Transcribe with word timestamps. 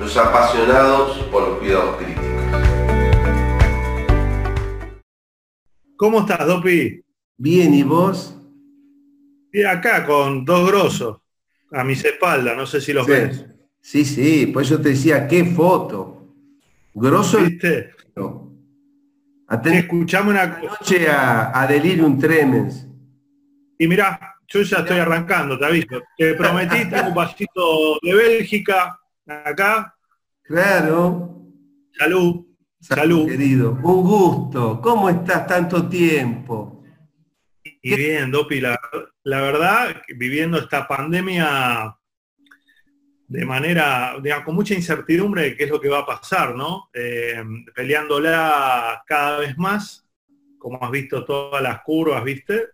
los 0.00 0.16
apasionados 0.16 1.18
por 1.30 1.46
los 1.46 1.58
cuidados 1.58 1.96
críticos. 1.96 2.24
¿Cómo 5.94 6.20
estás, 6.20 6.46
Dopi? 6.46 7.04
Bien, 7.36 7.74
¿y 7.74 7.82
vos? 7.82 8.34
Y 9.52 9.62
acá 9.62 10.06
con 10.06 10.46
dos 10.46 10.66
grosos 10.66 11.18
a 11.70 11.84
mis 11.84 12.02
espaldas, 12.02 12.56
no 12.56 12.66
sé 12.66 12.80
si 12.80 12.94
los 12.94 13.06
ves. 13.06 13.44
Sí, 13.78 14.06
sí, 14.06 14.46
pues 14.46 14.70
yo 14.70 14.80
te 14.80 14.90
decía, 14.90 15.28
qué 15.28 15.44
foto. 15.44 16.34
Grosso 16.94 17.38
¿Viste? 17.38 17.90
Escuchame 19.64 20.30
una 20.30 20.46
noche 20.46 21.10
a, 21.10 21.60
a 21.60 21.66
Delirium 21.66 22.18
Tremens. 22.18 22.86
Y 23.78 23.86
mira, 23.86 24.36
yo 24.48 24.62
ya 24.62 24.78
estoy 24.78 24.98
arrancando, 24.98 25.58
te 25.58 25.66
aviso. 25.66 26.02
Te 26.16 26.34
prometí 26.34 26.88
un 27.06 27.14
vasito 27.14 27.98
de 28.02 28.14
Bélgica 28.14 28.99
acá. 29.30 29.94
Claro. 30.42 31.46
Salud. 31.92 32.46
Salud. 32.80 33.28
Querido, 33.28 33.72
un 33.72 34.02
gusto. 34.02 34.80
¿Cómo 34.80 35.08
estás 35.08 35.46
tanto 35.46 35.88
tiempo? 35.88 36.82
Y 37.82 37.94
bien, 37.94 38.30
Dopi, 38.30 38.60
la, 38.60 38.78
verdad, 39.24 40.02
viviendo 40.16 40.58
esta 40.58 40.86
pandemia 40.86 41.96
de 43.28 43.44
manera, 43.44 44.16
digamos, 44.20 44.44
con 44.44 44.54
mucha 44.54 44.74
incertidumbre 44.74 45.42
de 45.42 45.56
qué 45.56 45.64
es 45.64 45.70
lo 45.70 45.80
que 45.80 45.88
va 45.88 46.00
a 46.00 46.06
pasar, 46.06 46.54
¿no? 46.56 46.90
Eh, 46.92 47.42
peleándola 47.74 49.02
cada 49.06 49.38
vez 49.38 49.56
más, 49.56 50.06
como 50.58 50.82
has 50.82 50.90
visto 50.90 51.24
todas 51.24 51.62
las 51.62 51.80
curvas, 51.82 52.24
¿viste? 52.24 52.70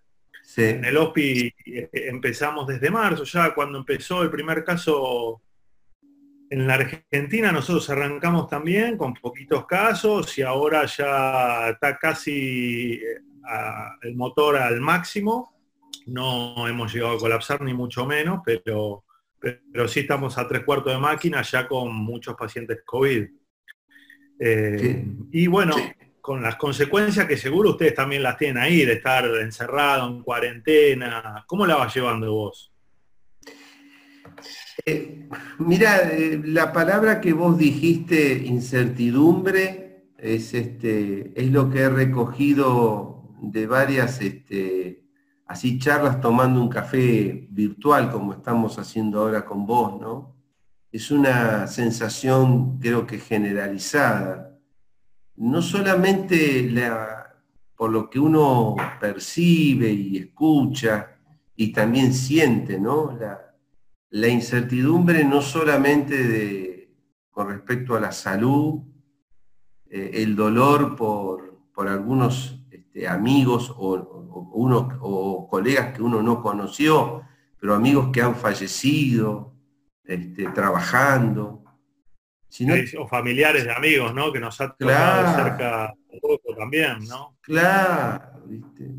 En 0.57 0.85
el 0.85 0.97
OSPI 0.97 1.55
eh, 1.67 1.91
empezamos 1.93 2.67
desde 2.67 2.91
marzo, 2.91 3.25
ya 3.25 3.55
cuando 3.55 3.79
empezó 3.79 4.23
el 4.23 4.31
primer 4.31 4.65
caso 4.65 5.43
en 6.51 6.67
la 6.67 6.75
Argentina, 6.75 7.51
nosotros 7.51 7.89
arrancamos 7.91 8.49
también 8.49 8.97
con 8.97 9.15
poquitos 9.15 9.67
casos 9.67 10.37
y 10.39 10.43
ahora 10.43 10.87
ya 10.87 11.71
está 11.71 11.97
casi 11.99 12.95
eh, 12.95 13.21
el 14.03 14.17
motor 14.17 14.57
al 14.57 14.81
máximo. 14.81 15.55
No 16.07 16.69
hemos 16.69 16.93
llegado 16.93 17.17
a 17.17 17.19
colapsar 17.19 17.63
ni 17.63 17.75
mucho 17.75 18.07
menos, 18.07 18.41
pero, 18.45 19.05
pero 19.41 19.89
sí 19.89 20.01
estamos 20.01 20.39
a 20.39 20.47
tres 20.47 20.63
cuartos 20.65 20.93
de 20.93 21.01
máquina 21.01 21.43
ya 21.43 21.67
con 21.67 21.93
muchos 21.95 22.37
pacientes 22.37 22.83
COVID. 22.85 23.27
Eh, 24.39 25.05
y 25.33 25.47
bueno, 25.49 25.75
con 26.21 26.43
las 26.43 26.57
consecuencias 26.57 27.27
que 27.27 27.37
seguro 27.37 27.71
ustedes 27.71 27.95
también 27.95 28.23
las 28.23 28.37
tienen 28.37 28.63
ahí, 28.63 28.85
de 28.85 28.95
estar 28.95 29.25
encerrado, 29.25 30.09
en 30.09 30.23
cuarentena. 30.23 31.45
¿Cómo 31.47 31.67
la 31.67 31.77
vas 31.77 31.95
llevando 31.95 32.33
vos? 32.33 32.76
Eh, 34.85 35.29
mira, 35.59 36.09
eh, 36.13 36.41
la 36.45 36.73
palabra 36.73 37.21
que 37.21 37.33
vos 37.33 37.57
dijiste, 37.57 38.45
incertidumbre, 38.45 39.87
es, 40.19 40.55
este, 40.55 41.33
es 41.35 41.51
lo 41.51 41.71
que 41.71 41.81
he 41.81 41.89
recogido 41.89 43.35
de 43.41 43.67
varias 43.67 44.21
este, 44.21 45.05
así 45.47 45.79
charlas 45.79 46.21
tomando 46.21 46.61
un 46.61 46.69
café 46.69 47.47
virtual 47.51 48.11
como 48.11 48.33
estamos 48.33 48.79
haciendo 48.79 49.21
ahora 49.21 49.45
con 49.45 49.67
vos, 49.67 50.01
¿no? 50.01 50.37
Es 50.91 51.11
una 51.11 51.67
sensación 51.67 52.79
creo 52.79 53.07
que 53.07 53.19
generalizada 53.19 54.59
no 55.37 55.61
solamente 55.61 56.73
por 57.77 57.91
lo 57.91 58.09
que 58.09 58.19
uno 58.19 58.75
percibe 58.99 59.91
y 59.93 60.17
escucha 60.17 61.19
y 61.55 61.73
también 61.73 62.15
siente, 62.15 62.81
¿no? 62.81 63.15
La, 63.19 63.46
incertidumbre 64.11 65.25
no 65.25 65.43
solamente 65.43 66.95
con 67.31 67.49
respecto 67.49 67.95
a 67.95 68.01
la 68.01 68.13
salud, 68.13 68.83
eh, 69.91 70.11
el 70.15 70.35
dolor 70.35 70.97
por, 70.97 71.45
algunos 71.89 72.59
este, 72.71 73.07
amigos 73.07 73.73
o, 73.77 74.51
uno, 74.55 74.89
o 75.01 75.47
colegas 75.49 75.95
que 75.95 76.03
uno 76.03 76.23
no 76.23 76.41
conoció, 76.41 77.23
pero 77.61 77.75
amigos 77.75 78.09
que 78.13 78.23
han 78.23 78.35
fallecido 78.35 79.55
este, 80.05 80.47
trabajando, 80.49 81.67
o 82.99 83.07
familiares 83.07 83.65
de 83.65 83.73
amigos, 83.73 84.15
¿no? 84.15 84.33
Que 84.33 84.41
nos 84.41 84.61
ha 84.61 84.75
tocado 84.75 85.35
cerca 85.35 85.95
un 86.09 86.21
poco 86.21 86.55
también, 86.57 87.05
¿no? 87.09 87.37
Claro, 87.41 88.45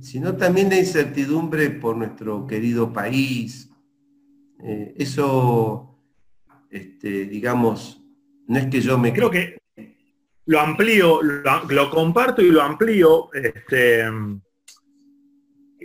sino 0.01 0.35
también 0.35 0.69
la 0.69 0.77
incertidumbre 0.77 1.69
por 1.71 1.95
nuestro 1.97 2.45
querido 2.45 2.93
país. 2.93 3.66
Eh, 4.63 4.93
eso, 4.97 5.99
este, 6.69 7.25
digamos, 7.25 8.01
no 8.47 8.59
es 8.59 8.67
que 8.67 8.81
yo 8.81 8.97
me... 8.97 9.13
Creo 9.13 9.29
que 9.29 9.57
lo 10.47 10.59
amplío, 10.61 11.21
lo, 11.21 11.89
comparto 11.89 12.41
y 12.41 12.51
lo 12.51 12.61
amplío, 12.61 13.29
este, 13.33 14.05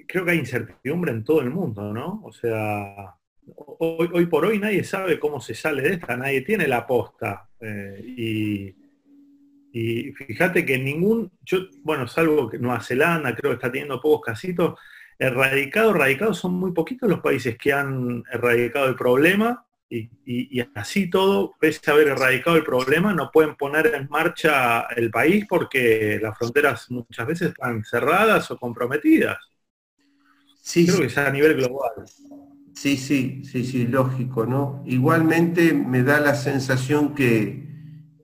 creo 0.07 0.25
que 0.25 0.31
hay 0.31 0.39
incertidumbre 0.39 1.11
en 1.11 1.25
todo 1.25 1.41
el 1.41 1.51
mundo, 1.51 1.93
¿no? 1.93 2.23
O 2.25 2.33
sea, 2.33 3.17
hoy, 3.57 4.27
por 4.27 4.45
hoy 4.45 4.59
nadie 4.59 4.85
sabe 4.85 5.19
cómo 5.19 5.41
se 5.41 5.55
sale 5.55 5.83
de 5.83 5.95
esta, 5.95 6.17
nadie 6.17 6.43
tiene 6.43 6.69
la 6.69 6.87
posta. 6.87 7.49
Eh, 7.61 8.75
y, 9.75 10.13
fíjate 10.13 10.65
que 10.67 10.79
ningún, 10.79 11.33
yo, 11.41 11.61
bueno, 11.83 12.07
salvo 12.07 12.49
que 12.49 12.59
Nueva 12.59 12.81
Zelanda 12.81 13.35
creo 13.35 13.53
que 13.53 13.55
está 13.57 13.73
teniendo 13.73 14.01
pocos 14.01 14.27
casitos, 14.27 14.79
erradicados, 15.19 15.95
erradicados 15.95 16.39
son 16.39 16.55
muy 16.55 16.73
poquitos 16.73 17.09
los 17.09 17.21
países 17.21 17.57
que 17.57 17.73
han 17.73 18.25
erradicado 18.33 18.89
el 18.89 18.97
problema 18.97 19.67
y, 20.25 20.61
así 20.75 21.11
todo, 21.11 21.55
pese 21.61 21.91
a 21.91 21.95
haber 21.95 22.09
erradicado 22.09 22.57
el 22.57 22.65
problema, 22.65 23.13
no 23.13 23.31
pueden 23.31 23.57
poner 23.57 23.93
en 23.95 24.09
marcha 24.09 24.83
el 24.97 25.11
país 25.11 25.45
porque 25.47 26.19
las 26.23 26.37
fronteras 26.39 26.91
muchas 26.91 27.27
veces 27.27 27.49
están 27.49 27.85
cerradas 27.85 28.51
o 28.51 28.57
comprometidas. 28.57 29.39
Sí, 30.63 30.87
Creo 30.87 31.01
que 31.01 31.07
es 31.07 31.19
a 31.19 31.31
nivel 31.31 31.57
global. 31.57 31.91
Sí, 32.75 32.97
sí, 32.97 33.43
sí, 33.45 33.65
sí, 33.65 33.87
lógico, 33.87 34.47
¿no? 34.47 34.83
Igualmente 34.87 35.75
me 35.75 36.03
da 36.03 36.21
la 36.21 36.35
sensación 36.35 37.15
que, 37.15 37.69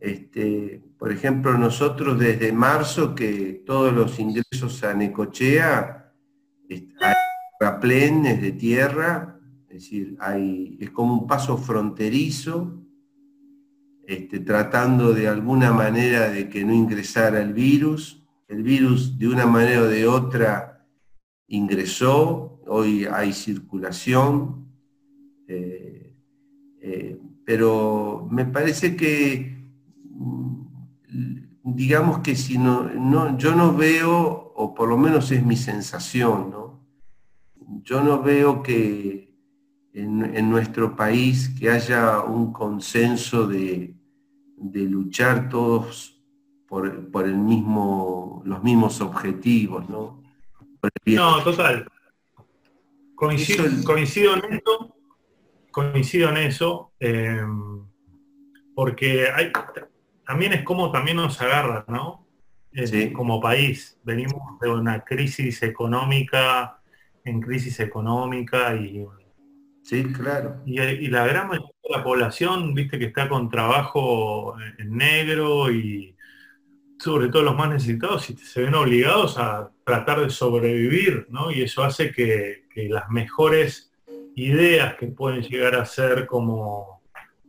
este, 0.00 0.82
por 0.98 1.12
ejemplo, 1.12 1.58
nosotros 1.58 2.18
desde 2.18 2.50
marzo 2.52 3.14
que 3.14 3.62
todos 3.66 3.92
los 3.92 4.18
ingresos 4.18 4.82
a 4.84 4.94
Necochea 4.94 6.07
hay 6.70 7.14
raplenes 7.60 8.40
de 8.40 8.52
tierra, 8.52 9.40
es 9.68 9.74
decir, 9.74 10.16
hay, 10.20 10.76
es 10.80 10.90
como 10.90 11.14
un 11.14 11.26
paso 11.26 11.56
fronterizo, 11.56 12.82
este, 14.06 14.40
tratando 14.40 15.12
de 15.12 15.28
alguna 15.28 15.70
manera 15.72 16.30
de 16.30 16.48
que 16.48 16.64
no 16.64 16.72
ingresara 16.72 17.42
el 17.42 17.52
virus. 17.52 18.24
El 18.48 18.62
virus 18.62 19.18
de 19.18 19.28
una 19.28 19.44
manera 19.44 19.82
o 19.82 19.84
de 19.84 20.06
otra 20.06 20.86
ingresó, 21.48 22.62
hoy 22.66 23.04
hay 23.04 23.34
circulación, 23.34 24.66
eh, 25.46 26.16
eh, 26.80 27.20
pero 27.44 28.26
me 28.30 28.46
parece 28.46 28.96
que, 28.96 29.57
digamos 31.78 32.18
que 32.24 32.34
si 32.34 32.58
no, 32.58 33.38
yo 33.38 33.54
no 33.54 33.72
veo, 33.72 34.52
o 34.56 34.74
por 34.74 34.88
lo 34.88 34.98
menos 34.98 35.30
es 35.30 35.44
mi 35.44 35.56
sensación, 35.56 36.50
¿no? 36.50 36.80
yo 37.84 38.02
no 38.02 38.20
veo 38.20 38.64
que 38.64 39.32
en, 39.92 40.50
nuestro 40.50 40.96
país 40.96 41.54
que 41.56 41.70
haya 41.70 42.22
un 42.22 42.52
consenso 42.52 43.46
de, 43.46 43.94
luchar 44.56 45.48
todos 45.48 46.20
por, 46.66 46.88
el 47.24 47.36
mismo, 47.36 48.42
los 48.44 48.60
mismos 48.64 49.00
objetivos, 49.00 49.88
¿no? 49.88 50.20
No, 51.06 51.44
total. 51.44 51.86
Coincido, 53.14 53.64
coincido 53.84 54.34
en 54.34 54.54
eso, 54.54 54.96
coincido 55.70 56.28
en 56.30 56.36
eso, 56.38 56.92
em, 56.98 57.84
porque 58.74 59.28
hay, 59.30 59.52
también 60.28 60.52
es 60.52 60.62
como 60.62 60.92
también 60.92 61.16
nos 61.16 61.40
agarra, 61.40 61.86
¿no? 61.88 62.26
Como 63.14 63.40
país, 63.40 63.98
venimos 64.04 64.60
de 64.60 64.68
una 64.68 65.02
crisis 65.02 65.62
económica, 65.62 66.82
en 67.24 67.40
crisis 67.40 67.80
económica 67.80 68.76
y... 68.76 69.06
Sí, 69.82 70.04
claro. 70.12 70.60
Y, 70.66 71.08
la 71.08 71.26
gran 71.26 71.48
mayoría 71.48 71.72
la 71.88 72.04
población, 72.04 72.74
viste 72.74 72.98
que 72.98 73.06
está 73.06 73.26
con 73.26 73.48
trabajo 73.48 74.54
en 74.76 74.98
negro 74.98 75.72
y 75.72 76.14
sobre 76.98 77.28
todo 77.28 77.44
los 77.44 77.56
más 77.56 77.70
necesitados 77.70 78.26
se 78.26 78.60
ven 78.60 78.74
obligados 78.74 79.38
a 79.38 79.70
tratar 79.82 80.20
de 80.20 80.28
sobrevivir, 80.28 81.26
¿no? 81.30 81.50
Y 81.50 81.62
eso 81.62 81.82
hace 81.82 82.12
que, 82.12 82.64
las 82.90 83.08
mejores 83.08 83.90
ideas 84.36 84.94
que 84.96 85.06
pueden 85.06 85.40
llegar 85.40 85.74
a 85.74 85.86
ser 85.86 86.26
como 86.26 86.97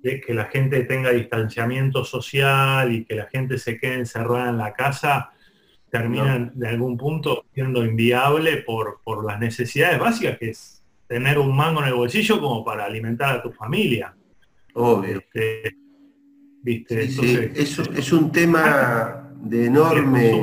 que 0.01 0.33
la 0.33 0.45
gente 0.45 0.83
tenga 0.83 1.11
distanciamiento 1.11 2.05
social 2.05 2.91
y 2.93 3.05
que 3.05 3.15
la 3.15 3.25
gente 3.25 3.57
se 3.57 3.77
quede 3.77 3.95
encerrada 3.95 4.49
en 4.49 4.57
la 4.57 4.73
casa, 4.73 5.31
terminan 5.89 6.51
de 6.55 6.67
algún 6.67 6.97
punto 6.97 7.45
siendo 7.53 7.83
inviable 7.83 8.57
por, 8.57 9.01
por 9.03 9.25
las 9.25 9.39
necesidades 9.39 9.99
básicas 9.99 10.37
que 10.37 10.51
es 10.51 10.83
tener 11.07 11.39
un 11.39 11.55
mango 11.55 11.81
en 11.81 11.87
el 11.87 11.95
bolsillo 11.95 12.39
como 12.39 12.63
para 12.63 12.85
alimentar 12.85 13.37
a 13.37 13.41
tu 13.41 13.51
familia. 13.51 14.15
Obvio. 14.73 15.17
Este, 15.17 15.75
¿viste? 16.61 17.03
es, 17.55 18.13
un 18.13 18.31
tema 18.31 19.33
de 19.41 19.65
enorme 19.65 20.39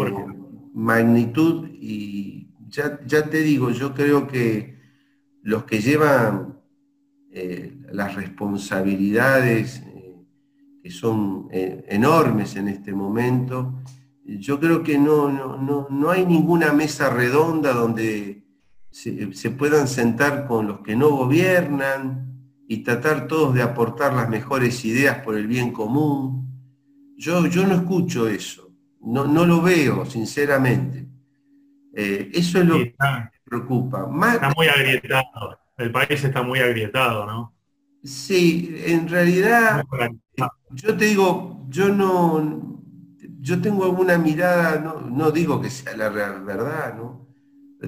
magnitud 0.74 1.68
y 1.72 2.48
ya, 2.68 3.00
ya, 3.06 3.30
te 3.30 3.42
digo, 3.42 3.70
yo 3.70 3.94
creo 3.94 4.26
que 4.26 4.76
los 5.42 5.64
que 5.64 5.80
llevan 5.80 6.58
eh, 7.30 7.75
las 7.96 8.14
responsabilidades 8.14 9.82
eh, 9.86 10.14
que 10.82 10.90
son 10.90 11.48
eh, 11.50 11.84
enormes 11.88 12.56
en 12.56 12.68
este 12.68 12.92
momento, 12.92 13.82
yo 14.24 14.58
creo 14.60 14.82
que 14.82 14.98
no, 14.98 15.30
no, 15.30 15.86
no, 15.88 16.10
hay 16.10 16.26
ninguna 16.26 16.72
mesa 16.72 17.10
redonda 17.10 17.72
donde 17.72 18.44
se, 18.90 19.32
se 19.32 19.50
puedan 19.50 19.88
sentar 19.88 20.46
con 20.46 20.66
los 20.66 20.80
que 20.80 20.96
no 20.96 21.10
gobiernan, 21.10 22.26
y 22.68 22.78
tratar 22.78 23.26
todos 23.28 23.54
de 23.54 23.62
aportar 23.62 24.12
las 24.12 24.28
mejores 24.28 24.84
ideas 24.84 25.18
por 25.18 25.36
el 25.36 25.46
bien 25.46 25.72
común. 25.72 26.46
Yo, 27.16 27.46
yo 27.46 27.66
no 27.66 27.74
escucho 27.74 28.28
eso, 28.28 28.70
no, 29.00 29.24
no 29.24 29.46
lo 29.46 29.62
veo, 29.62 30.04
sinceramente. 30.04 31.06
Eh, 31.94 32.30
eso 32.34 32.58
es 32.58 32.66
lo 32.66 32.74
que 32.78 32.94
me 32.98 33.30
preocupa. 33.44 34.08
está 34.32 34.52
muy 34.54 34.66
agrietado, 34.66 35.58
el 35.78 35.92
país 35.92 36.24
está 36.24 36.42
muy 36.42 36.58
agrietado, 36.58 37.26
¿no? 37.26 37.55
Sí, 38.06 38.74
en 38.84 39.08
realidad, 39.08 39.84
yo 40.70 40.96
te 40.96 41.06
digo, 41.06 41.66
yo 41.68 41.88
no, 41.88 42.80
yo 43.40 43.60
tengo 43.60 43.84
alguna 43.84 44.16
mirada, 44.16 44.78
no, 44.78 45.00
no 45.00 45.32
digo 45.32 45.60
que 45.60 45.70
sea 45.70 45.96
la 45.96 46.08
real 46.08 46.44
verdad, 46.44 46.94
¿no? 46.96 47.26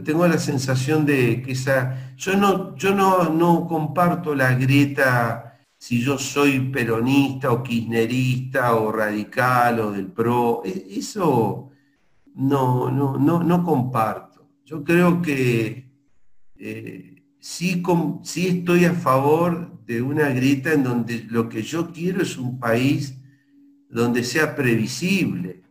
tengo 0.04 0.26
la 0.26 0.38
sensación 0.38 1.06
de 1.06 1.42
que 1.42 1.52
esa, 1.52 2.14
yo 2.16 2.36
no, 2.36 2.76
yo 2.76 2.94
no, 2.94 3.30
no 3.30 3.66
comparto 3.66 4.34
la 4.34 4.54
grieta 4.54 5.58
si 5.76 6.00
yo 6.00 6.18
soy 6.18 6.60
peronista 6.70 7.52
o 7.52 7.62
kirchnerista 7.62 8.74
o 8.74 8.92
radical 8.92 9.80
o 9.80 9.92
del 9.92 10.08
PRO, 10.08 10.62
e, 10.64 10.86
eso 10.98 11.70
no, 12.34 12.90
no, 12.90 13.16
no, 13.16 13.42
no 13.42 13.64
comparto. 13.64 14.48
Yo 14.64 14.84
creo 14.84 15.22
que 15.22 15.90
eh, 16.56 17.22
sí, 17.40 17.82
sí 18.22 18.48
estoy 18.48 18.84
a 18.84 18.94
favor 18.94 19.77
de 19.88 20.02
una 20.02 20.28
grieta 20.28 20.74
en 20.74 20.84
donde 20.84 21.24
lo 21.30 21.48
que 21.48 21.62
yo 21.62 21.90
quiero 21.90 22.20
es 22.20 22.36
un 22.36 22.60
país 22.60 23.18
donde 23.88 24.22
sea 24.22 24.54
previsible, 24.54 25.62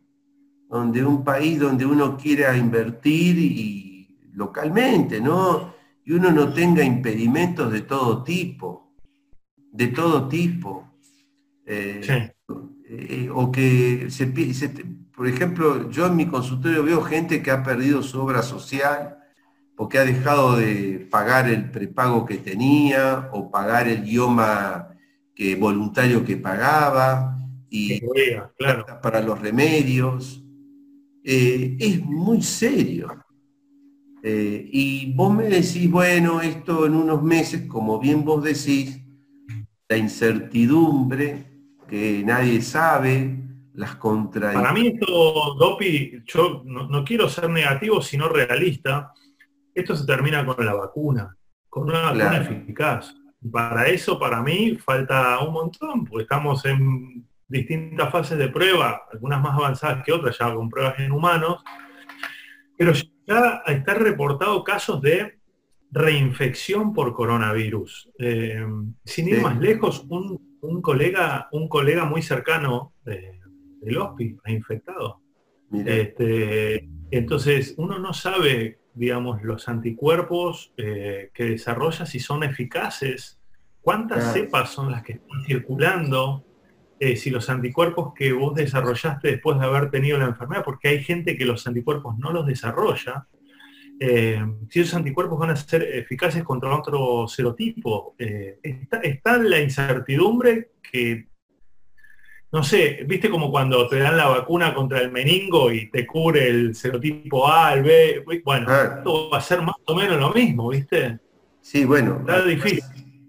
donde 0.68 1.06
un 1.06 1.24
país 1.24 1.60
donde 1.60 1.86
uno 1.86 2.18
quiera 2.18 2.58
invertir 2.58 3.38
y, 3.38 4.18
localmente, 4.34 5.22
¿no? 5.22 5.72
Y 6.04 6.14
uno 6.14 6.32
no 6.32 6.52
tenga 6.52 6.84
impedimentos 6.84 7.72
de 7.72 7.82
todo 7.82 8.24
tipo, 8.24 8.96
de 9.72 9.88
todo 9.90 10.28
tipo. 10.28 10.92
Eh, 11.64 12.32
eh, 12.90 13.30
o 13.32 13.52
que 13.52 14.08
se, 14.10 14.26
por 15.16 15.28
ejemplo, 15.28 15.92
yo 15.92 16.08
en 16.08 16.16
mi 16.16 16.26
consultorio 16.26 16.84
veo 16.84 17.04
gente 17.04 17.44
que 17.44 17.52
ha 17.52 17.62
perdido 17.62 18.02
su 18.02 18.20
obra 18.20 18.42
social 18.42 19.17
porque 19.78 20.00
ha 20.00 20.04
dejado 20.04 20.58
de 20.58 21.08
pagar 21.10 21.48
el 21.48 21.70
prepago 21.70 22.26
que 22.26 22.38
tenía 22.38 23.30
o 23.32 23.52
pagar 23.52 23.88
el 23.88 24.08
idioma 24.08 24.90
que, 25.36 25.56
voluntario 25.56 26.26
que 26.26 26.36
pagaba 26.36 27.38
y 27.70 28.02
para 29.04 29.22
los 29.22 29.40
remedios. 29.40 30.44
Eh, 31.24 31.78
es 31.80 32.04
muy 32.04 32.42
serio. 32.42 33.24
Eh, 34.24 34.68
y 34.74 35.14
vos 35.14 35.32
me 35.32 35.44
decís, 35.44 35.90
bueno, 35.92 36.42
esto 36.42 36.88
en 36.88 36.96
unos 36.96 37.22
meses, 37.22 37.68
como 37.68 38.00
bien 38.00 38.26
vos 38.26 38.44
decís, 38.44 39.00
la 39.88 39.96
incertidumbre, 39.96 41.46
que 41.88 42.24
nadie 42.26 42.64
sabe, 42.64 43.44
las 43.76 43.96
contradicciones. 43.98 44.72
Para 44.72 44.74
mí 44.74 44.88
esto, 44.88 45.54
Dopi, 45.54 46.24
yo 46.26 46.64
no, 46.66 47.06
quiero 47.06 47.30
ser 47.30 47.48
negativo, 47.50 48.02
sino 48.02 48.28
realista. 48.28 49.14
Esto 49.78 49.96
se 49.96 50.08
termina 50.08 50.44
con 50.44 50.66
la 50.66 50.74
vacuna, 50.74 51.38
con 51.70 51.84
una 51.84 52.02
vacuna 52.02 52.38
eficaz. 52.38 53.16
Para 53.52 53.88
eso, 53.88 54.18
para 54.18 54.42
mí, 54.42 54.76
falta 54.76 55.38
un 55.46 55.54
montón, 55.54 56.04
porque 56.04 56.24
estamos 56.24 56.66
en 56.66 57.24
distintas 57.48 58.12
fases 58.12 58.40
de 58.40 58.50
prueba, 58.50 59.04
algunas 59.14 59.40
más 59.40 59.54
avanzadas 59.54 60.04
que 60.04 60.12
otras, 60.12 60.36
ya 60.36 60.52
con 60.52 60.68
pruebas 60.68 60.98
en 60.98 61.12
humanos, 61.12 61.64
pero 62.76 62.92
ya 63.28 63.62
está 63.68 63.94
reportado 63.94 64.64
casos 64.64 65.00
de 65.00 65.38
reinfección 65.92 66.92
por 66.92 67.14
coronavirus. 67.14 68.10
Eh, 68.18 68.66
sin 69.06 69.28
ir 69.28 69.44
más 69.44 69.60
lejos, 69.60 70.08
un, 70.10 70.82
colega, 70.82 71.50
un 71.52 71.70
colega 71.70 72.06
muy 72.06 72.24
cercano 72.24 72.94
del 73.04 73.96
HOSPI 73.96 74.38
ha 74.44 74.52
infectado. 74.52 75.22
Este, 75.86 76.90
entonces, 77.12 77.76
uno 77.78 78.00
no 78.00 78.12
sabe, 78.12 78.80
digamos, 78.98 79.44
los 79.44 79.68
anticuerpos 79.70 80.74
eh, 80.78 81.32
que 81.34 81.46
desarrolla 81.46 82.06
si 82.06 82.20
son 82.20 82.44
eficaces, 82.44 83.40
cuántas 83.82 84.34
cepas 84.34 84.72
son 84.72 84.92
las 84.92 85.04
que 85.04 85.14
están 85.14 85.44
circulando, 85.46 86.44
eh, 87.00 87.16
si 87.16 87.30
los 87.30 87.50
anticuerpos 87.50 88.14
que 88.14 88.34
vos 88.34 88.56
desarrollaste 88.56 89.30
después 89.30 89.60
de 89.60 89.66
haber 89.66 89.92
tenido 89.92 90.18
la 90.18 90.26
enfermedad, 90.26 90.64
porque 90.64 90.90
hay 90.90 91.04
gente 91.04 91.38
que 91.38 91.46
los 91.46 91.66
anticuerpos 91.68 92.18
no 92.18 92.32
los 92.32 92.46
desarrolla, 92.46 93.28
eh, 94.00 94.40
si 94.70 94.82
esos 94.82 94.94
anticuerpos 94.94 95.40
van 95.40 95.52
a 95.52 95.56
ser 95.56 95.84
eficaces 95.84 96.44
contra 96.44 96.76
otro 96.76 97.28
serotipo. 97.28 98.16
Eh, 98.18 98.60
está, 98.64 99.38
la 99.38 99.60
incertidumbre 99.60 100.72
que, 100.82 101.28
no 102.52 102.64
sé, 102.64 103.04
viste 103.06 103.30
como 103.30 103.52
cuando 103.52 103.88
te 103.88 104.00
dan 104.00 104.18
la 104.18 104.28
vacuna 104.28 104.74
contra 104.74 105.00
el 105.02 105.12
meningo 105.12 105.72
y 105.72 105.90
te 105.90 106.06
cubre 106.06 106.48
el 106.48 106.76
serotipo 106.76 107.52
A, 107.52 107.74
el 107.74 107.84
B, 107.84 108.24
bueno, 108.44 108.68
ah. 108.70 108.96
esto 108.98 109.30
va 109.30 109.38
a 109.38 109.42
ser 109.42 109.62
más 109.62 109.76
o 109.86 109.96
menos 109.96 110.20
lo 110.20 110.32
mismo, 110.32 110.70
¿viste? 110.70 111.20
Sí, 111.62 111.86
bueno. 111.86 112.18
Está 112.22 112.44
difícil. 112.44 112.84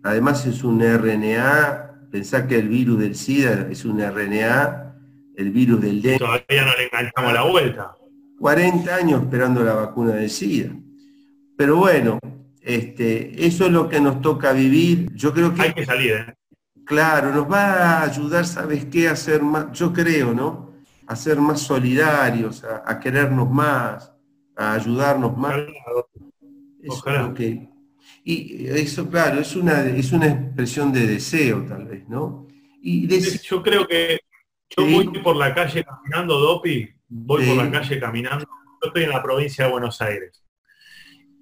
Además 0.05 0.47
es 0.47 0.63
un 0.63 0.81
RNA 0.81 1.89
Pensá 2.11 2.47
que 2.47 2.57
el 2.57 2.69
virus 2.69 2.99
del 3.01 3.15
SIDA 3.15 3.69
es 3.71 3.85
un 3.85 4.01
RNA, 4.01 4.95
el 5.37 5.51
virus 5.51 5.81
del 5.81 6.01
dengue. 6.01 6.19
Todavía 6.19 6.65
no 6.65 6.77
le 6.77 6.85
enganchamos 6.85 7.33
la 7.35 7.43
vuelta. 7.43 7.95
40 8.39 8.95
años 8.95 9.23
esperando 9.23 9.63
la 9.63 9.75
vacuna 9.75 10.15
del 10.15 10.31
SIDA. 10.31 10.71
Pero 11.57 11.77
bueno, 11.77 12.19
este, 12.63 13.45
eso 13.47 13.67
es 13.67 13.73
lo 13.73 13.89
que 13.91 14.01
nos 14.01 14.23
toca 14.23 14.53
vivir. 14.53 15.13
Yo 15.15 15.35
creo 15.35 15.53
que. 15.53 15.63
Hay 15.63 15.75
que 15.75 15.85
salir, 15.85 16.13
¿eh? 16.13 16.35
Claro, 16.89 17.31
nos 17.33 17.53
va 17.53 18.01
a 18.01 18.05
ayudar, 18.05 18.47
¿sabes 18.47 18.87
qué? 18.87 19.09
A 19.09 19.15
ser 19.15 19.43
más, 19.43 19.71
yo 19.73 19.93
creo, 19.93 20.33
¿no? 20.33 20.73
A 21.07 21.17
ser 21.17 21.39
más 21.39 21.61
solidarios, 21.61 22.65
a, 22.65 22.99
querernos 22.99 23.51
más, 23.51 24.11
a 24.57 24.73
ayudarnos 24.73 25.37
más. 25.37 25.55
Ojalá. 26.89 27.35
que, 27.35 27.69
y 28.25 28.67
eso, 28.69 29.07
claro, 29.11 29.39
es 29.39 29.55
una, 29.55 29.83
es 29.85 30.13
una 30.13 30.29
expresión 30.29 30.91
de 30.91 31.07
deseo, 31.07 31.63
tal 31.67 31.85
vez, 31.85 32.09
¿no? 32.09 32.49
Y 32.81 33.07
Yo 33.43 33.63
creo 33.63 33.87
que 33.87 34.21
yo 34.75 34.87
voy 34.87 35.09
por 35.23 35.37
la 35.37 35.55
calle 35.55 35.85
caminando, 35.85 36.39
Dopi, 36.39 36.89
voy 37.07 37.47
por 37.47 37.57
la 37.57 37.71
calle 37.71 38.01
caminando, 38.01 38.47
yo 38.47 38.87
estoy 38.89 39.05
en 39.05 39.11
la 39.11 39.23
provincia 39.23 39.67
de 39.67 39.73
Buenos 39.73 40.01
Aires. 40.01 40.43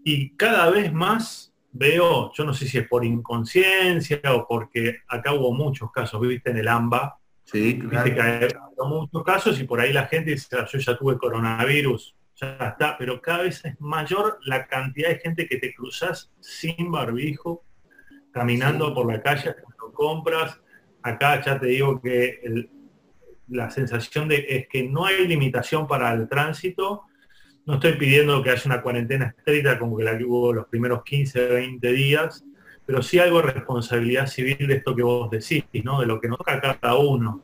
Y 0.02 0.30
cada 0.36 0.70
vez 0.70 0.92
más 0.92 1.45
veo, 1.76 2.32
yo 2.32 2.44
no 2.44 2.54
sé 2.54 2.66
si 2.66 2.78
es 2.78 2.88
por 2.88 3.04
inconsciencia 3.04 4.20
o 4.34 4.46
porque 4.46 4.98
acá 5.08 5.32
hubo 5.32 5.52
muchos 5.52 5.90
casos, 5.92 6.20
viste 6.20 6.50
en 6.50 6.58
el 6.58 6.68
AMBA, 6.68 7.18
sí, 7.44 7.78
claro. 7.78 8.14
que 8.14 8.20
hay 8.20 8.48
muchos 8.88 9.24
casos 9.24 9.60
y 9.60 9.64
por 9.64 9.80
ahí 9.80 9.92
la 9.92 10.06
gente 10.06 10.30
dice, 10.32 10.56
ah, 10.58 10.66
yo 10.70 10.78
ya 10.78 10.96
tuve 10.96 11.18
coronavirus, 11.18 12.14
ya 12.36 12.56
está, 12.56 12.96
pero 12.98 13.20
cada 13.20 13.44
vez 13.44 13.64
es 13.64 13.80
mayor 13.80 14.38
la 14.44 14.66
cantidad 14.66 15.08
de 15.08 15.18
gente 15.18 15.46
que 15.46 15.56
te 15.56 15.74
cruzas 15.74 16.30
sin 16.40 16.90
barbijo, 16.90 17.64
caminando 18.30 18.92
por 18.94 19.10
la 19.10 19.22
calle 19.22 19.54
cuando 19.62 19.94
compras. 19.94 20.60
Acá 21.02 21.40
ya 21.42 21.58
te 21.58 21.66
digo 21.68 22.00
que 22.00 22.68
la 23.48 23.70
sensación 23.70 24.28
de 24.28 24.44
es 24.48 24.68
que 24.68 24.82
no 24.82 25.06
hay 25.06 25.26
limitación 25.26 25.86
para 25.86 26.12
el 26.12 26.28
tránsito. 26.28 27.04
No 27.66 27.74
estoy 27.74 27.94
pidiendo 27.94 28.42
que 28.42 28.50
haya 28.50 28.62
una 28.66 28.80
cuarentena 28.80 29.34
estricta 29.36 29.78
como 29.78 29.96
que 29.96 30.04
la 30.04 30.16
que 30.16 30.24
hubo 30.24 30.52
los 30.52 30.66
primeros 30.66 31.02
15, 31.02 31.46
20 31.48 31.92
días, 31.92 32.44
pero 32.86 33.02
sí 33.02 33.18
algo 33.18 33.42
de 33.42 33.52
responsabilidad 33.52 34.28
civil 34.28 34.56
de 34.66 34.74
esto 34.74 34.94
que 34.94 35.02
vos 35.02 35.28
decís, 35.30 35.64
¿no? 35.82 36.00
De 36.00 36.06
lo 36.06 36.20
que 36.20 36.28
nos 36.28 36.38
toca 36.38 36.54
a 36.54 36.60
cada 36.60 36.94
uno. 36.94 37.42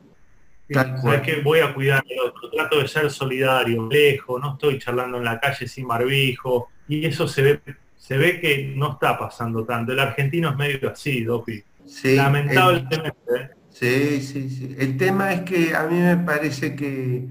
Sabes 0.71 1.21
que 1.21 1.41
voy 1.41 1.59
a 1.59 1.73
cuidar 1.73 2.03
trato 2.51 2.79
de 2.79 2.87
ser 2.87 3.11
solidario, 3.11 3.87
lejos, 3.89 4.41
no 4.41 4.53
estoy 4.53 4.79
charlando 4.79 5.17
en 5.17 5.25
la 5.25 5.39
calle 5.39 5.67
sin 5.67 5.87
barbijo, 5.87 6.69
y 6.87 7.05
eso 7.05 7.27
se 7.27 7.41
ve, 7.41 7.59
se 7.97 8.17
ve 8.17 8.39
que 8.39 8.73
no 8.75 8.93
está 8.93 9.17
pasando 9.17 9.65
tanto. 9.65 9.91
El 9.91 9.99
argentino 9.99 10.51
es 10.51 10.55
medio 10.55 10.89
así, 10.89 11.23
Dopi. 11.23 11.61
Lamentablemente. 12.05 13.11
¿eh? 13.35 13.49
sí, 13.69 14.21
sí, 14.21 14.49
sí. 14.49 14.75
El 14.79 14.97
tema 14.97 15.33
es 15.33 15.41
que 15.41 15.75
a 15.75 15.83
mí 15.83 15.99
me 15.99 16.17
parece 16.17 16.75
que 16.75 17.25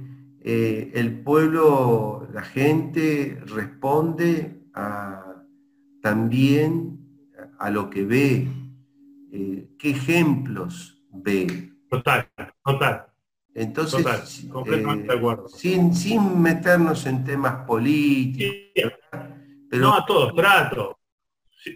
eh, 0.45 0.91
el 0.95 1.21
pueblo, 1.21 2.29
la 2.33 2.43
gente 2.43 3.41
responde 3.47 4.59
también 6.01 6.99
a 7.59 7.71
lo 7.71 7.89
que 7.89 8.05
ve, 8.05 8.49
eh, 9.33 9.69
qué 9.79 9.91
ejemplos 9.91 11.03
ve. 11.11 11.73
Total, 11.89 12.29
total. 12.65 13.07
Entonces, 13.55 14.47
completamente 14.51 15.13
de 15.13 15.19
acuerdo. 15.19 15.49
Sin, 15.49 15.95
sin 15.95 16.41
meternos 16.41 17.07
en 17.07 17.23
temas 17.23 17.65
políticos. 17.67 18.93
pero... 19.71 19.83
No, 19.83 19.95
a 19.95 20.05
todos, 20.07 20.35
trato. 20.35 20.99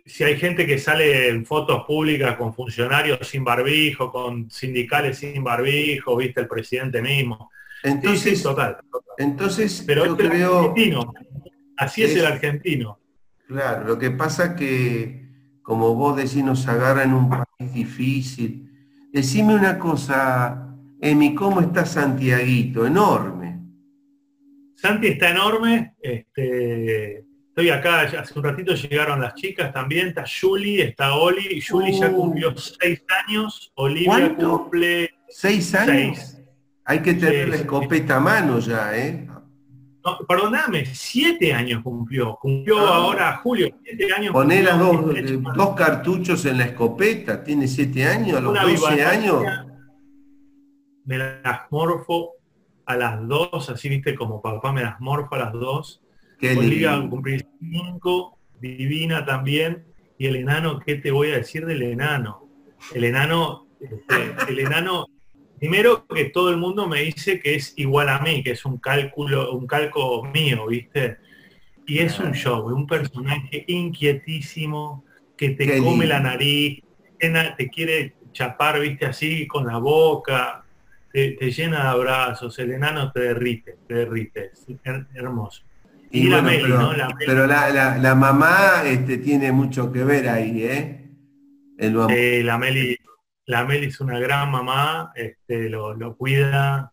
Si, 0.05 0.25
hay 0.25 0.37
gente 0.37 0.67
que 0.67 0.79
sale 0.79 1.29
en 1.29 1.47
fotos 1.47 1.85
públicas 1.85 2.37
con 2.37 2.53
funcionarios 2.53 3.27
sin 3.29 3.45
barbijo, 3.45 4.11
con 4.11 4.51
sindicales 4.51 5.19
sin 5.19 5.45
barbijo, 5.45 6.17
viste 6.17 6.41
el 6.41 6.49
presidente 6.49 7.01
mismo. 7.01 7.51
Entonces, 7.87 8.43
total, 8.43 8.79
Entonces, 9.19 9.83
pero 9.87 10.07
yo 10.07 10.17
creo... 10.17 10.59
argentino. 10.59 11.13
Así 11.77 12.03
es, 12.03 12.17
el 12.17 12.27
argentino. 12.27 12.99
Claro, 13.47 13.87
lo 13.87 13.99
que 13.99 14.11
pasa 14.11 14.57
que, 14.57 15.29
como 15.63 15.95
vos 15.95 16.17
decís, 16.17 16.43
nos 16.43 16.67
agarra 16.67 17.05
en 17.05 17.15
un 17.15 17.29
país 17.29 17.73
difícil. 17.73 18.71
Decime 19.13 19.55
una 19.55 19.79
cosa, 19.79 20.75
Emi, 21.01 21.35
¿cómo 21.35 21.61
está 21.61 21.87
Santiaguito? 21.87 22.87
Enorme. 22.87 23.61
Santi 24.75 25.09
está 25.09 25.31
enorme. 25.31 25.95
Este, 26.01 27.25
estoy 27.49 27.71
acá, 27.71 28.03
hace 28.03 28.39
un 28.39 28.45
ratito 28.45 28.75
llegaron 28.75 29.21
las 29.21 29.35
chicas 29.35 29.73
también. 29.73 30.09
Está 30.09 30.25
Juli, 30.27 30.81
está 30.81 31.15
Oli. 31.15 31.61
Juli 31.61 31.99
ya 31.99 32.11
uh. 32.11 32.15
cumplió 32.15 32.55
seis 32.57 33.03
años. 33.27 33.73
Olivia 33.77 34.35
cumple... 34.35 35.11
¿Seis 35.29 35.75
años? 35.75 36.36
Hay 36.89 37.03
que 37.03 37.15
tener 37.15 37.49
la 37.49 37.57
escopeta 37.57 38.17
a 38.17 38.21
mano 38.21 38.61
ya, 38.61 38.97
¿eh? 38.97 39.27
No, 40.05 40.19
perdóname, 40.29 40.87
siete 40.87 41.53
años 41.53 41.83
cumplió. 41.83 42.37
Cumplió 42.37 42.79
ah. 42.79 42.97
ahora 42.97 43.37
Julio, 43.39 43.77
siete 43.83 44.13
años. 44.13 44.33
Poner 44.33 44.65
las 44.65 44.79
dos, 44.79 45.05
dos, 45.57 45.75
cartuchos 45.75 46.45
en 46.45 46.59
la 46.59 46.67
escopeta, 46.67 47.43
tiene 47.43 47.67
siete 47.67 48.07
años, 48.07 48.39
a 48.39 48.41
los 48.41 48.55
12 48.55 49.05
años. 49.05 49.43
Me 51.05 51.19
las 51.19 51.63
morfo 51.71 52.35
a 52.87 52.97
las 52.97 53.27
dos, 53.27 53.69
así 53.69 53.89
viste 53.89 54.15
como 54.15 54.41
papá 54.41 54.73
me 54.73 54.83
las 54.83 55.01
morfo 55.01 55.35
a 55.35 55.39
las 55.39 55.53
dos. 55.53 56.01
Olivia 56.41 57.05
cumplir 57.11 57.49
cinco, 57.59 58.39
divina 58.61 59.25
también. 59.25 59.87
Y 60.19 60.27
el 60.27 60.37
enano, 60.37 60.79
¿qué 60.79 60.95
te 60.95 61.11
voy 61.11 61.33
a 61.33 61.39
decir 61.39 61.67
del 61.67 61.83
enano? 61.83 62.49
El 62.95 63.03
enano, 63.03 63.67
este, 63.81 64.37
el 64.49 64.61
enano 64.61 65.07
Primero 65.59 66.07
que 66.07 66.27
todo 66.27 66.51
el 66.51 66.59
mundo 66.59 66.87
me 66.87 67.01
dice 67.01 67.41
que 67.41 67.55
es 67.55 67.73
igual 67.77 68.09
a 68.11 68.19
mí, 68.19 68.43
que 68.43 68.51
es 68.53 68.65
un 68.65 68.79
cálculo, 68.79 69.53
un 69.53 69.67
calco 69.67 70.23
mío, 70.25 70.67
¿viste? 70.67 71.17
Y 71.87 72.01
es 72.01 72.19
un 72.19 72.33
show, 72.33 72.67
un 72.67 72.87
personaje 72.87 73.65
inquietísimo, 73.67 75.05
que 75.37 75.51
te 75.51 75.79
come 75.79 76.07
la 76.07 76.21
nariz, 76.21 76.83
te 77.19 77.71
quiere 77.71 78.15
chapar, 78.33 78.81
viste, 78.81 79.07
así 79.07 79.47
con 79.47 79.67
la 79.67 79.79
boca, 79.79 80.65
te, 81.13 81.37
llena 81.51 81.85
de 81.85 81.89
abrazos, 81.89 82.59
el 82.59 82.73
enano 82.73 83.11
te 83.13 83.21
derrite, 83.21 83.77
te 83.87 83.95
derrite, 83.95 84.51
es 84.53 84.67
hermoso. 85.15 85.63
Y, 86.11 86.29
la 86.29 86.41
Meli, 86.43 86.63
pero, 86.63 86.79
¿no? 86.79 87.09
pero 87.19 87.47
la, 87.47 88.15
mamá 88.15 88.83
este, 88.85 89.19
tiene 89.19 89.53
mucho 89.53 89.91
que 89.91 90.05
ver 90.05 90.29
ahí, 90.29 90.65
¿eh? 90.65 91.11
la 91.79 92.59
Meli 92.59 92.97
la 93.47 93.65
Meli 93.65 93.87
es 93.87 94.01
una 94.01 94.19
gran 94.19 94.51
mamá, 94.51 95.13
este, 95.15 95.71
lo, 95.71 96.17
cuida 96.17 96.93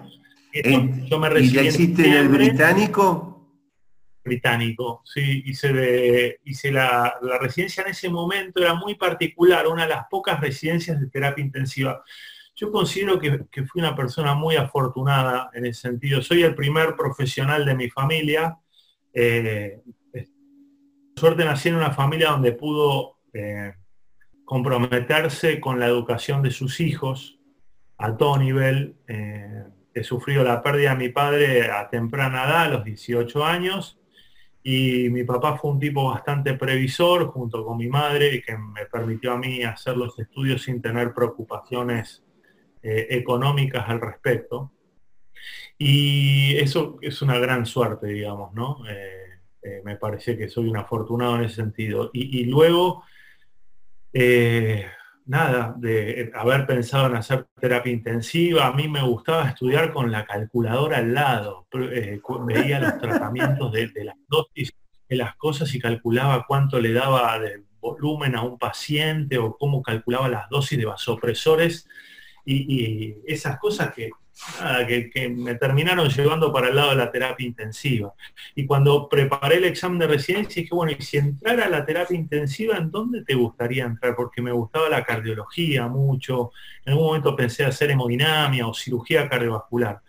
año. 0.65 1.05
yo 1.05 1.19
me 1.19 1.29
recibí 1.29 1.51
¿Y 1.51 1.53
ya 1.53 1.63
hiciste 1.63 2.07
en 2.07 2.13
el 2.13 2.27
británico? 2.27 3.38
Británico. 4.23 5.01
Sí, 5.05 5.43
hice, 5.45 5.73
de, 5.73 6.39
hice 6.45 6.71
la, 6.71 7.13
residencia 7.39 7.83
en 7.83 7.89
ese 7.89 8.09
momento, 8.09 8.61
era 8.61 8.73
muy 8.73 8.95
particular, 8.95 9.67
una 9.67 9.83
de 9.83 9.89
las 9.89 10.05
pocas 10.09 10.39
residencias 10.39 10.99
de 10.99 11.07
terapia 11.07 11.43
intensiva. 11.43 12.03
Yo 12.55 12.71
considero 12.71 13.19
que, 13.19 13.65
fui 13.65 13.81
una 13.81 13.95
persona 13.95 14.33
muy 14.33 14.55
afortunada 14.55 15.49
en 15.53 15.65
ese 15.65 15.81
sentido. 15.81 16.21
Soy 16.21 16.43
el 16.43 16.55
primer 16.55 16.95
profesional 16.95 17.65
de 17.65 17.75
mi 17.75 17.89
familia. 17.89 18.57
Eh, 19.13 19.81
suerte 21.15 21.45
nací 21.45 21.69
en 21.69 21.75
una 21.75 21.91
familia 21.91 22.31
donde 22.31 22.51
pudo 22.51 23.19
eh, 23.33 23.73
comprometerse 24.43 25.59
con 25.59 25.79
la 25.79 25.85
educación 25.85 26.41
de 26.41 26.51
sus 26.51 26.79
hijos 26.79 27.39
a 27.97 28.17
todo 28.17 28.37
nivel. 28.37 28.95
Eh, 29.07 29.63
he 29.93 30.03
sufrido 30.03 30.43
la 30.43 30.61
pérdida 30.61 30.91
de 30.91 30.95
mi 30.97 31.09
padre 31.09 31.71
a 31.71 31.89
temprana 31.89 32.45
edad, 32.45 32.63
a 32.63 32.69
los 32.69 32.83
18 32.83 33.45
años, 33.45 33.98
y 34.63 35.09
mi 35.09 35.23
papá 35.23 35.57
fue 35.57 35.71
un 35.71 35.79
tipo 35.79 36.09
bastante 36.09 36.53
previsor 36.55 37.27
junto 37.27 37.63
con 37.63 37.77
mi 37.77 37.87
madre 37.87 38.41
que 38.41 38.57
me 38.57 38.85
permitió 38.85 39.33
a 39.33 39.37
mí 39.37 39.63
hacer 39.63 39.95
los 39.95 40.17
estudios 40.19 40.63
sin 40.63 40.81
tener 40.81 41.13
preocupaciones 41.13 42.23
eh, 42.81 43.07
económicas 43.09 43.87
al 43.87 44.01
respecto. 44.01 44.71
Y 45.77 46.57
eso 46.57 46.97
es 47.01 47.21
una 47.21 47.39
gran 47.39 47.65
suerte, 47.65 48.07
digamos, 48.07 48.53
¿no? 48.53 48.83
Eh, 48.89 49.39
eh, 49.61 49.81
me 49.83 49.95
parece 49.95 50.37
que 50.37 50.49
soy 50.49 50.67
un 50.67 50.77
afortunado 50.77 51.37
en 51.37 51.45
ese 51.45 51.55
sentido. 51.55 52.09
Y, 52.13 52.43
luego, 52.45 53.03
nada, 55.29 55.75
de 55.77 56.31
haber 56.33 56.65
pensado 56.65 57.05
en 57.05 57.15
hacer 57.15 57.45
terapia 57.61 57.93
intensiva, 57.93 58.65
a 58.65 58.73
mí 58.73 58.87
me 58.87 59.03
gustaba 59.03 59.47
estudiar 59.47 59.93
con 59.93 60.11
la 60.11 60.25
calculadora 60.25 60.97
al 60.97 61.13
lado, 61.13 61.67
eh, 61.71 62.19
veía 62.47 62.79
los 62.79 62.97
tratamientos 62.97 63.71
de, 63.71 63.91
las 64.03 64.15
dosis 64.27 64.73
de 65.07 65.15
las 65.15 65.35
cosas 65.35 65.73
y 65.75 65.79
calculaba 65.79 66.45
cuánto 66.47 66.79
le 66.79 66.93
daba 66.93 67.37
de 67.37 67.63
volumen 67.79 68.35
a 68.35 68.41
un 68.41 68.57
paciente 68.57 69.37
o 69.37 69.55
cómo 69.55 69.83
calculaba 69.83 70.27
las 70.29 70.49
dosis 70.49 70.79
de 70.79 70.85
vasopresores. 70.85 71.87
Y 72.43 73.17
esas 73.27 73.59
cosas 73.59 73.93
que 73.93 74.09
que, 74.87 75.29
me 75.29 75.55
terminaron 75.55 76.09
llevando 76.09 76.51
para 76.51 76.69
el 76.69 76.75
lado 76.75 76.91
de 76.91 76.95
la 76.95 77.11
terapia 77.11 77.45
intensiva. 77.45 78.13
Y 78.55 78.65
cuando 78.65 79.07
preparé 79.09 79.57
el 79.57 79.65
examen 79.65 79.99
de 79.99 80.07
residencia, 80.07 80.61
dije, 80.61 80.73
bueno, 80.73 80.93
y 80.97 81.01
si 81.01 81.17
entrara 81.17 81.65
a 81.65 81.69
la 81.69 81.85
terapia 81.85 82.17
intensiva, 82.17 82.77
¿en 82.77 82.91
dónde 82.91 83.23
te 83.23 83.35
gustaría 83.35 83.85
entrar? 83.85 84.15
Porque 84.15 84.41
me 84.41 84.51
gustaba 84.51 84.89
la 84.89 85.03
cardiología 85.03 85.87
mucho. 85.87 86.51
En 86.85 86.93
algún 86.93 87.07
momento 87.07 87.35
pensé 87.35 87.65
hacer 87.65 87.91
hemodinamia 87.91 88.67
o 88.67 88.73
cirugía 88.73 89.27
cardiovascular. 89.27 90.01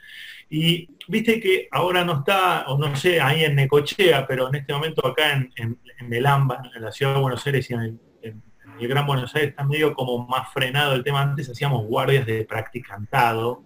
Y 0.49 0.89
viste 1.07 1.41
que 1.41 1.69
ahora 1.71 2.05
no 2.05 2.19
está, 2.19 2.65
o 2.69 2.77
no 2.77 2.95
sé, 2.97 3.21
ahí 3.21 3.45
en 3.45 3.55
Necochea, 3.55 4.27
pero 4.27 4.49
en 4.49 4.57
este 4.57 4.73
momento 4.73 5.07
acá 5.07 5.33
en, 5.33 5.53
en, 5.57 6.13
el 6.13 6.27
AMBA, 6.27 6.71
en 6.75 6.83
la 6.83 6.91
ciudad 6.91 7.15
de 7.15 7.21
Buenos 7.21 7.47
Aires 7.47 7.71
y 7.71 7.75
en 7.75 7.81
el, 7.81 8.01
en 8.23 8.43
el 8.81 8.89
Gran 8.89 9.07
Buenos 9.07 9.33
Aires 9.35 9.51
está 9.51 9.65
medio 9.65 9.95
como 9.95 10.27
más 10.27 10.53
frenado 10.53 10.95
el 10.95 11.05
tema. 11.05 11.23
Antes 11.23 11.49
hacíamos 11.49 11.87
guardias 11.87 12.27
de 12.27 12.45
practicantado, 12.45 13.65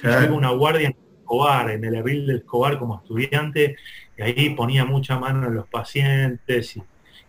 Claro. 0.00 0.34
una 0.34 0.50
guardia 0.50 0.88
en 0.88 0.96
Escobar, 1.20 1.70
en 1.70 1.84
el 1.84 1.96
abril 1.96 2.26
del 2.26 2.38
Escobar 2.38 2.78
como 2.78 2.96
estudiante, 2.96 3.76
y 4.16 4.22
ahí 4.22 4.50
ponía 4.50 4.84
mucha 4.84 5.18
mano 5.18 5.46
en 5.46 5.54
los 5.54 5.66
pacientes. 5.68 6.76
Y, 6.76 6.82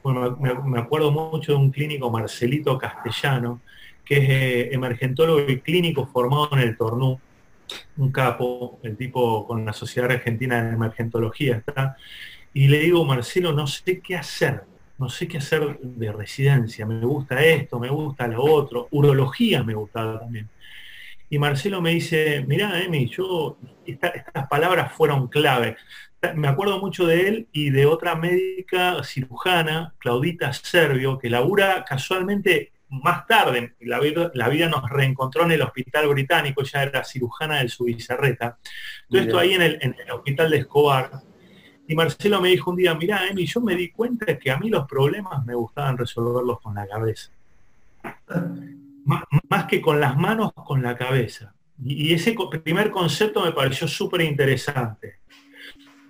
bueno, 0.03 0.37
me, 0.39 0.79
acuerdo 0.79 1.11
mucho 1.11 1.53
de 1.53 1.57
un 1.57 1.71
clínico, 1.71 2.09
Marcelito 2.09 2.77
Castellano, 2.77 3.61
que 4.03 4.17
es 4.17 4.29
eh, 4.29 4.73
emergentólogo 4.73 5.41
y 5.47 5.59
clínico 5.59 6.07
formado 6.07 6.49
en 6.53 6.59
el 6.59 6.77
Tornú, 6.77 7.19
un 7.97 8.11
capo, 8.11 8.79
el 8.83 8.97
tipo 8.97 9.45
con 9.47 9.65
la 9.65 9.73
Sociedad 9.73 10.11
Argentina 10.11 10.63
de 10.63 10.73
Emergentología 10.73 11.57
está, 11.57 11.95
y 12.53 12.67
le 12.67 12.79
digo, 12.79 13.05
Marcelo, 13.05 13.53
no 13.53 13.67
sé 13.67 14.01
qué 14.01 14.15
hacer, 14.15 14.63
no 14.97 15.09
sé 15.09 15.27
qué 15.27 15.37
hacer 15.37 15.79
de 15.79 16.11
residencia, 16.11 16.85
me 16.85 16.99
gusta 17.05 17.43
esto, 17.43 17.79
me 17.79 17.89
gusta 17.89 18.27
lo 18.27 18.43
otro, 18.43 18.87
urología 18.91 19.63
me 19.63 19.73
gustaba 19.73 20.19
también. 20.19 20.49
Y 21.31 21.39
Marcelo 21.39 21.81
me 21.81 21.91
dice, 21.91 22.43
mirá, 22.45 22.83
Emi, 22.83 23.07
yo, 23.07 23.57
estas 23.85 24.49
palabras 24.49 24.91
fueron 24.91 25.29
clave. 25.29 25.77
Me 26.35 26.49
acuerdo 26.49 26.77
mucho 26.79 27.07
de 27.07 27.29
él 27.29 27.47
y 27.53 27.69
de 27.69 27.85
otra 27.85 28.15
médica 28.17 29.01
cirujana, 29.05 29.93
Claudita 29.97 30.51
Servio, 30.51 31.17
que 31.17 31.29
labura 31.29 31.85
casualmente 31.85 32.73
más 32.89 33.25
tarde, 33.27 33.75
la 33.79 33.99
vida, 33.99 34.67
nos 34.67 34.89
reencontró 34.89 35.45
en 35.45 35.51
el 35.51 35.61
hospital 35.61 36.09
británico, 36.09 36.63
ya 36.63 36.83
era 36.83 37.05
cirujana 37.05 37.59
del 37.59 37.69
Subizarreta. 37.69 38.57
Todo 39.09 39.21
esto 39.21 39.39
ahí 39.39 39.53
en 39.53 39.61
el, 39.61 39.77
en 39.79 39.95
el, 40.05 40.11
hospital 40.11 40.51
de 40.51 40.57
Escobar. 40.57 41.11
Y 41.87 41.95
Marcelo 41.95 42.41
me 42.41 42.49
dijo 42.49 42.71
un 42.71 42.75
día, 42.75 42.93
mirá, 42.93 43.25
Emi, 43.29 43.45
yo 43.45 43.61
me 43.61 43.77
di 43.77 43.89
cuenta 43.89 44.37
que 44.37 44.51
a 44.51 44.57
mí 44.57 44.69
los 44.69 44.85
problemas 44.85 45.45
me 45.45 45.55
gustaban 45.55 45.97
resolverlos 45.97 46.59
con 46.59 46.75
la 46.75 46.85
cabeza 46.85 47.31
más, 49.49 49.65
que 49.65 49.81
con 49.81 49.99
las 49.99 50.17
manos, 50.17 50.53
con 50.53 50.81
la 50.81 50.97
cabeza. 50.97 51.53
Y, 51.83 52.13
ese 52.13 52.35
primer 52.63 52.91
concepto 52.91 53.43
me 53.43 53.51
pareció 53.51 53.87
súper 53.87 54.21
interesante. 54.21 55.19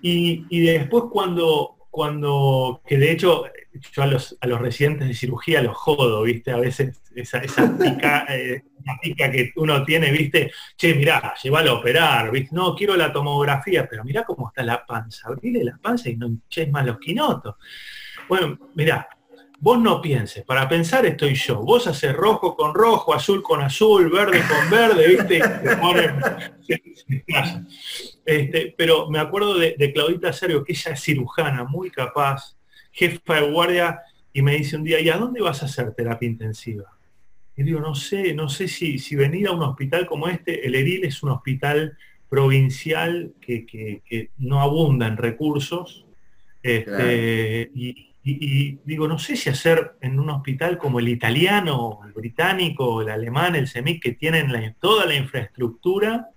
Y, 0.01 0.65
después 0.65 1.05
cuando, 1.12 1.77
cuando, 1.89 2.81
que 2.86 2.98
de 2.98 3.12
hecho 3.12 3.46
yo 3.93 4.03
a 4.03 4.08
los, 4.08 4.38
a 4.41 4.48
los 4.48 4.60
residentes 4.60 5.08
de 5.08 5.13
cirugía 5.13 5.62
los 5.62 5.77
jodo, 5.77 6.24
¿viste? 6.24 6.51
A 6.51 6.58
veces 6.58 7.01
esa, 7.15 7.39
esa 7.39 7.77
pica, 7.79 8.25
eh, 8.29 8.63
pica, 9.01 9.31
que 9.31 9.51
uno 9.55 9.84
tiene, 9.84 10.12
¿viste? 10.12 10.51
Che, 10.75 10.93
mirá, 10.96 11.34
llévalo 11.41 11.72
a 11.72 11.79
operar, 11.79 12.31
¿viste? 12.31 12.55
No, 12.55 12.75
quiero 12.75 12.96
la 12.96 13.14
tomografía, 13.14 13.87
pero 13.87 14.03
mirá 14.03 14.24
cómo 14.24 14.50
está 14.50 14.64
la 14.64 14.85
panza, 14.85 15.29
abrile 15.29 15.64
la 15.64 15.77
panza 15.77 16.09
y 16.09 16.18
no 16.18 16.27
hinches 16.27 16.70
más 16.72 16.85
los 16.85 17.00
quinotos. 17.00 17.55
Bueno, 18.27 18.57
mirá, 18.75 19.07
Vos 19.61 19.79
no 19.79 20.01
pienses, 20.01 20.43
para 20.43 20.67
pensar 20.67 21.05
estoy 21.05 21.35
yo. 21.35 21.61
Vos 21.61 21.85
haces 21.85 22.15
rojo 22.15 22.55
con 22.55 22.74
rojo, 22.74 23.13
azul 23.13 23.43
con 23.43 23.61
azul, 23.61 24.09
verde 24.09 24.41
con 24.50 24.71
verde, 24.71 25.07
¿viste? 25.07 25.39
este, 28.25 28.74
pero 28.75 29.07
me 29.11 29.19
acuerdo 29.19 29.59
de, 29.59 29.93
Claudita 29.93 30.33
Serio, 30.33 30.63
que 30.63 30.74
ella 30.74 30.93
es 30.93 31.03
cirujana, 31.03 31.63
muy 31.63 31.91
capaz, 31.91 32.57
jefa 32.91 33.35
de 33.35 33.51
guardia, 33.51 34.00
y 34.33 34.41
me 34.41 34.55
dice 34.55 34.77
un 34.77 34.83
día, 34.83 35.00
¿y 35.00 35.09
a 35.09 35.17
dónde 35.17 35.41
vas 35.41 35.61
a 35.61 35.67
hacer 35.67 35.93
terapia 35.93 36.27
intensiva? 36.27 36.97
Y 37.55 37.61
digo, 37.61 37.79
no 37.79 37.93
sé, 37.93 38.33
no 38.33 38.50
sé 38.50 38.67
si, 38.67 38.97
si 38.97 39.15
venir 39.15 39.47
a 39.47 39.51
un 39.51 39.61
hospital 39.61 40.07
como 40.07 40.27
este, 40.27 40.65
el 40.65 40.74
Eril 40.74 41.05
es 41.05 41.21
un 41.21 41.29
hospital 41.29 41.95
provincial 42.29 43.33
que, 43.39 44.31
no 44.39 44.59
abunda 44.59 45.05
en 45.05 45.17
recursos, 45.17 46.07
este, 46.63 47.69
y, 47.75 48.10
y, 48.24 48.79
digo, 48.86 49.07
no 49.07 49.18
sé 49.18 49.36
si 49.36 49.50
hacer 49.50 49.96
en 50.00 50.20
un 50.20 50.29
hospital 50.29 50.77
como 50.77 51.00
el 51.00 51.10
italiano, 51.10 52.01
el 52.05 52.14
británico, 52.14 53.01
el 53.01 53.10
alemán, 53.10 53.55
el 53.55 53.68
SEMIC, 53.68 54.03
que 54.03 54.12
tienen 54.14 54.75
toda 54.79 55.05
la 55.05 55.16
infraestructura, 55.16 56.29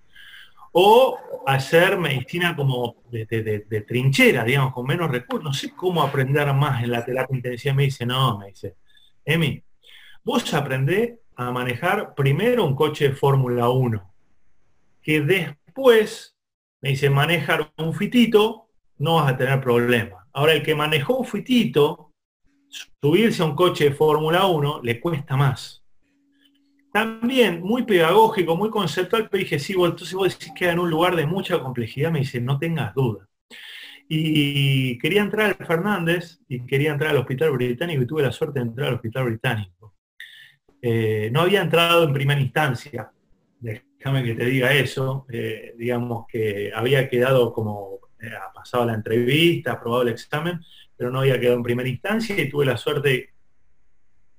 o 0.73 1.19
hacer 1.47 1.99
medicina 1.99 2.57
como 2.57 2.97
de, 3.11 3.85
trinchera, 3.87 4.45
digamos, 4.45 4.73
con 4.73 4.87
menos 4.87 5.11
recursos. 5.11 5.45
No 5.45 5.53
sé 5.53 5.75
cómo 5.75 6.03
aprender 6.03 6.53
más 6.55 6.83
en 6.83 6.91
la 6.91 7.05
terapia 7.05 7.37
intensiva. 7.37 7.75
Me 7.75 7.85
dice, 7.85 8.07
no, 8.07 8.39
me 8.39 8.47
dice, 8.47 8.77
Emi, 9.25 9.63
vos 10.25 10.53
aprendés 10.55 11.19
a 11.37 11.51
manejar 11.53 12.15
primero 12.15 12.65
un 12.65 12.75
coche 12.75 13.11
de 13.11 13.15
Fórmula 13.15 13.69
1, 13.69 14.15
que 15.03 15.21
después, 15.21 16.35
me 16.81 16.91
dice, 16.91 17.11
manejar 17.11 17.73
un 17.77 17.93
fitito, 17.93 18.71
no 18.99 19.17
vas 19.17 19.33
a 19.33 19.37
tener 19.37 19.61
problemas 19.61 20.24
Ahora, 20.35 20.53
el 20.53 20.63
que 20.63 20.75
manejó 20.75 21.19
un 21.19 21.25
fitito, 21.25 22.11
subirse 23.01 23.43
a 23.43 23.47
un 23.47 23.55
coche 23.55 23.85
de 23.85 23.95
Fórmula 23.95 24.47
1 24.47 24.81
le 24.83 25.01
cuesta 25.01 25.37
más. 25.37 25.85
También 26.93 27.61
muy 27.61 27.85
pedagógico, 27.85 28.57
muy 28.57 28.69
conceptual, 28.69 29.29
pero 29.31 29.43
dije, 29.43 29.59
sí, 29.59 29.73
entonces 29.73 30.13
vos 30.13 30.37
decís 30.37 30.53
que 30.57 30.69
en 30.69 30.79
un 30.79 30.91
lugar 30.91 31.15
de 31.17 31.27
mucha 31.27 31.61
complejidad, 31.61 32.11
me 32.11 32.21
dice, 32.21 32.41
no 32.41 32.59
tengas 32.59 32.95
duda. 32.95 33.29
Y 34.09 34.99
quería 34.99 35.23
entrar 35.23 35.57
al 35.59 35.67
Fernández 35.67 36.41
y 36.49 36.67
quería 36.67 36.93
entrar 36.93 37.13
al 37.13 37.19
Hospital 37.19 37.53
Británico 37.53 38.03
y 38.03 38.07
tuve 38.07 38.23
la 38.23 38.33
suerte 38.33 38.59
de 38.59 38.67
entrar 38.67 38.89
al 38.89 38.95
Hospital 38.95 39.25
Británico. 39.25 39.95
Eh, 40.83 41.31
no 41.33 41.41
había 41.43 41.63
entrado 41.63 42.05
en 42.05 42.13
primera 42.13 42.41
instancia, 42.41 43.11
déjame 43.61 44.23
que 44.23 44.35
te 44.35 44.45
diga 44.45 44.73
eso, 44.75 45.27
eh, 45.31 45.75
digamos 45.79 46.27
que 46.29 46.71
había 46.75 47.09
quedado 47.09 47.53
como 47.53 48.01
ha 48.33 48.53
pasado 48.53 48.85
la 48.85 48.95
entrevista, 48.95 49.73
aprobado 49.73 50.03
el 50.03 50.09
examen, 50.09 50.61
pero 50.97 51.11
no 51.11 51.21
había 51.21 51.39
quedado 51.39 51.57
en 51.57 51.63
primera 51.63 51.89
instancia 51.89 52.41
y 52.41 52.49
tuve 52.49 52.67
la 52.67 52.77
suerte, 52.77 53.35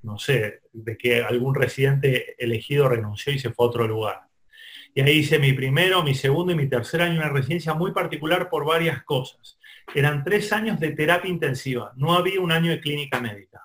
no 0.04 0.18
sé, 0.18 0.62
de 0.72 0.98
que 0.98 1.22
algún 1.24 1.56
residente 1.56 2.36
elegido 2.44 2.88
renunció 2.88 3.34
y 3.34 3.40
se 3.40 3.52
fue 3.52 3.66
a 3.66 3.70
otro 3.70 3.88
lugar. 3.88 4.22
Y 4.94 5.02
ahí 5.02 5.18
hice 5.18 5.40
mi 5.40 5.52
primero, 5.52 6.04
mi 6.04 6.16
segundo 6.16 6.54
y 6.54 6.56
mi 6.56 6.68
tercer 6.68 7.02
año 7.02 7.14
en 7.14 7.20
una 7.20 7.30
residencia 7.30 7.74
muy 7.74 7.92
particular 7.92 8.50
por 8.50 8.66
varias 8.66 9.04
cosas. 9.04 9.60
Eran 9.94 10.24
tres 10.24 10.54
años 10.54 10.80
de 10.80 10.92
terapia 10.92 11.30
intensiva, 11.30 11.92
no 11.98 12.14
había 12.14 12.40
un 12.40 12.52
año 12.52 12.72
de 12.72 12.80
clínica 12.80 13.20
médica. 13.20 13.65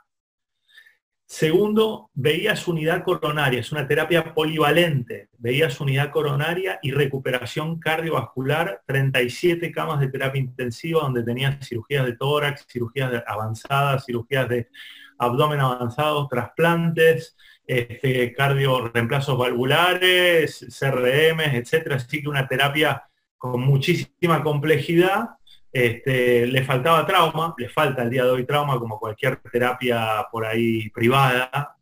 Segundo, 1.32 2.10
veía 2.12 2.56
su 2.56 2.72
unidad 2.72 3.04
coronaria, 3.04 3.60
es 3.60 3.70
una 3.70 3.86
terapia 3.86 4.34
polivalente, 4.34 5.28
veía 5.38 5.70
su 5.70 5.84
unidad 5.84 6.10
coronaria 6.10 6.80
y 6.82 6.90
recuperación 6.90 7.78
cardiovascular, 7.78 8.82
37 8.84 9.70
camas 9.70 10.00
de 10.00 10.08
terapia 10.08 10.40
intensiva 10.40 11.02
donde 11.02 11.22
tenía 11.22 11.56
cirugías 11.62 12.04
de 12.04 12.16
tórax, 12.16 12.66
cirugías 12.68 13.22
avanzadas, 13.28 14.06
cirugías 14.06 14.48
de 14.48 14.70
abdomen 15.18 15.60
avanzado, 15.60 16.26
trasplantes, 16.26 17.36
este, 17.64 18.32
cardio, 18.32 18.88
reemplazos 18.88 19.38
valvulares, 19.38 20.66
CRM, 20.80 21.42
etcétera. 21.42 21.94
Así 21.94 22.22
que 22.22 22.28
una 22.28 22.48
terapia 22.48 23.04
con 23.38 23.60
muchísima 23.60 24.42
complejidad 24.42 25.28
este, 25.72 26.46
le 26.46 26.64
faltaba 26.64 27.06
trauma, 27.06 27.54
le 27.56 27.68
falta 27.68 28.02
el 28.02 28.10
día 28.10 28.24
de 28.24 28.30
hoy 28.30 28.44
trauma 28.44 28.78
como 28.78 28.98
cualquier 28.98 29.36
terapia 29.52 30.26
por 30.30 30.44
ahí 30.44 30.90
privada, 30.90 31.76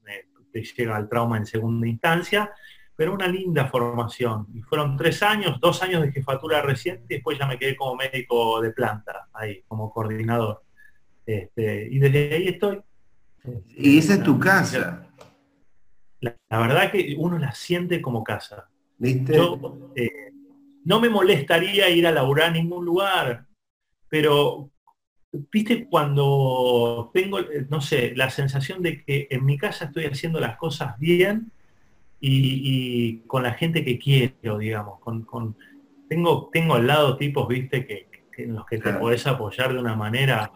te 0.53 0.63
llega 0.63 0.97
al 0.97 1.09
trauma 1.09 1.37
en 1.37 1.47
segunda 1.47 1.87
instancia, 1.87 2.51
pero 2.97 3.15
una 3.15 3.29
linda 3.29 3.67
formación. 3.67 4.47
Y 4.55 4.63
fueron 4.63 4.97
tres 4.97 5.23
años, 5.23 5.61
dos 5.61 5.83
años 5.83 6.03
de 6.03 6.13
jefatura 6.13 6.63
reciente 6.63 7.05
y 7.09 7.15
después 7.17 7.39
ya 7.39 7.47
me 7.47 7.59
quedé 7.59 7.77
como 7.77 7.97
médico 7.97 8.61
de 8.61 8.73
planta, 8.73 9.29
ahí, 9.33 9.63
como 9.69 9.91
coordinador. 9.93 10.63
Este, 11.25 11.89
y 11.91 11.99
desde 11.99 12.35
ahí 12.35 12.49
estoy. 12.49 12.81
Y 13.77 13.99
esa 13.99 14.15
es 14.15 14.23
tu 14.23 14.39
casa. 14.39 15.07
La, 16.21 16.35
verdad 16.51 16.91
que 16.91 17.15
uno 17.17 17.39
la 17.39 17.53
siente 17.53 18.03
como 18.03 18.25
casa. 18.25 18.69
Yo, 18.99 19.93
eh, 19.95 20.33
no 20.85 21.01
me 21.01 21.09
molestaría 21.09 21.89
ir 21.91 22.07
a 22.07 22.11
laburar 22.11 22.49
a 22.49 22.53
ningún 22.53 22.85
lugar 22.85 23.48
pero 24.09 24.71
viste 25.33 25.87
cuando 25.89 27.11
tengo, 27.13 27.39
no 27.69 27.81
sé, 27.81 28.13
la 28.17 28.31
sensación 28.31 28.83
de 28.83 29.05
que 29.05 29.29
en 29.31 29.45
mi 29.45 29.59
casa 29.59 29.87
estoy 29.87 30.07
haciendo 30.07 30.41
las 30.41 30.57
cosas 30.57 30.99
bien 30.99 31.53
y, 32.21 33.21
con 33.27 33.43
la 33.43 33.53
gente 33.53 33.85
que 33.85 33.99
quiero, 33.99 34.59
digamos, 34.59 34.99
con, 35.01 35.57
tengo, 36.09 36.51
tengo 36.53 36.75
al 36.75 36.87
lado 36.87 37.17
tipos, 37.17 37.47
viste, 37.47 37.87
que, 37.87 38.09
en 38.39 38.55
los 38.55 38.67
que 38.67 38.79
te 38.79 38.93
podés 38.95 39.27
apoyar 39.27 39.73
de 39.73 39.79
una 39.79 39.95
manera, 39.95 40.51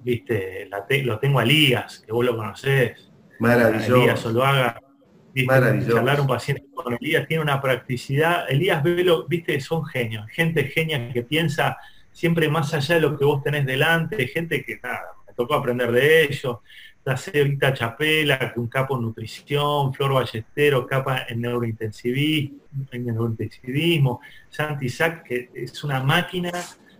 viste, 0.00 0.68
lo 1.04 1.18
tengo 1.18 1.38
a 1.38 1.42
Elías, 1.42 2.00
que 2.04 2.12
vos 2.12 2.24
lo 2.24 2.36
conocés. 2.36 3.10
Maravilloso. 3.38 3.96
Elías 3.96 4.26
Oluaga, 4.26 4.80
Maravilloso. 5.46 5.98
Hablar 5.98 6.20
un 6.20 6.26
paciente 6.26 6.64
con 6.74 6.92
Elías 7.00 7.26
tiene 7.26 7.42
una 7.42 7.60
practicidad. 7.60 8.50
Elías 8.50 8.82
Velo, 8.82 9.26
viste, 9.28 9.60
son 9.60 9.84
genios, 9.84 10.26
gente 10.30 10.64
genia 10.64 11.12
que 11.12 11.22
piensa 11.22 11.78
siempre 12.12 12.48
más 12.48 12.72
allá 12.74 12.96
de 12.96 13.00
lo 13.00 13.18
que 13.18 13.24
vos 13.24 13.42
tenés 13.42 13.66
delante, 13.66 14.26
gente 14.28 14.64
que 14.64 14.78
nada, 14.82 15.12
me 15.26 15.34
tocó 15.34 15.54
aprender 15.54 15.92
de 15.92 16.24
ellos. 16.24 16.58
La 17.04 17.16
Cevita 17.16 17.72
Chapela, 17.72 18.52
un 18.56 18.68
capo 18.68 18.96
en 18.96 19.02
nutrición, 19.02 19.94
Flor 19.94 20.12
Ballestero, 20.12 20.86
capa 20.86 21.24
en 21.28 21.40
neurointensivismo, 21.40 22.60
en 22.92 24.18
Santi 24.50 24.88
Sack, 24.90 25.22
que 25.22 25.50
es 25.54 25.82
una 25.82 26.02
máquina 26.02 26.52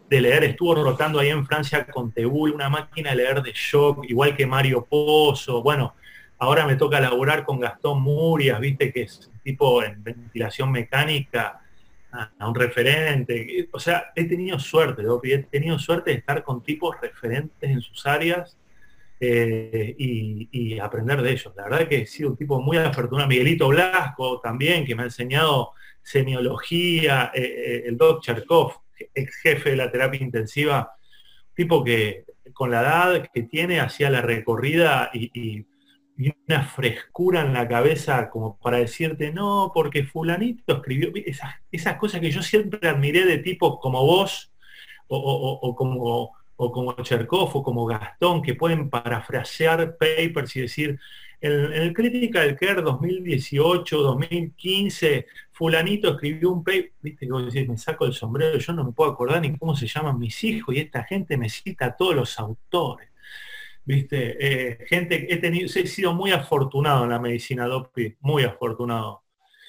de 0.08 0.20
leer, 0.20 0.44
estuvo 0.44 0.74
rotando 0.74 1.20
ahí 1.20 1.28
en 1.28 1.46
Francia 1.46 1.86
con 1.86 2.10
Tebull, 2.10 2.52
una 2.52 2.68
máquina 2.68 3.10
de 3.10 3.16
leer 3.16 3.42
de 3.42 3.52
shock, 3.54 4.04
igual 4.08 4.36
que 4.36 4.44
Mario 4.44 4.84
Pozo, 4.84 5.62
bueno, 5.62 5.94
ahora 6.38 6.66
me 6.66 6.74
toca 6.74 6.98
laburar 6.98 7.44
con 7.44 7.60
Gastón 7.60 8.02
Murias, 8.02 8.58
viste 8.58 8.92
que 8.92 9.02
es 9.02 9.30
tipo 9.44 9.84
en 9.84 10.02
ventilación 10.02 10.72
mecánica, 10.72 11.60
a, 12.12 12.48
un 12.48 12.54
referente. 12.54 13.68
O 13.72 13.78
sea, 13.78 14.12
he 14.14 14.24
tenido 14.24 14.58
suerte, 14.58 15.02
he 15.24 15.38
tenido 15.44 15.78
suerte 15.78 16.10
de 16.10 16.18
estar 16.18 16.42
con 16.42 16.62
tipos 16.62 16.96
referentes 17.00 17.70
en 17.70 17.80
sus 17.80 18.06
áreas 18.06 18.56
eh, 19.18 19.94
y, 19.98 20.78
aprender 20.78 21.22
de 21.22 21.32
ellos. 21.32 21.52
La 21.56 21.64
verdad 21.64 21.88
que 21.88 22.02
he 22.02 22.06
sido 22.06 22.30
un 22.30 22.36
tipo 22.36 22.60
muy 22.60 22.78
afortunado. 22.78 23.28
Miguelito 23.28 23.68
Blasco 23.68 24.40
también, 24.40 24.84
que 24.84 24.94
me 24.94 25.02
ha 25.02 25.06
enseñado 25.06 25.72
semiología, 26.02 27.30
eh, 27.34 27.42
eh, 27.42 27.82
el 27.86 27.96
Doc 27.96 28.22
Cherkov, 28.22 28.80
ex 29.14 29.36
jefe 29.36 29.70
de 29.70 29.76
la 29.76 29.90
terapia 29.90 30.22
intensiva, 30.22 30.94
tipo 31.54 31.84
que 31.84 32.24
con 32.52 32.70
la 32.70 32.80
edad 32.80 33.28
que 33.32 33.42
tiene 33.42 33.80
hacía 33.80 34.10
la 34.10 34.22
recorrida 34.22 35.10
y 35.12 35.30
y 35.32 35.66
una 36.28 36.62
frescura 36.62 37.40
en 37.42 37.54
la 37.54 37.66
cabeza 37.66 38.28
como 38.30 38.58
para 38.58 38.78
decirte, 38.78 39.32
no, 39.32 39.70
porque 39.72 40.04
fulanito 40.04 40.76
escribió 40.76 41.10
esas, 41.24 41.96
cosas 41.96 42.20
que 42.20 42.30
yo 42.30 42.42
siempre 42.42 42.88
admiré 42.88 43.24
de 43.24 43.38
tipos 43.38 43.78
como 43.80 44.04
vos, 44.04 44.52
o, 45.08 45.74
como, 45.74 46.32
o 46.56 46.72
como 46.72 46.94
Cherkov, 47.02 47.56
o 47.56 47.62
como 47.62 47.86
Gastón, 47.86 48.42
que 48.42 48.54
pueden 48.54 48.90
parafrasear 48.90 49.96
papers 49.96 50.54
y 50.56 50.60
decir, 50.60 51.00
en, 51.40 51.72
el 51.72 51.92
Crítica 51.94 52.42
del 52.42 52.56
Care 52.56 52.82
2018, 52.82 53.96
2015, 53.96 55.26
fulanito 55.52 56.10
escribió 56.10 56.52
un 56.52 56.62
paper, 56.62 56.92
viste 57.00 57.26
que 57.26 57.32
vos 57.32 57.54
me 57.54 57.78
saco 57.78 58.04
el 58.04 58.12
sombrero, 58.12 58.58
yo 58.58 58.72
no 58.72 58.84
me 58.84 58.92
puedo 58.92 59.10
acordar 59.10 59.40
ni 59.40 59.56
cómo 59.56 59.74
se 59.74 59.86
llaman 59.86 60.18
mis 60.18 60.42
hijos, 60.44 60.74
y 60.74 60.80
esta 60.80 61.04
gente 61.04 61.36
me 61.36 61.48
cita 61.48 61.86
a 61.86 61.96
todos 61.96 62.14
los 62.14 62.38
autores. 62.38 63.09
¿Viste? 63.90 64.36
Eh, 64.38 64.78
gente, 64.86 65.32
he, 65.32 65.38
tenido, 65.38 65.66
he 65.66 65.86
sido 65.86 66.14
muy 66.14 66.30
afortunado 66.30 67.04
en 67.04 67.10
la 67.10 67.18
medicina 67.18 67.66
DOPI, 67.66 68.16
muy 68.20 68.44
afortunado. 68.44 69.22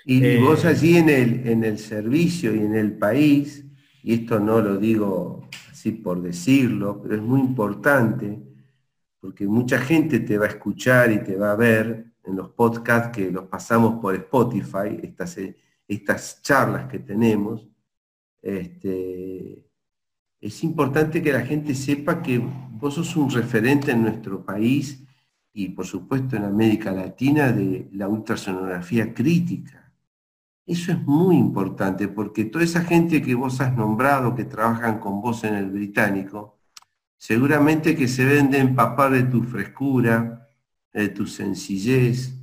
Y, 0.05 0.23
eh, 0.23 0.39
vos 0.39 0.63
allí 0.65 0.97
en 0.97 1.09
el, 1.09 1.47
en 1.47 1.63
el 1.63 1.79
servicio 1.79 2.53
y 2.55 2.59
en 2.59 2.75
el 2.75 2.97
país, 2.97 3.65
y 4.03 4.13
esto 4.13 4.39
no 4.39 4.61
lo 4.61 4.77
digo 4.77 5.49
así 5.71 5.91
por 5.91 6.21
decirlo, 6.21 7.01
pero 7.01 7.15
es 7.15 7.21
muy 7.21 7.39
importante, 7.39 8.39
porque 9.19 9.47
mucha 9.47 9.79
gente 9.79 10.19
te 10.19 10.37
va 10.37 10.45
a 10.45 10.49
escuchar 10.49 11.11
y 11.11 11.23
te 11.23 11.35
va 11.35 11.51
a 11.51 11.55
ver 11.55 12.05
en 12.23 12.35
los 12.35 12.49
podcasts 12.49 13.15
que 13.15 13.31
los 13.31 13.45
pasamos 13.45 13.99
por 13.99 14.13
Spotify, 14.15 14.99
estas, 15.01 15.37
estas 15.87 16.41
charlas 16.43 16.87
que 16.87 16.99
tenemos. 16.99 17.67
Este, 18.41 19.70
es 20.41 20.63
importante 20.63 21.21
que 21.21 21.31
la 21.31 21.45
gente 21.45 21.75
sepa 21.75 22.23
que 22.23 22.39
vos 22.39 22.95
sos 22.95 23.15
un 23.15 23.29
referente 23.29 23.91
en 23.91 24.01
nuestro 24.01 24.43
país 24.43 25.03
y 25.53 25.69
por 25.69 25.85
supuesto 25.85 26.35
en 26.35 26.45
América 26.45 26.91
Latina 26.91 27.51
de 27.51 27.87
la 27.93 28.07
ultrasonografía 28.07 29.13
crítica. 29.13 29.93
Eso 30.65 30.91
es 30.91 31.01
muy 31.03 31.35
importante 31.37 32.07
porque 32.07 32.45
toda 32.45 32.63
esa 32.63 32.81
gente 32.81 33.21
que 33.21 33.35
vos 33.35 33.61
has 33.61 33.75
nombrado, 33.75 34.33
que 34.33 34.45
trabajan 34.45 34.99
con 34.99 35.21
vos 35.21 35.43
en 35.43 35.53
el 35.55 35.69
británico, 35.69 36.57
seguramente 37.17 37.95
que 37.95 38.07
se 38.07 38.25
ven 38.25 38.49
de 38.49 38.59
empapar 38.59 39.11
de 39.11 39.23
tu 39.23 39.43
frescura, 39.43 40.49
de 40.91 41.09
tu 41.09 41.27
sencillez 41.27 42.33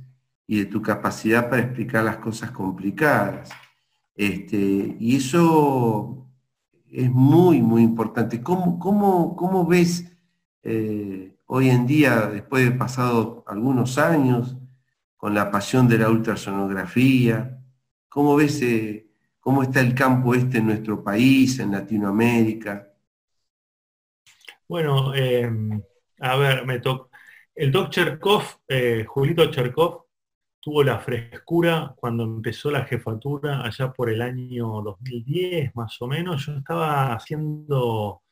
y 0.47 0.59
de 0.59 0.65
tu 0.65 0.81
capacidad 0.81 1.49
para 1.49 1.63
explicar 1.63 2.05
las 2.05 2.17
cosas 2.17 2.51
complicadas. 2.51 3.49
Este, 4.15 4.95
y 4.99 5.15
eso 5.15 6.28
es 6.91 7.09
muy, 7.09 7.61
muy 7.61 7.83
importante. 7.83 8.41
¿Cómo, 8.41 8.79
cómo, 8.79 9.35
cómo 9.35 9.65
ves 9.65 10.05
eh, 10.63 11.35
hoy 11.45 11.69
en 11.69 11.85
día, 11.87 12.27
después 12.27 12.63
de 12.65 12.71
pasado 12.71 13.43
algunos 13.47 13.97
años, 13.97 14.57
con 15.17 15.33
la 15.33 15.51
pasión 15.51 15.87
de 15.87 15.97
la 15.97 16.09
ultrasonografía, 16.09 17.61
cómo 18.07 18.35
ves 18.35 18.61
eh, 18.61 19.07
cómo 19.39 19.63
está 19.63 19.81
el 19.81 19.95
campo 19.95 20.35
este 20.35 20.59
en 20.59 20.67
nuestro 20.67 21.03
país, 21.03 21.59
en 21.59 21.71
Latinoamérica? 21.71 22.93
Bueno, 24.67 25.13
em, 25.15 25.81
a 26.19 26.35
ver, 26.37 26.65
me 26.65 26.79
toca. 26.79 27.09
El 27.55 27.71
doc 27.71 27.89
Cherkov, 27.89 28.43
eh, 28.67 29.03
Julito 29.05 29.51
Cherkov, 29.51 30.05
tuvo 30.59 30.83
la 30.83 30.99
frescura 30.99 31.93
cuando 31.95 32.23
empezó 32.23 32.71
la 32.71 32.85
jefatura 32.85 33.63
allá 33.63 33.91
por 33.91 34.09
el 34.09 34.21
año 34.21 34.81
2010 34.81 35.75
más 35.75 36.01
o 36.01 36.07
menos. 36.07 36.45
Yo 36.45 36.53
estaba 36.57 37.13
haciendo 37.13 38.23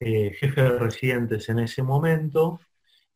eh, 0.00 0.32
jefe 0.38 0.62
de 0.62 0.78
residentes 0.78 1.48
en 1.48 1.60
ese 1.60 1.82
momento 1.82 2.60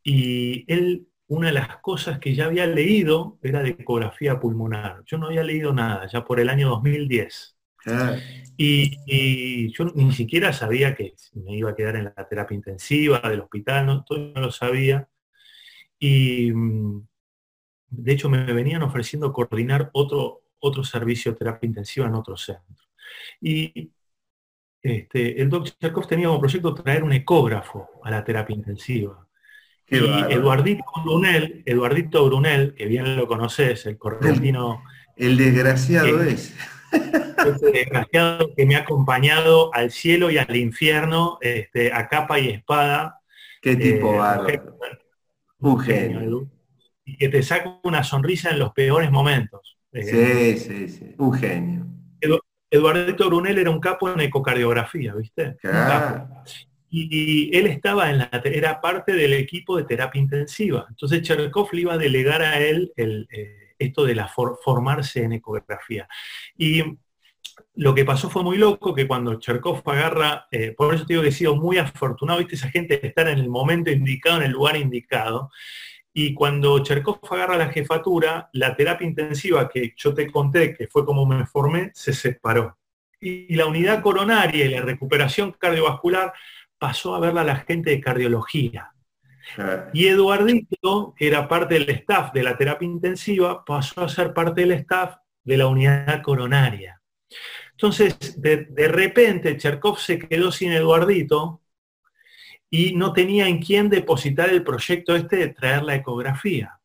y 0.03 0.65
él, 0.73 1.09
una 1.27 1.49
de 1.49 1.55
las 1.55 1.79
cosas 1.79 2.19
que 2.19 2.35
ya 2.35 2.47
había 2.47 2.67
leído 2.67 3.39
era 3.43 3.63
de 3.63 3.71
ecografía 3.71 4.41
pulmonar. 4.41 5.03
Yo 5.07 5.19
no 5.19 5.27
había 5.27 5.45
leído 5.45 5.73
nada, 5.75 6.07
ya 6.07 6.25
por 6.25 6.41
el 6.41 6.49
año 6.49 6.69
2010. 6.71 7.59
Y, 8.57 9.73
yo 9.73 9.85
ni 9.95 10.13
siquiera 10.13 10.53
sabía 10.53 10.95
que 10.95 11.15
me 11.35 11.57
iba 11.57 11.71
a 11.71 11.75
quedar 11.75 11.97
en 11.97 12.05
la 12.05 12.29
terapia 12.29 12.55
intensiva 12.55 13.21
del 13.21 13.41
hospital, 13.41 13.87
no, 13.87 14.05
todo 14.05 14.33
no 14.35 14.41
lo 14.41 14.51
sabía. 14.51 15.09
Y 15.99 16.53
mm, 16.53 17.07
de 17.91 18.13
hecho, 18.13 18.29
me 18.29 18.45
venían 18.53 18.83
ofreciendo 18.83 19.33
coordinar 19.33 19.91
otro, 19.93 20.43
otro 20.61 20.85
servicio 20.85 21.33
de 21.33 21.39
terapia 21.39 21.67
intensiva 21.67 22.07
en 22.07 22.15
otro 22.15 22.37
centro. 22.37 22.87
Y 23.41 23.91
este, 24.83 25.41
el 25.41 25.49
doctor 25.49 25.75
Charkov 25.81 26.07
tenía 26.07 26.29
como 26.29 26.41
proyecto 26.41 26.75
traer 26.75 27.03
un 27.03 27.13
ecógrafo 27.13 27.89
a 28.05 28.11
la 28.11 28.25
terapia 28.25 28.55
intensiva. 28.55 29.27
y 29.89 29.97
Eduardito 29.97 30.85
Brunel, 31.05 31.63
Eduardito 31.65 32.27
Brunel, 32.27 32.75
que 32.75 32.87
bien 32.87 33.17
lo 33.17 33.27
conoces, 33.27 33.87
el 33.87 33.97
correntino. 33.97 34.83
El, 35.17 35.37
desgraciado 35.37 36.23
es. 36.23 36.55
Ese 36.93 37.71
desgraciado 37.71 38.55
que 38.55 38.67
me 38.67 38.77
ha 38.77 38.81
acompañado 38.81 39.73
al 39.75 39.91
cielo 39.91 40.31
y 40.31 40.39
al 40.39 40.57
infierno, 40.57 41.39
este, 41.41 41.93
a 41.93 42.09
capa 42.09 42.39
y 42.39 42.49
espada. 42.49 43.21
Qué 43.63 43.77
tipo 43.77 44.15
eh, 44.15 44.19
bárbaro. 44.19 44.77
Un 45.61 45.81
genio 45.81 46.49
y 47.09 47.17
que 47.17 47.29
te 47.29 47.43
saca 47.43 47.81
una 47.85 48.05
sonrisa 48.05 48.51
en 48.51 48.59
los 48.59 48.73
peores 48.73 49.11
momentos. 49.11 49.79
Sí, 49.93 50.59
sí, 50.59 50.89
sí, 50.89 51.15
un 51.17 51.33
genio. 51.33 51.87
Eduardito 52.71 53.29
Brunel 53.29 53.59
era 53.59 53.71
un 53.71 53.81
capo 53.81 54.11
en 54.11 54.21
ecocardiografía, 54.21 55.15
¿viste? 55.15 55.57
Y, 56.91 57.57
él 57.57 57.67
estaba 57.67 58.11
en 58.11 58.19
la, 58.19 58.31
era 58.45 58.81
parte 58.81 59.13
del 59.13 59.33
equipo 59.33 59.77
de 59.77 59.85
terapia 59.85 60.21
intensiva. 60.21 60.87
Entonces 60.91 61.23
Cherkov 61.23 61.73
le 61.73 61.81
iba 61.83 61.95
a 61.95 61.99
delegar 61.99 62.43
a 62.43 62.61
él 62.61 62.93
el, 62.97 63.27
eh, 63.31 63.75
esto 63.79 64.05
de 64.05 64.15
la 64.15 64.29
formarse 64.29 65.23
en 65.23 65.33
ecografía. 65.33 66.07
Y 66.59 66.83
lo 67.75 67.95
que 67.95 68.05
pasó 68.05 68.29
fue 68.29 68.43
muy 68.43 68.59
loco, 68.59 68.95
que 68.95 69.07
cuando 69.07 69.39
Cherkov 69.39 69.83
agarra, 69.89 70.47
eh, 70.51 70.75
por 70.77 70.95
eso 70.95 71.07
te 71.07 71.15
digo 71.15 71.23
que 71.23 71.31
he 71.31 71.33
sido 71.33 71.57
muy 71.57 71.79
afortunado, 71.79 72.39
viste, 72.39 72.57
esa 72.57 72.71
gente 72.71 72.99
de 72.99 73.09
estar 73.09 73.29
en 73.29 73.39
el 73.39 73.49
momento 73.49 73.91
indicado, 73.91 74.39
en 74.39 74.45
el 74.45 74.53
lugar 74.53 74.77
indicado. 74.77 75.51
Y 76.13 76.35
cuando 76.35 76.79
Cherkov 76.81 77.21
agarra 77.31 77.57
la 77.57 77.69
jefatura, 77.69 78.49
la 78.53 78.75
terapia 78.75 79.07
intensiva 79.07 79.69
que 79.69 79.95
yo 79.97 80.15
te 80.15 80.31
conté, 80.31 80.75
que 80.75 80.89
fue 80.89 81.05
como 81.05 81.27
me 81.27 81.47
formé, 81.47 81.91
se 81.95 82.13
separó. 82.13 82.77
Y 83.21 83.55
la 83.55 83.67
unidad 83.67 84.03
coronaria 84.03 84.65
y 84.65 84.71
la 84.71 84.81
recuperación 84.81 85.53
cardiovascular 85.53 86.33
pasó 86.79 87.15
a 87.15 87.21
verla 87.21 87.43
a 87.43 87.45
la 87.45 87.57
gente 87.57 87.91
de 87.91 88.01
cardiología. 88.01 88.93
Y 89.93 90.07
Eduardito, 90.07 91.15
que 91.17 91.27
era 91.27 91.49
parte 91.49 91.75
del 91.75 91.89
staff 91.91 92.33
de 92.33 92.43
la 92.43 92.57
terapia 92.57 92.87
intensiva, 92.87 93.65
pasó 93.65 94.03
a 94.03 94.09
ser 94.09 94.35
parte 94.35 94.61
del 94.61 94.73
staff 94.73 95.17
de 95.43 95.57
la 95.57 95.67
unidad 95.67 96.23
coronaria. 96.23 97.01
Entonces, 97.73 98.41
de, 98.41 98.67
de 98.67 98.89
repente, 98.89 99.57
Cherkov 99.57 99.99
se 99.99 100.19
quedó 100.19 100.53
sin 100.53 100.73
Eduardito 100.73 101.63
y 102.71 102.95
no 102.95 103.13
tenía 103.13 103.49
en 103.49 103.61
quién 103.61 103.89
depositar 103.89 104.51
el 104.51 104.63
proyecto 104.63 105.17
este 105.17 105.37
de 105.37 105.49
traer 105.49 105.83
la 105.83 105.95
ecografía. 105.95 106.79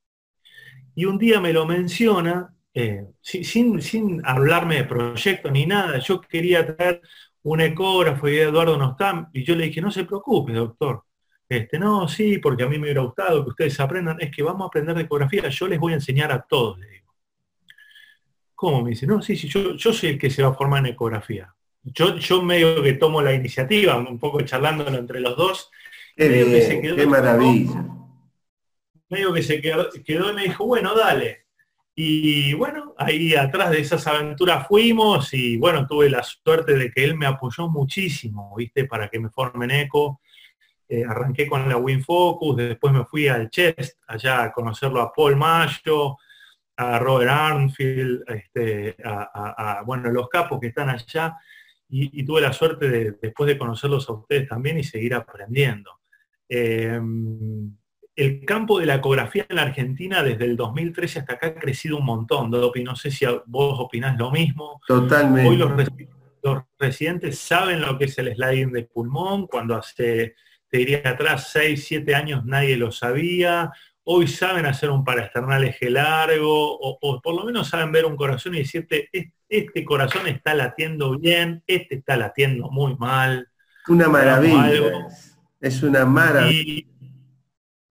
Y 0.96 1.06
un 1.06 1.18
día 1.18 1.42
me 1.42 1.54
lo 1.54 1.66
menciona, 1.66 2.54
eh, 2.74 3.06
sin, 3.22 3.82
sin, 3.82 4.22
hablarme 4.26 4.78
de 4.78 4.84
proyecto 4.86 5.52
ni 5.52 5.66
nada, 5.66 6.00
yo 6.00 6.22
quería 6.22 6.76
traer 6.76 7.02
un 7.44 7.62
ecógrafo 7.62 8.30
y 8.30 8.38
Eduardo 8.38 8.78
no 8.78 8.92
está, 8.92 9.30
y 9.34 9.44
yo 9.44 9.56
le 9.56 9.66
dije, 9.66 9.82
no 9.82 9.92
se 9.92 10.06
preocupe, 10.06 10.54
doctor. 10.54 11.04
Este, 11.50 11.78
no, 11.78 12.08
sí, 12.08 12.38
porque 12.38 12.64
a 12.64 12.68
mí 12.68 12.78
me 12.78 12.86
hubiera 12.86 13.02
gustado 13.02 13.44
que 13.44 13.50
ustedes 13.50 13.80
aprendan, 13.80 14.18
es 14.22 14.32
que 14.32 14.42
vamos 14.42 14.64
a 14.64 14.68
aprender 14.68 14.96
de 14.96 15.04
ecografía, 15.04 15.50
yo 15.50 15.68
les 15.68 15.80
voy 15.80 15.92
a 15.92 15.96
enseñar 15.96 16.32
a 16.32 16.42
todos, 16.42 16.80
le 16.80 16.90
digo. 16.90 17.14
¿Cómo? 18.56 18.82
Me 18.82 18.92
dice, 18.92 19.06
no, 19.06 19.22
sí, 19.22 19.36
sí, 19.36 19.50
yo, 19.50 19.76
yo 19.76 19.92
soy 19.92 20.12
el 20.12 20.18
que 20.18 20.30
se 20.30 20.42
va 20.42 20.50
a 20.50 20.54
formar 20.54 20.80
en 20.80 20.94
ecografía. 20.94 21.54
Yo, 21.84 22.18
yo 22.18 22.42
medio 22.42 22.82
que 22.82 22.94
tomo 22.94 23.22
la 23.22 23.34
iniciativa, 23.34 23.98
un 23.98 24.20
poco 24.20 24.42
charlándolo 24.42 24.98
entre 24.98 25.20
los 25.20 25.36
dos. 25.36 25.72
Qué, 26.16 27.06
maravilla. 27.08 27.86
Medio 29.10 29.34
que 29.34 29.44
se 29.44 29.62
quedó, 29.62 29.90
quedó 30.06 30.32
y 30.32 30.34
me 30.34 30.44
dijo, 30.44 30.66
bueno, 30.66 30.96
dale. 30.96 31.44
Y 31.96 32.54
bueno, 32.54 32.96
ahí 32.98 33.36
atrás 33.36 33.70
de 33.70 33.82
esas 33.82 34.08
aventuras 34.08 34.68
fuimos 34.68 35.32
y 35.34 35.58
bueno, 35.58 35.86
tuve 35.86 36.10
la 36.10 36.24
suerte 36.24 36.74
de 36.74 36.90
que 36.90 37.04
él 37.04 37.16
me 37.16 37.28
apoyó 37.28 37.68
muchísimo, 37.68 38.56
¿viste? 38.58 38.86
Para 38.86 39.10
que 39.10 39.20
me 39.20 39.30
formen 39.30 39.70
eco. 39.70 40.22
Eh, 40.90 41.04
arranqué 41.08 41.48
con 41.48 41.68
la 41.70 41.78
WinFocus, 41.78 42.58
después 42.58 42.94
me 42.94 43.06
fui 43.06 43.28
al 43.28 43.50
Chest, 43.50 44.00
allá 44.08 44.44
a 44.44 44.52
conocerlo 44.52 45.02
a 45.02 45.14
Paul 45.14 45.36
Mayo, 45.36 46.18
a 46.78 47.00
Robert 47.00 47.32
Arnfield, 47.32 48.24
este, 48.28 48.98
a, 49.04 49.82
bueno, 49.86 50.10
los 50.10 50.28
capos 50.30 50.60
que 50.60 50.68
están 50.68 50.90
allá 50.90 51.38
y, 51.96 52.24
tuve 52.26 52.42
la 52.42 52.52
suerte 52.52 52.90
de, 52.90 53.12
después 53.22 53.48
de 53.48 53.58
conocerlos 53.58 54.10
a 54.10 54.14
ustedes 54.14 54.48
también 54.48 54.80
y 54.80 54.84
seguir 54.84 55.14
aprendiendo. 55.14 55.92
Em, 56.50 57.72
el 58.16 58.46
campo 58.46 58.80
de 58.80 58.88
la 58.88 58.96
ecografía 58.96 59.46
en 59.48 59.56
la 59.56 59.62
Argentina 59.64 60.24
desde 60.24 60.46
el 60.46 60.58
2013 60.58 61.20
hasta 61.20 61.34
acá 61.34 61.48
ha 61.48 61.56
crecido 61.56 61.98
un 61.98 62.06
montón, 62.06 62.50
Dopi. 62.50 62.84
No 62.84 62.96
sé 62.96 63.12
si 63.12 63.26
vos 63.46 63.80
opinás 63.80 64.18
lo 64.18 64.32
mismo. 64.32 64.82
Totalmente. 64.88 65.50
Hoy 65.50 65.58
los, 65.58 65.72
los, 66.42 66.64
residentes 66.80 67.38
saben 67.38 67.82
lo 67.82 67.98
que 67.98 68.06
es 68.06 68.18
el 68.18 68.34
sliding 68.36 68.72
de 68.72 68.84
pulmón, 68.84 69.48
cuando 69.48 69.76
hace, 69.76 70.36
te 70.68 70.78
diría 70.80 71.02
atrás, 71.06 71.50
6, 71.52 71.86
7 71.88 72.16
años 72.16 72.44
nadie 72.44 72.76
lo 72.76 72.92
sabía 72.92 73.72
hoy 74.06 74.28
saben 74.28 74.66
hacer 74.66 74.90
un 74.90 75.04
paraesternal 75.04 75.64
eje 75.64 75.90
largo, 75.90 76.78
o, 76.80 77.22
por 77.22 77.36
lo 77.36 77.46
menos 77.46 77.70
saben 77.70 77.92
ver 77.92 78.06
un 78.06 78.16
corazón 78.16 78.56
y 78.56 78.60
decirte, 78.60 79.10
este, 79.50 79.86
corazón 79.86 80.28
está 80.28 80.54
latiendo 80.54 81.18
bien, 81.18 81.64
este 81.68 81.96
está 81.96 82.18
latiendo 82.18 82.70
muy 82.70 82.96
mal. 82.98 83.48
Una 83.88 84.08
maravilla. 84.08 85.08
Es 85.60 85.84
una 85.84 86.06
maravilla. 86.06 86.88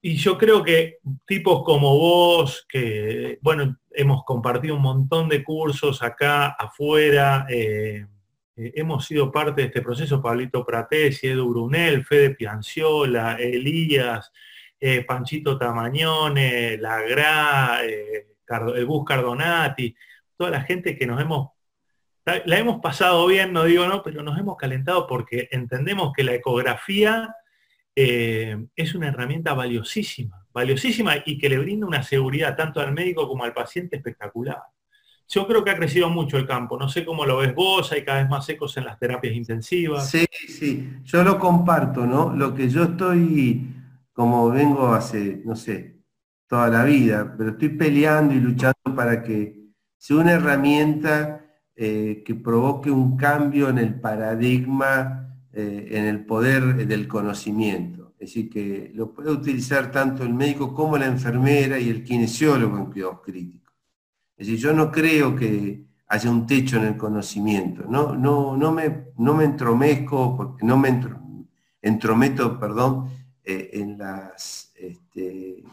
Y, 0.05 0.17
yo 0.17 0.37
creo 0.37 0.65
que 0.65 0.99
tipos 1.27 1.63
como 1.63 1.97
vos, 1.97 2.67
que, 2.69 3.39
bueno, 3.41 3.79
hemos 3.93 4.25
compartido 4.25 4.75
un 4.75 4.83
montón 4.83 5.29
de 5.29 5.45
cursos 5.45 6.03
acá, 6.03 6.49
afuera, 6.49 7.47
eh, 7.49 8.05
eh, 8.57 8.73
hemos 8.75 9.07
sido 9.07 9.31
parte 9.31 9.63
de 9.63 9.67
este 9.69 9.81
proceso, 9.81 10.21
Pablito 10.21 10.67
Pratesi, 10.67 11.29
Edu 11.29 11.49
Brunel, 11.49 12.05
Fede 12.05 12.35
Pianciola, 12.35 13.37
Elías, 13.37 14.33
eh, 14.85 15.05
Panchito 15.05 15.57
Tamañone, 15.57 16.77
La 16.77 16.99
eh, 17.85 18.27
el 18.75 18.85
Bus 18.85 19.05
Cardonati, 19.07 19.95
toda 20.37 20.51
la 20.51 20.63
gente 20.63 20.99
que 20.99 21.07
nos 21.07 21.21
hemos, 21.21 21.51
la 22.25 22.59
hemos 22.59 22.81
pasado 22.81 23.25
bien, 23.29 23.53
no 23.53 23.63
digo 23.63 23.87
no, 23.87 24.03
pero 24.03 24.25
nos 24.25 24.37
hemos 24.41 24.57
calentado 24.57 25.07
porque 25.07 25.49
entendemos 25.53 26.13
que 26.13 26.25
la 26.25 26.35
ecografía 26.35 27.33
eh, 27.95 28.67
es 28.75 28.97
una 28.97 29.07
herramienta 29.07 29.55
valiosísima, 29.55 30.45
valiosísima 30.53 31.15
y 31.25 31.39
que 31.39 31.49
le 31.49 31.59
brinda 31.59 31.87
una 31.87 32.03
seguridad 32.03 32.57
tanto 32.57 32.81
al 32.81 32.93
médico 32.93 33.29
como 33.29 33.45
al 33.45 33.55
paciente 33.55 33.95
espectacular. 33.95 34.63
Yo 35.29 35.47
creo 35.47 35.63
que 35.63 35.71
ha 35.71 35.77
crecido 35.77 36.11
mucho 36.11 36.39
el 36.39 36.47
campo, 36.47 36.77
no 36.77 36.89
sé 36.89 37.05
cómo 37.05 37.25
lo 37.25 37.37
ves 37.37 37.55
vos, 37.55 37.93
hay 37.93 38.05
cada 38.05 38.19
vez 38.19 38.29
más 38.29 38.49
ecos 38.49 38.77
en 38.77 38.87
las 38.87 38.99
terapias 38.99 39.33
intensivas. 39.33 40.11
Sí, 40.11 40.27
sí, 40.33 40.91
yo 41.05 41.23
lo 41.23 41.39
comparto, 41.39 42.05
¿no? 42.05 42.35
Lo 42.35 42.53
que 42.53 42.69
yo 42.69 42.83
estoy 42.83 43.79
como 44.13 44.49
vengo 44.51 44.89
hace, 44.89 45.43
no 45.45 45.57
sé, 45.57 46.03
toda 46.47 46.69
la 46.69 46.85
vida, 46.85 47.35
pero 47.37 47.51
estoy 47.51 47.71
peleando 47.71 48.35
y 48.35 48.41
luchando 48.41 48.95
para 48.95 49.23
que 49.23 49.71
sea 49.97 50.17
una 50.17 50.33
herramienta 50.33 51.47
eh, 51.75 52.23
que 52.25 52.35
provoque 52.35 52.91
un 52.91 53.17
cambio 53.17 53.71
en 53.71 53.79
el 53.79 53.99
paradigma, 53.99 55.39
eh, 55.53 55.89
en 55.93 56.05
el 56.05 56.27
poder 56.27 56.87
del 56.87 57.09
conocimiento. 57.09 58.15
Es 58.19 58.29
decir, 58.29 58.51
que 58.51 58.93
lo 58.95 59.13
puede 59.13 59.31
utilizar 59.31 59.91
tanto 59.91 60.23
el 60.23 60.35
médico 60.35 60.75
como 60.75 60.99
la 60.99 61.07
enfermera 61.07 61.79
y 61.79 61.89
el 61.89 62.05
kinesiólogo 62.05 62.77
en 62.77 62.87
cuidados 62.87 63.21
críticos. 63.23 63.75
Es 64.37 64.47
decir, 64.47 64.61
yo 64.61 64.73
no 64.73 64.93
creo 64.93 65.35
que 65.35 65.87
haya 66.07 66.31
un 66.31 66.47
techo 66.47 66.77
en 66.77 66.85
el 66.85 66.97
conocimiento, 66.97 67.85
no, 67.89 68.15
no, 68.15 68.57
no, 68.57 68.71
me, 68.71 69.07
no 69.17 69.35
me 69.35 69.45
entromezco, 69.45 70.37
porque 70.37 70.67
no 70.67 70.77
me 70.77 71.01
entrometo, 71.81 72.61
perdón, 72.61 73.09
eh, 73.45 73.71
en 73.73 73.99
las 73.99 74.73
este, 74.77 75.65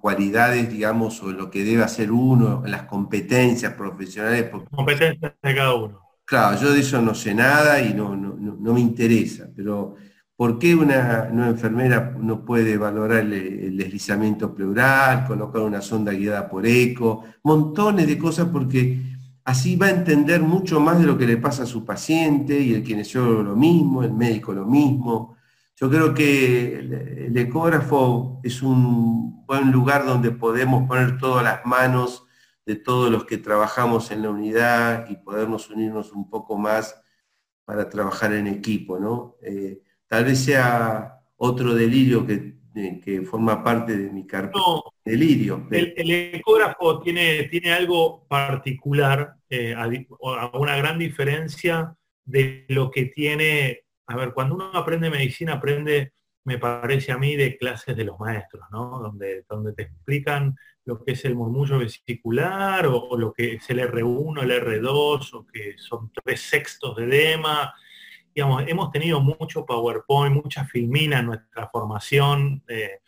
cualidades, 0.00 0.70
digamos, 0.70 1.22
o 1.22 1.30
lo 1.30 1.50
que 1.50 1.64
debe 1.64 1.82
hacer 1.82 2.10
uno, 2.10 2.62
en 2.64 2.70
las 2.70 2.84
competencias 2.84 3.74
profesionales. 3.74 4.50
Competencias 4.70 5.32
de 5.42 5.54
cada 5.54 5.74
uno. 5.74 6.00
Claro, 6.24 6.58
yo 6.58 6.72
de 6.72 6.80
eso 6.80 7.02
no 7.02 7.14
sé 7.14 7.34
nada 7.34 7.82
y 7.82 7.92
no, 7.92 8.16
no, 8.16 8.72
me 8.72 8.80
interesa, 8.80 9.50
pero 9.54 9.96
¿por 10.36 10.58
qué 10.58 10.74
una, 10.74 11.28
enfermera 11.48 12.16
no 12.18 12.44
puede 12.44 12.78
valorar 12.78 13.18
el, 13.18 13.76
deslizamiento 13.76 14.54
pleural, 14.54 15.26
colocar 15.26 15.62
una 15.62 15.82
sonda 15.82 16.12
guiada 16.12 16.48
por 16.48 16.64
eco, 16.66 17.24
montones 17.42 18.06
de 18.06 18.16
cosas 18.16 18.46
porque 18.50 18.96
así 19.44 19.74
va 19.74 19.86
a 19.86 19.90
entender 19.90 20.40
mucho 20.40 20.78
más 20.78 21.00
de 21.00 21.06
lo 21.06 21.18
que 21.18 21.26
le 21.26 21.36
pasa 21.36 21.64
a 21.64 21.66
su 21.66 21.84
paciente 21.84 22.58
y 22.58 22.74
el 22.74 22.84
kinesiólogo 22.84 23.42
lo 23.42 23.56
mismo, 23.56 24.04
el 24.04 24.12
médico 24.12 24.52
lo 24.52 24.64
mismo. 24.64 25.36
Yo 25.80 25.88
creo 25.88 26.12
que 26.12 26.78
el, 26.78 27.36
ecógrafo 27.38 28.38
es 28.44 28.60
un 28.60 29.46
buen 29.46 29.72
lugar 29.72 30.04
donde 30.04 30.30
podemos 30.30 30.86
poner 30.86 31.16
todas 31.16 31.42
las 31.42 31.64
manos 31.64 32.26
de 32.66 32.76
todos 32.76 33.10
los 33.10 33.24
que 33.24 33.38
trabajamos 33.38 34.10
en 34.10 34.22
la 34.22 34.30
unidad 34.30 35.08
y 35.08 35.16
podernos 35.16 35.70
unirnos 35.70 36.12
un 36.12 36.28
poco 36.28 36.58
más 36.58 37.00
para 37.64 37.88
trabajar 37.88 38.34
en 38.34 38.46
equipo, 38.46 38.98
¿no? 38.98 39.36
Eh, 39.42 39.80
tal 40.06 40.26
vez 40.26 40.44
sea 40.44 41.22
otro 41.36 41.72
delirio 41.72 42.26
que, 42.26 42.58
que 43.02 43.22
forma 43.22 43.64
parte 43.64 43.96
de 43.96 44.10
mi 44.10 44.26
carpeta. 44.26 44.58
No, 44.58 44.82
delirio. 45.02 45.66
El, 45.70 46.10
ecógrafo 46.34 47.00
tiene, 47.00 47.44
tiene 47.44 47.72
algo 47.72 48.26
particular, 48.28 49.34
eh, 49.48 49.74
una 50.52 50.76
gran 50.76 50.98
diferencia 50.98 51.96
de 52.26 52.66
lo 52.68 52.90
que 52.90 53.06
tiene 53.06 53.84
a 54.10 54.16
ver, 54.16 54.32
cuando 54.32 54.56
uno 54.56 54.72
aprende 54.74 55.08
medicina, 55.08 55.54
aprende, 55.54 56.14
me 56.44 56.58
parece 56.58 57.12
a 57.12 57.18
mí, 57.18 57.36
de 57.36 57.56
clases 57.56 57.96
de 57.96 58.04
los 58.04 58.18
maestros, 58.18 58.64
¿no? 58.72 58.98
Donde, 58.98 59.44
donde 59.48 59.72
te 59.72 59.82
explican 59.82 60.56
lo 60.84 61.04
que 61.04 61.12
es 61.12 61.24
el 61.24 61.36
murmullo 61.36 61.78
vesicular 61.78 62.86
o, 62.86 63.16
lo 63.16 63.32
que 63.32 63.54
es 63.54 63.70
el 63.70 63.78
R1, 63.78 64.42
el 64.42 64.50
R2, 64.50 65.34
o 65.34 65.46
que 65.46 65.78
son 65.78 66.10
tres 66.12 66.40
sextos 66.40 66.96
de 66.96 67.04
edema. 67.04 67.72
Digamos, 68.34 68.64
hemos 68.66 68.90
tenido 68.90 69.20
mucho 69.20 69.64
PowerPoint, 69.64 70.34
mucha 70.34 70.64
filmina 70.64 71.20
en 71.20 71.26
nuestra 71.26 71.68
formación. 71.68 72.64
Eh, 72.66 72.98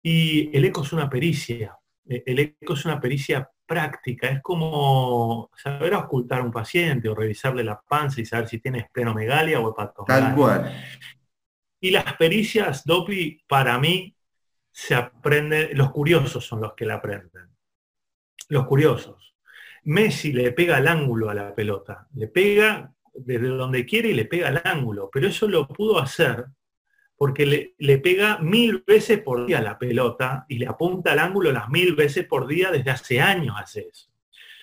y 0.00 0.56
el 0.56 0.64
eco 0.64 0.82
es 0.82 0.92
una 0.92 1.10
pericia. 1.10 1.76
Eh, 2.08 2.22
el 2.24 2.38
eco 2.38 2.74
es 2.74 2.84
una 2.84 3.00
pericia 3.00 3.50
práctica, 3.68 4.28
es 4.28 4.42
como 4.42 5.50
saber 5.54 5.94
ocultar 5.94 6.40
a 6.40 6.44
un 6.44 6.50
paciente 6.50 7.08
o 7.08 7.14
revisarle 7.14 7.62
la 7.62 7.80
panza 7.80 8.20
y 8.20 8.26
saber 8.26 8.48
si 8.48 8.58
tiene 8.58 8.80
esplenomegalia 8.80 9.60
o 9.60 9.70
hepatomegalia. 9.70 10.26
Tal 10.28 10.34
cual. 10.34 10.84
Y 11.80 11.90
las 11.90 12.14
pericias 12.14 12.84
DOPI, 12.84 13.44
para 13.46 13.78
mí, 13.78 14.16
se 14.72 14.94
aprenden, 14.94 15.76
los 15.76 15.92
curiosos 15.92 16.44
son 16.44 16.62
los 16.62 16.74
que 16.74 16.86
la 16.86 16.94
aprenden. 16.94 17.48
Los 18.48 18.66
curiosos. 18.66 19.36
Messi 19.84 20.32
le 20.32 20.52
pega 20.52 20.78
al 20.78 20.88
ángulo 20.88 21.30
a 21.30 21.34
la 21.34 21.54
pelota, 21.54 22.08
le 22.14 22.28
pega 22.28 22.92
desde 23.14 23.48
donde 23.48 23.84
quiere 23.86 24.10
y 24.10 24.14
le 24.14 24.24
pega 24.24 24.48
al 24.48 24.62
ángulo, 24.64 25.10
pero 25.12 25.28
eso 25.28 25.46
lo 25.46 25.68
pudo 25.68 25.98
hacer 25.98 26.46
porque 27.18 27.74
le, 27.76 27.98
pega 27.98 28.38
mil 28.38 28.84
veces 28.86 29.20
por 29.20 29.44
día 29.44 29.60
la 29.60 29.76
pelota 29.76 30.46
y 30.48 30.56
le 30.56 30.68
apunta 30.68 31.12
al 31.12 31.18
ángulo 31.18 31.50
las 31.50 31.68
mil 31.68 31.96
veces 31.96 32.24
por 32.24 32.46
día 32.46 32.70
desde 32.70 32.92
hace 32.92 33.20
años 33.20 33.56
hace 33.58 33.88
eso. 33.92 34.08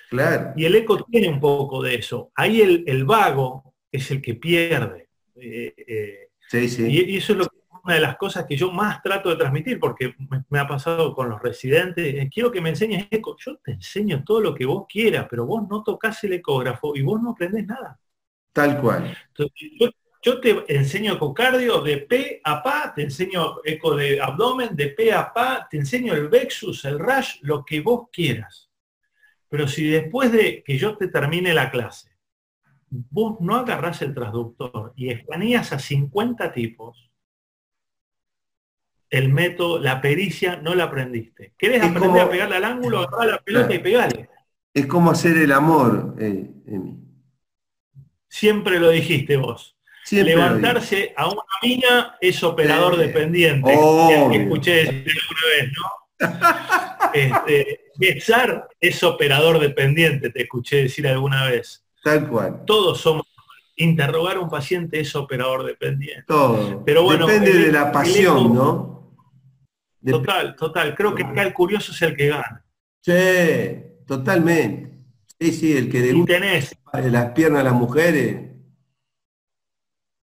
Claro. 0.10 0.54
Y 0.56 0.64
el 0.64 0.74
eco 0.76 1.04
tiene 1.04 1.28
un 1.28 1.42
poco 1.42 1.84
de 1.84 1.96
eso. 1.96 2.32
Ahí 2.34 2.62
el, 2.62 3.04
vago 3.04 3.76
es 3.92 4.10
el 4.10 4.22
que 4.22 4.36
pierde. 4.36 5.10
Eh, 5.36 5.74
eh, 5.76 6.30
sí, 6.48 6.70
sí. 6.70 6.88
Y, 6.88 7.18
eso 7.18 7.34
es 7.34 7.48
una 7.84 7.96
de 7.96 8.00
las 8.00 8.16
cosas 8.16 8.46
que 8.46 8.56
yo 8.56 8.72
más 8.72 9.02
trato 9.02 9.30
de 9.30 9.36
transmitir, 9.36 9.78
porque 9.78 10.16
me, 10.50 10.58
ha 10.58 10.66
pasado 10.66 11.14
con 11.14 11.28
los 11.28 11.42
residentes. 11.42 12.16
Eh, 12.16 12.30
quiero 12.34 12.54
que 12.54 12.62
me 12.62 12.70
enseñes 12.70 13.08
eco. 13.12 13.36
Yo 13.38 13.58
te 13.58 13.74
enseño 13.74 14.24
todo 14.24 14.40
lo 14.40 14.56
que 14.56 14.66
vos 14.66 14.86
quieras, 14.88 15.28
pero 15.30 15.46
vos 15.46 15.68
no 15.70 15.84
tocas 15.84 16.24
el 16.24 16.34
ecógrafo 16.34 16.96
y 16.96 17.02
vos 17.02 17.22
no 17.22 17.32
aprendés 17.32 17.68
nada. 17.68 18.00
Tal 18.54 18.80
cual. 18.80 19.14
Entonces, 19.28 19.72
Yo 19.78 19.90
te 20.34 20.76
enseño 20.76 21.14
ecocardio 21.14 21.82
de 21.82 21.98
P 21.98 22.42
a 22.44 22.64
PA, 22.64 22.94
te 22.96 23.04
enseño 23.04 23.58
eco 23.64 23.96
de 23.96 24.20
abdomen 24.20 24.76
de 24.76 24.88
P 24.88 25.14
a 25.14 25.32
PA, 25.32 25.68
te 25.70 25.78
enseño 25.78 26.14
el 26.14 26.30
Vexus, 26.30 26.84
el 26.86 26.98
Rush, 26.98 27.38
lo 27.42 27.64
que 27.64 27.82
vos 27.82 28.10
quieras. 28.12 28.72
Pero 29.48 29.68
si 29.68 29.88
después 29.88 30.32
de 30.32 30.64
que 30.64 30.78
yo 30.78 30.98
te 30.98 31.10
termine 31.10 31.54
la 31.54 31.70
clase, 31.70 32.10
vos 32.90 33.40
no 33.40 33.56
agarrás 33.56 34.02
el 34.02 34.14
transductor 34.14 34.94
y 34.96 35.10
escaneas 35.10 35.72
a 35.74 35.80
50 35.80 36.52
tipos, 36.52 37.12
el 39.12 39.32
método, 39.32 39.80
la 39.80 40.02
pericia, 40.02 40.58
no 40.58 40.74
la 40.74 40.86
aprendiste. 40.86 41.54
¿Querés 41.58 41.84
aprender 41.84 42.22
a 42.22 42.30
pegarle 42.30 42.56
al 42.56 42.66
ángulo? 42.66 43.00
Agarra 43.00 43.26
la 43.26 43.38
pelota 43.44 43.74
y 43.74 43.80
pegale. 43.80 44.30
Es 44.74 44.88
como 44.88 45.12
hacer 45.12 45.38
el 45.38 45.52
amor, 45.52 46.16
eh, 46.20 46.52
Siempre 48.28 48.80
lo 48.80 48.90
dijiste 48.90 49.38
vos. 49.38 49.75
Levantarse 50.12 51.14
a 51.18 51.28
una 51.28 51.42
mina 51.64 52.18
es 52.22 52.44
operador 52.44 52.98
dependiente. 52.98 53.78
Que 54.32 54.44
escuché 54.44 54.72
decir 54.72 55.12
alguna 55.22 55.42
vez, 55.58 55.72
¿no? 55.78 56.06
este, 57.14 57.92
es 58.80 59.04
operador 59.04 59.60
dependiente, 59.60 60.30
te 60.30 60.44
escuché 60.44 60.84
decir 60.84 61.08
alguna 61.08 61.46
vez. 61.46 61.86
Tal 62.04 62.28
cual. 62.28 62.64
Todos 62.66 63.02
somos. 63.02 63.26
Interrogar 63.78 64.38
a 64.38 64.40
un 64.40 64.50
paciente 64.50 65.02
es 65.02 65.14
operador 65.18 65.66
dependiente. 65.66 66.24
Todo. 66.26 66.82
Pero 66.86 67.04
bueno, 67.04 67.28
Depende 67.28 67.66
de 67.66 67.72
la 67.74 67.92
pasión, 67.92 68.56
¿no? 68.56 69.14
Total, 70.06 70.56
total. 70.56 70.96
Creo 70.96 71.14
que 71.14 71.24
acá 71.24 71.42
el 71.42 71.54
curioso 71.54 71.92
es 71.92 72.02
el 72.02 72.16
que 72.16 72.28
gana. 72.28 72.64
Sí, 73.02 73.14
totalmente. 74.08 74.92
Sí, 75.40 75.52
sí, 75.52 75.76
el 75.76 75.90
que 75.90 76.14
tenés 76.26 76.78
las 76.94 77.32
piernas 77.32 77.62
a 77.62 77.64
las 77.66 77.74
mujeres. 77.74 78.55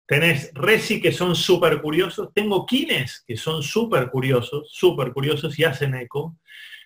Tenés 0.06 0.50
Resi 0.54 1.00
que 1.00 1.12
son 1.12 1.34
súper 1.34 1.80
curiosos, 1.80 2.30
tengo 2.34 2.66
Kines 2.66 3.24
que 3.26 3.36
son 3.36 3.62
súper 3.62 4.10
curiosos, 4.10 4.68
súper 4.72 5.12
curiosos 5.12 5.58
y 5.58 5.64
hacen 5.64 5.94
eco, 5.94 6.36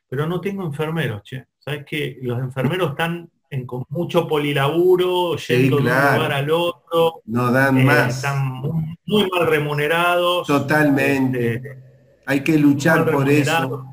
pero 0.09 0.27
no 0.27 0.41
tengo 0.41 0.65
enfermeros, 0.65 1.23
che. 1.23 1.47
Sabes 1.59 1.85
que 1.85 2.19
los 2.23 2.39
enfermeros 2.39 2.91
están 2.91 3.29
en, 3.51 3.67
con 3.67 3.85
mucho 3.89 4.29
polilaburo, 4.29 5.37
yendo 5.37 5.77
de 5.79 5.83
un 5.83 5.89
lugar 5.89 6.33
al 6.33 6.51
otro. 6.51 7.23
No 7.25 7.51
dan 7.51 7.79
eh, 7.79 7.85
más. 7.85 8.17
Están 8.17 8.53
muy, 8.53 9.29
mal 9.29 9.49
remunerados. 9.49 10.47
Totalmente. 10.47 11.55
Este, 11.55 11.83
Hay 12.27 12.45
que 12.45 12.59
luchar 12.59 13.11
por 13.11 13.29
eso, 13.29 13.85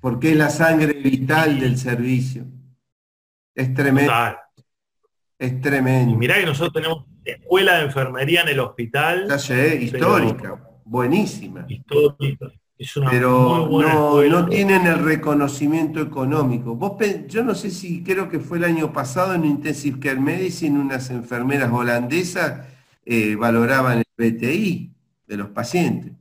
porque 0.00 0.30
es 0.30 0.36
la 0.36 0.48
sangre 0.48 0.94
vital 0.94 1.60
del 1.60 1.76
servicio. 1.76 2.46
Es 3.54 3.74
tremendo. 3.74 4.12
Es 5.40 5.60
tremendo. 5.60 6.16
mirá 6.16 6.38
que 6.38 6.46
nosotros 6.46 6.72
tenemos 6.72 7.06
escuela 7.24 7.78
de 7.78 7.84
enfermería 7.86 8.42
en 8.42 8.48
el 8.48 8.60
hospital. 8.60 9.26
Ya 9.28 9.38
sé, 9.38 9.76
histórica, 9.82 10.60
buenísima. 10.84 11.64
Histórica 11.66 12.52
pero 13.10 13.68
no, 13.68 14.48
tienen 14.48 14.86
el 14.86 14.98
reconocimiento 15.00 16.00
económico. 16.00 16.74
Vos, 16.74 16.96
yo 17.28 17.44
no 17.44 17.54
sé 17.54 17.70
si 17.70 18.02
creo 18.02 18.28
que 18.30 18.40
fue 18.40 18.56
el 18.56 18.64
año 18.64 18.92
pasado 18.92 19.34
en 19.34 19.44
Intensive 19.44 20.00
Care 20.00 20.20
Medicine 20.20 20.78
unas 20.78 21.10
enfermeras 21.10 21.70
holandesas 21.70 22.66
eh, 23.04 23.36
valoraban 23.36 23.98
el 23.98 24.04
BTI 24.16 24.94
de 25.26 25.36
los 25.36 25.48
pacientes. 25.50 26.12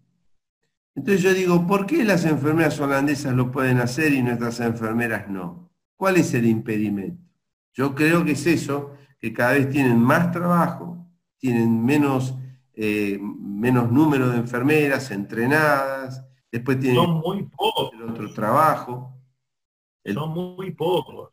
Entonces 0.96 1.24
yo 1.24 1.34
digo, 1.34 1.66
¿por 1.66 1.86
qué 1.86 2.04
las 2.04 2.26
enfermeras 2.26 2.78
holandesas 2.82 3.34
lo 3.34 3.52
pueden 3.52 3.78
hacer 3.78 4.12
y 4.12 4.22
nuestras 4.22 4.60
enfermeras 4.60 5.30
no? 5.30 5.70
¿Cuál 5.96 6.18
es 6.18 6.34
el 6.34 6.46
impedimento? 6.46 7.24
Yo 7.74 7.96
creo 7.96 8.26
que 8.26 8.34
es 8.34 8.46
eso, 8.46 8.96
que 9.20 9.34
cada 9.34 9.54
vez 9.54 9.70
tienen 9.70 10.00
más 10.00 10.32
trabajo, 10.32 11.06
tienen 11.38 11.84
menos, 11.84 12.36
eh, 12.74 13.20
menos 13.22 13.92
número 13.92 14.30
de 14.30 14.38
enfermeras 14.38 15.12
entrenadas, 15.12 16.26
Después 16.52 16.80
tiene 16.80 16.96
Son 16.96 17.20
muy 17.20 17.44
pocos. 17.44 17.92
el 17.94 18.04
otro 18.04 18.34
trabajo. 18.34 19.16
Son 20.04 20.32
muy 20.32 20.72
pocos. 20.72 21.32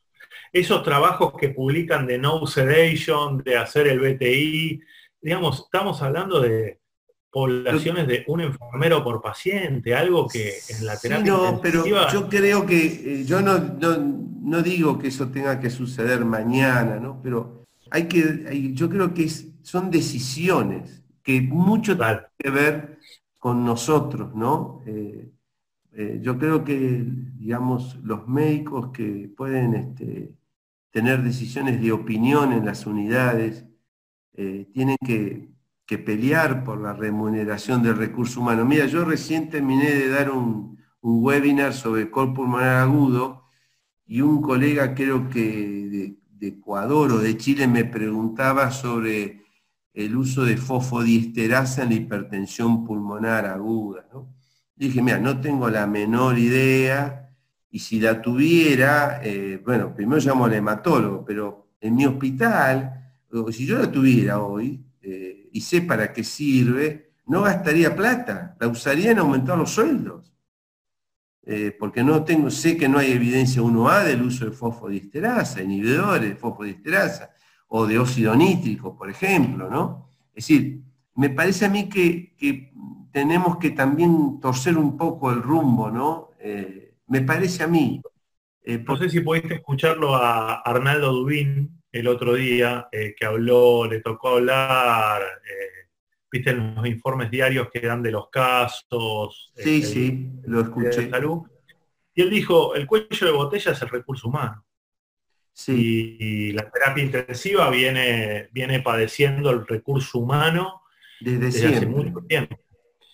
Esos 0.52 0.82
trabajos 0.82 1.34
que 1.38 1.50
publican 1.50 2.06
de 2.06 2.18
no 2.18 2.46
sedation, 2.46 3.38
de 3.38 3.56
hacer 3.56 3.86
el 3.88 4.00
BTI, 4.00 4.80
digamos, 5.20 5.64
estamos 5.64 6.02
hablando 6.02 6.40
de 6.40 6.80
poblaciones 7.30 8.06
de 8.06 8.24
un 8.28 8.40
enfermero 8.42 9.02
por 9.02 9.20
paciente, 9.20 9.94
algo 9.94 10.26
que 10.26 10.54
en 10.68 10.86
la 10.86 10.98
terapia 10.98 11.32
no, 11.32 11.60
pero 11.60 11.84
yo 12.10 12.28
creo 12.28 12.64
que, 12.64 12.86
eh, 12.86 13.24
yo 13.24 13.42
no, 13.42 13.58
no, 13.58 14.62
digo 14.62 14.98
que 14.98 15.08
eso 15.08 15.28
tenga 15.28 15.60
que 15.60 15.68
suceder 15.68 16.24
mañana, 16.24 16.98
¿no? 16.98 17.20
Pero 17.22 17.65
hay 17.90 18.08
que, 18.08 18.72
yo 18.74 18.88
creo 18.88 19.14
que 19.14 19.28
son 19.28 19.90
decisiones 19.90 21.04
que 21.22 21.40
mucho 21.40 21.96
tienen 21.96 22.30
que 22.38 22.50
ver 22.50 22.98
con 23.38 23.64
nosotros, 23.64 24.34
¿no? 24.34 24.82
Eh, 24.86 25.30
eh, 25.92 26.20
yo 26.22 26.38
creo 26.38 26.62
que, 26.62 27.04
digamos, 27.38 27.96
los 28.02 28.28
médicos 28.28 28.90
que 28.92 29.32
pueden 29.36 29.74
este, 29.74 30.34
tener 30.90 31.22
decisiones 31.22 31.80
de 31.80 31.92
opinión 31.92 32.52
en 32.52 32.66
las 32.66 32.86
unidades 32.86 33.66
eh, 34.34 34.68
tienen 34.72 34.96
que, 35.04 35.54
pelear 36.04 36.64
por 36.64 36.80
la 36.80 36.92
remuneración 36.92 37.82
del 37.82 37.96
recurso 37.96 38.40
humano. 38.40 38.64
Mira, 38.64 38.86
yo 38.86 39.04
recién 39.04 39.48
terminé 39.48 39.90
de 39.90 40.08
dar 40.08 40.30
un, 40.30 40.76
webinar 41.00 41.72
sobre 41.72 42.10
pulmonar 42.34 42.82
agudo 42.82 43.44
y 44.06 44.20
un 44.20 44.42
colega, 44.42 44.94
creo 44.94 45.28
que 45.28 45.40
de, 45.40 46.18
de 46.38 46.48
Ecuador 46.48 47.12
o 47.12 47.18
de 47.18 47.36
Chile, 47.36 47.66
me 47.66 47.84
preguntaba 47.84 48.70
sobre 48.70 49.44
el 49.92 50.16
uso 50.16 50.44
de 50.44 50.56
fosfodiesterasa 50.56 51.82
en 51.82 51.88
la 51.88 51.94
hipertensión 51.94 52.84
pulmonar 52.84 53.46
aguda. 53.46 54.06
Dije, 54.74 55.00
mira, 55.00 55.18
no 55.18 55.40
tengo 55.40 55.70
la 55.70 55.86
menor 55.86 56.38
idea, 56.38 57.26
y 57.70 57.78
si 57.78 58.00
la 58.00 58.22
tuviera, 58.22 59.20
eh, 59.22 59.60
bueno, 59.64 59.94
primero 59.94 60.20
llamo 60.20 60.46
al 60.46 60.54
hematólogo, 60.54 61.24
pero 61.24 61.72
en 61.80 61.94
mi 61.94 62.06
hospital, 62.06 63.12
si 63.52 63.66
yo 63.66 63.78
la 63.78 63.90
tuviera 63.90 64.40
hoy, 64.40 64.82
eh, 65.02 65.48
y 65.52 65.60
sé 65.60 65.82
para 65.82 66.12
qué 66.12 66.24
sirve, 66.24 67.12
no 67.26 67.42
gastaría 67.42 67.94
plata, 67.94 68.56
la 68.58 68.68
usaría 68.68 69.10
en 69.10 69.18
aumentar 69.18 69.58
los 69.58 69.70
sueldos. 69.70 70.32
Eh, 71.48 71.76
porque 71.78 72.02
no 72.02 72.24
tengo, 72.24 72.50
sé 72.50 72.76
que 72.76 72.88
no 72.88 72.98
hay 72.98 73.12
evidencia 73.12 73.62
1A 73.62 74.02
del 74.02 74.22
uso 74.22 74.46
de 74.46 74.50
fosfodiesterasa, 74.50 75.62
inhibidores 75.62 76.30
de 76.30 76.34
fosfodiesterasa 76.34 77.30
o 77.68 77.86
de 77.86 78.00
óxido 78.00 78.34
nítrico, 78.34 78.96
por 78.98 79.08
ejemplo, 79.08 79.70
¿no? 79.70 80.10
Es 80.34 80.48
decir, 80.48 80.80
me 81.14 81.30
parece 81.30 81.66
a 81.66 81.68
mí 81.68 81.88
que, 81.88 82.34
tenemos 83.12 83.58
que 83.58 83.70
también 83.70 84.40
torcer 84.40 84.76
un 84.76 84.96
poco 84.96 85.30
el 85.30 85.40
rumbo, 85.40 85.88
¿no? 85.88 86.32
Eh, 86.40 86.96
me 87.06 87.22
parece 87.22 87.62
a 87.62 87.68
mí. 87.68 88.02
Eh, 88.64 88.84
no 88.84 88.96
sé 88.96 89.08
si 89.08 89.20
pudiste 89.20 89.54
escucharlo 89.54 90.16
a 90.16 90.62
Arnaldo 90.62 91.12
Dubín 91.12 91.80
el 91.92 92.08
otro 92.08 92.34
día, 92.34 92.88
que 92.90 93.24
habló, 93.24 93.86
le 93.86 94.00
tocó 94.00 94.30
hablar, 94.30 95.22
viste 96.36 96.50
en 96.50 96.74
los 96.74 96.86
informes 96.86 97.30
diarios 97.30 97.68
que 97.72 97.80
dan 97.80 98.02
de 98.02 98.12
los 98.12 98.28
casos. 98.30 99.52
Sí, 99.56 99.82
sí, 99.82 100.30
lo 100.44 100.60
escuché. 100.60 101.10
Y 102.14 102.22
él 102.22 102.30
dijo, 102.30 102.74
el 102.74 102.86
cuello 102.86 103.26
de 103.26 103.32
botella 103.32 103.72
es 103.72 103.82
el 103.82 103.88
recurso 103.88 104.28
humano. 104.28 104.64
Y 105.68 106.52
la 106.52 106.70
terapia 106.70 107.02
intensiva 107.02 107.70
viene, 107.70 108.48
viene 108.52 108.80
padeciendo 108.80 109.50
el 109.50 109.66
recurso 109.66 110.18
humano 110.18 110.82
desde, 111.20 111.66
hace 111.66 111.86
mucho 111.86 112.20
tiempo. 112.28 112.58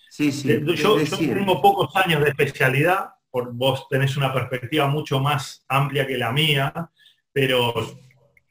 Sí, 0.09 0.31
sí, 0.31 0.61
yo, 0.75 0.97
tengo 1.17 1.61
pocos 1.61 1.95
años 1.95 2.23
de 2.23 2.29
especialidad, 2.29 3.09
por, 3.31 3.51
vos 3.53 3.87
tenés 3.89 4.15
una 4.15 4.31
perspectiva 4.33 4.87
mucho 4.87 5.19
más 5.19 5.65
amplia 5.67 6.05
que 6.05 6.17
la 6.17 6.31
mía, 6.31 6.91
pero 7.31 7.73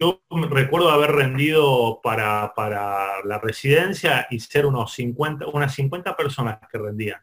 yo 0.03 0.21
recuerdo 0.49 0.91
haber 0.91 1.13
rendido 1.13 2.01
para, 2.03 2.53
para 2.55 3.23
la 3.25 3.39
residencia 3.39 4.27
y 4.31 4.41
ser 4.41 4.67
unos 4.67 4.93
50, 4.95 5.47
unas 5.47 5.75
50 5.75 6.17
personas 6.17 6.59
que 6.71 6.79
rendían. 6.79 7.21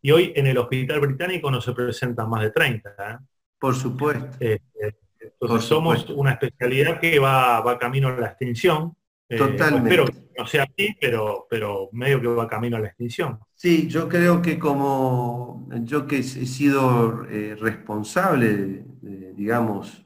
Y 0.00 0.12
hoy 0.12 0.32
en 0.34 0.46
el 0.46 0.56
hospital 0.56 1.00
británico 1.00 1.50
no 1.50 1.60
se 1.60 1.72
presentan 1.72 2.30
más 2.30 2.42
de 2.42 2.50
30. 2.50 2.90
¿eh? 2.90 3.18
Por 3.58 3.74
supuesto. 3.74 4.36
Eh, 4.40 4.60
eh, 4.82 4.92
entonces 5.20 5.68
somos 5.68 6.08
una 6.10 6.32
especialidad 6.32 7.00
que 7.00 7.18
va, 7.18 7.60
va 7.60 7.78
camino 7.78 8.08
a 8.08 8.12
la 8.12 8.28
extinción. 8.28 8.96
Eh, 9.28 9.36
Totalmente. 9.36 9.90
Espero 9.90 10.06
que 10.06 10.14
no 10.38 10.46
sea 10.46 10.62
así, 10.62 10.96
pero, 11.00 11.46
pero 11.50 11.88
medio 11.92 12.20
que 12.20 12.28
va 12.28 12.48
camino 12.48 12.76
a 12.76 12.80
la 12.80 12.88
extinción. 12.88 13.40
Sí, 13.54 13.88
yo 13.88 14.08
creo 14.08 14.40
que 14.40 14.58
como 14.58 15.68
yo 15.82 16.06
que 16.06 16.18
he 16.18 16.22
sido 16.22 17.26
eh, 17.28 17.56
responsable, 17.58 18.84
digamos, 19.02 20.05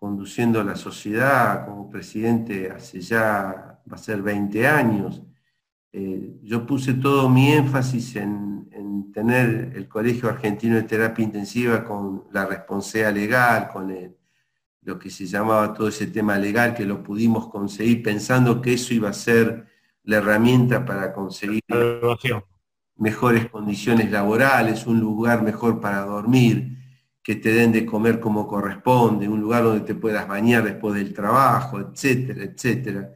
conduciendo 0.00 0.64
la 0.64 0.76
sociedad 0.76 1.66
como 1.66 1.90
presidente 1.90 2.70
hace 2.70 3.02
ya, 3.02 3.78
va 3.86 3.96
a 3.96 3.98
ser 3.98 4.22
20 4.22 4.66
años, 4.66 5.22
eh, 5.92 6.38
yo 6.42 6.64
puse 6.66 6.94
todo 6.94 7.28
mi 7.28 7.52
énfasis 7.52 8.16
en, 8.16 8.66
en, 8.72 9.12
tener 9.12 9.72
el 9.74 9.88
Colegio 9.88 10.28
Argentino 10.28 10.76
de 10.76 10.84
Terapia 10.84 11.24
Intensiva 11.24 11.84
con 11.84 12.24
la 12.32 12.46
responsabilidad 12.46 13.12
legal, 13.14 13.68
con 13.68 13.90
el, 13.90 14.16
lo 14.82 14.98
que 14.98 15.10
se 15.10 15.26
llamaba 15.26 15.74
todo 15.74 15.88
ese 15.88 16.06
tema 16.06 16.38
legal, 16.38 16.74
que 16.74 16.86
lo 16.86 17.02
pudimos 17.02 17.48
conseguir 17.48 18.02
pensando 18.02 18.62
que 18.62 18.74
eso 18.74 18.94
iba 18.94 19.10
a 19.10 19.12
ser 19.12 19.66
la 20.04 20.16
herramienta 20.16 20.86
para 20.86 21.12
conseguir 21.12 21.62
mejores 22.96 23.50
condiciones 23.50 24.10
laborales, 24.10 24.86
un 24.86 25.00
lugar 25.00 25.42
mejor 25.42 25.78
para 25.78 26.00
dormir, 26.06 26.79
que 27.22 27.36
te 27.36 27.52
den 27.52 27.72
de 27.72 27.86
comer 27.86 28.20
como 28.20 28.46
corresponde, 28.46 29.28
un 29.28 29.40
lugar 29.40 29.64
donde 29.64 29.84
te 29.84 29.94
puedas 29.94 30.26
bañar 30.26 30.64
después 30.64 30.94
del 30.94 31.12
trabajo, 31.12 31.80
etcétera, 31.80 32.44
etcétera. 32.44 33.14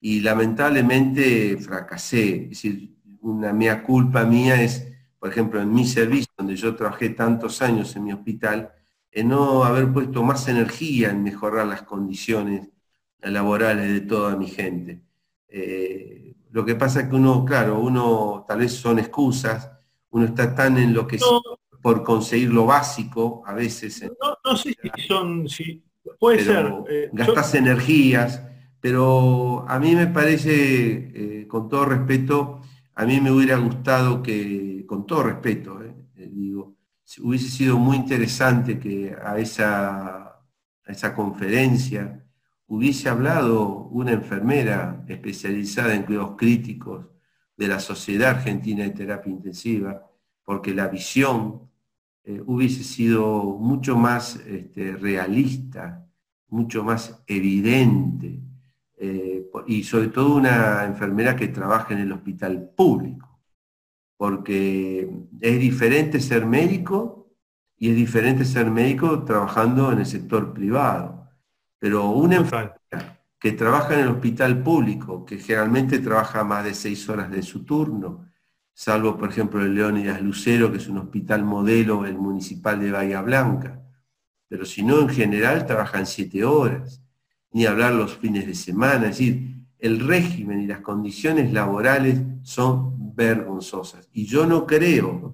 Y 0.00 0.20
lamentablemente 0.20 1.56
fracasé. 1.58 2.44
Es 2.44 2.48
decir, 2.50 2.96
una 3.20 3.52
mea 3.52 3.82
culpa 3.82 4.24
mía 4.24 4.62
es, 4.62 4.86
por 5.18 5.30
ejemplo, 5.30 5.60
en 5.60 5.72
mi 5.72 5.86
servicio, 5.86 6.32
donde 6.36 6.56
yo 6.56 6.74
trabajé 6.76 7.10
tantos 7.10 7.62
años 7.62 7.94
en 7.96 8.04
mi 8.04 8.12
hospital, 8.12 8.72
en 9.10 9.28
no 9.28 9.64
haber 9.64 9.92
puesto 9.92 10.22
más 10.22 10.48
energía 10.48 11.10
en 11.10 11.22
mejorar 11.22 11.66
las 11.66 11.82
condiciones 11.82 12.70
laborales 13.20 13.92
de 13.92 14.00
toda 14.00 14.36
mi 14.36 14.48
gente. 14.48 15.02
Eh, 15.48 16.34
lo 16.50 16.64
que 16.64 16.74
pasa 16.74 17.00
es 17.02 17.08
que 17.08 17.16
uno, 17.16 17.44
claro, 17.44 17.80
uno 17.80 18.44
tal 18.46 18.60
vez 18.60 18.72
son 18.72 18.98
excusas, 18.98 19.70
uno 20.10 20.26
está 20.26 20.54
tan 20.54 20.78
en 20.78 20.94
lo 20.94 21.06
que 21.06 21.18
por 21.82 22.04
conseguir 22.04 22.50
lo 22.52 22.64
básico 22.64 23.42
a 23.44 23.52
veces. 23.54 24.08
No, 24.44 24.56
sé 24.56 24.76
si 24.80 25.02
son, 25.06 25.48
si 25.48 25.82
puede 26.18 26.44
ser. 26.44 26.72
Eh, 26.88 27.10
gastas 27.12 27.54
energías, 27.54 28.42
pero 28.80 29.64
a 29.68 29.78
mí 29.78 29.94
me 29.94 30.06
parece, 30.06 30.52
eh, 30.52 31.46
con 31.48 31.68
todo 31.68 31.84
respeto, 31.84 32.60
a 32.94 33.04
mí 33.04 33.20
me 33.20 33.32
hubiera 33.32 33.56
gustado 33.56 34.22
que, 34.22 34.84
con 34.86 35.06
todo 35.06 35.24
respeto, 35.24 35.80
digo, 36.14 36.76
hubiese 37.20 37.48
sido 37.48 37.78
muy 37.78 37.96
interesante 37.96 38.78
que 38.78 39.14
a 39.20 39.38
esa, 39.38 40.16
a 40.26 40.86
esa 40.86 41.14
conferencia 41.14 42.24
hubiese 42.66 43.08
hablado 43.08 43.88
una 43.88 44.12
enfermera 44.12 45.04
especializada 45.08 45.94
en 45.94 46.04
cuidados 46.04 46.36
críticos 46.36 47.06
de 47.56 47.68
la 47.68 47.80
Sociedad 47.80 48.30
Argentina 48.30 48.84
de 48.84 48.90
Terapia 48.90 49.32
Intensiva, 49.32 50.06
porque 50.44 50.74
la 50.74 50.88
visión 50.88 51.71
eh, 52.24 52.40
hubiese 52.46 52.84
sido 52.84 53.42
mucho 53.58 53.96
más 53.96 54.36
este, 54.46 54.96
realista, 54.96 56.06
mucho 56.48 56.84
más 56.84 57.22
evidente, 57.26 58.40
eh, 58.96 59.50
y 59.66 59.82
sobre 59.82 60.08
todo 60.08 60.36
una 60.36 60.84
enfermera 60.84 61.34
que 61.34 61.48
trabaja 61.48 61.94
en 61.94 62.00
el 62.00 62.12
hospital 62.12 62.70
público, 62.76 63.40
porque 64.16 65.10
es 65.40 65.58
diferente 65.58 66.20
ser 66.20 66.46
médico 66.46 67.34
y 67.76 67.90
es 67.90 67.96
diferente 67.96 68.44
ser 68.44 68.70
médico 68.70 69.24
trabajando 69.24 69.90
en 69.90 69.98
el 69.98 70.06
sector 70.06 70.52
privado. 70.54 71.28
Pero 71.80 72.10
una 72.10 72.36
enfermera 72.36 73.20
que 73.40 73.50
trabaja 73.50 73.94
en 73.94 74.00
el 74.00 74.08
hospital 74.08 74.62
público, 74.62 75.24
que 75.24 75.38
generalmente 75.38 75.98
trabaja 75.98 76.44
más 76.44 76.62
de 76.64 76.74
seis 76.74 77.08
horas 77.08 77.28
de 77.28 77.42
su 77.42 77.64
turno, 77.64 78.31
salvo 78.74 79.16
por 79.16 79.30
ejemplo 79.30 79.62
el 79.62 79.74
Leónidas 79.74 80.22
Lucero, 80.22 80.70
que 80.70 80.78
es 80.78 80.88
un 80.88 80.98
hospital 80.98 81.44
modelo, 81.44 82.04
el 82.06 82.16
municipal 82.16 82.80
de 82.80 82.90
Bahía 82.90 83.22
Blanca, 83.22 83.82
pero 84.48 84.66
si 84.66 84.82
no, 84.82 85.00
en 85.00 85.08
general 85.08 85.64
trabajan 85.64 86.06
siete 86.06 86.44
horas, 86.44 87.02
ni 87.52 87.64
hablar 87.64 87.94
los 87.94 88.18
fines 88.18 88.46
de 88.46 88.54
semana, 88.54 89.04
es 89.06 89.16
decir, 89.18 89.52
el 89.78 89.98
régimen 90.00 90.60
y 90.60 90.66
las 90.66 90.80
condiciones 90.80 91.52
laborales 91.52 92.20
son 92.42 93.14
vergonzosas. 93.14 94.08
Y 94.12 94.26
yo 94.26 94.46
no 94.46 94.66
creo, 94.66 95.32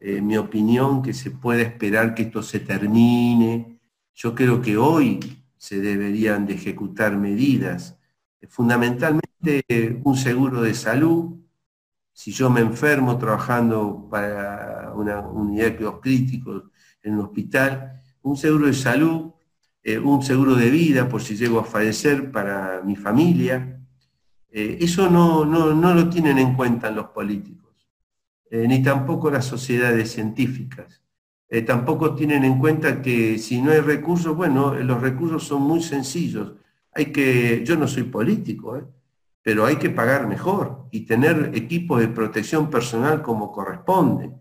en 0.00 0.26
mi 0.26 0.36
opinión, 0.36 1.02
que 1.02 1.14
se 1.14 1.30
pueda 1.30 1.62
esperar 1.62 2.14
que 2.14 2.24
esto 2.24 2.42
se 2.42 2.60
termine. 2.60 3.80
Yo 4.14 4.34
creo 4.34 4.60
que 4.60 4.76
hoy 4.76 5.18
se 5.56 5.80
deberían 5.80 6.46
de 6.46 6.54
ejecutar 6.54 7.16
medidas, 7.16 7.98
fundamentalmente 8.48 10.00
un 10.04 10.16
seguro 10.16 10.60
de 10.60 10.74
salud. 10.74 11.36
Si 12.18 12.32
yo 12.32 12.50
me 12.50 12.60
enfermo 12.60 13.16
trabajando 13.16 14.08
para 14.10 14.92
una 14.96 15.20
unidad 15.20 15.66
de 15.66 15.76
cuidados 15.76 16.00
críticos 16.00 16.64
en 17.00 17.14
un 17.14 17.20
hospital, 17.20 18.02
un 18.22 18.36
seguro 18.36 18.66
de 18.66 18.74
salud, 18.74 19.30
eh, 19.84 20.00
un 20.00 20.20
seguro 20.20 20.56
de 20.56 20.68
vida 20.68 21.08
por 21.08 21.22
si 21.22 21.36
llego 21.36 21.60
a 21.60 21.64
fallecer 21.64 22.32
para 22.32 22.82
mi 22.84 22.96
familia. 22.96 23.80
Eh, 24.50 24.78
eso 24.80 25.08
no, 25.08 25.44
no, 25.44 25.94
lo 25.94 26.10
tienen 26.10 26.38
en 26.38 26.56
cuenta 26.56 26.90
los 26.90 27.06
políticos, 27.10 27.72
eh, 28.50 28.66
ni 28.66 28.82
tampoco 28.82 29.30
las 29.30 29.44
sociedades 29.44 30.10
científicas. 30.10 31.00
Tampoco 31.64 32.16
tienen 32.16 32.42
en 32.42 32.58
cuenta 32.58 33.00
que 33.00 33.38
si 33.38 33.62
no 33.62 33.70
hay 33.70 33.78
recursos, 33.78 34.36
bueno, 34.36 34.74
los 34.74 35.00
recursos 35.00 35.44
son 35.44 35.62
muy 35.62 35.80
sencillos. 35.80 36.54
Hay 36.92 37.12
que, 37.12 37.64
yo 37.64 37.76
no 37.76 37.86
soy 37.86 38.02
político. 38.02 38.97
Pero 39.42 39.64
hay 39.64 39.76
que 39.76 39.90
pagar 39.90 40.26
mejor 40.26 40.88
y 40.90 41.06
tener 41.06 41.52
equipos 41.54 42.00
de 42.00 42.08
protección 42.08 42.70
personal 42.70 43.22
como 43.22 43.52
corresponde. 43.52 44.32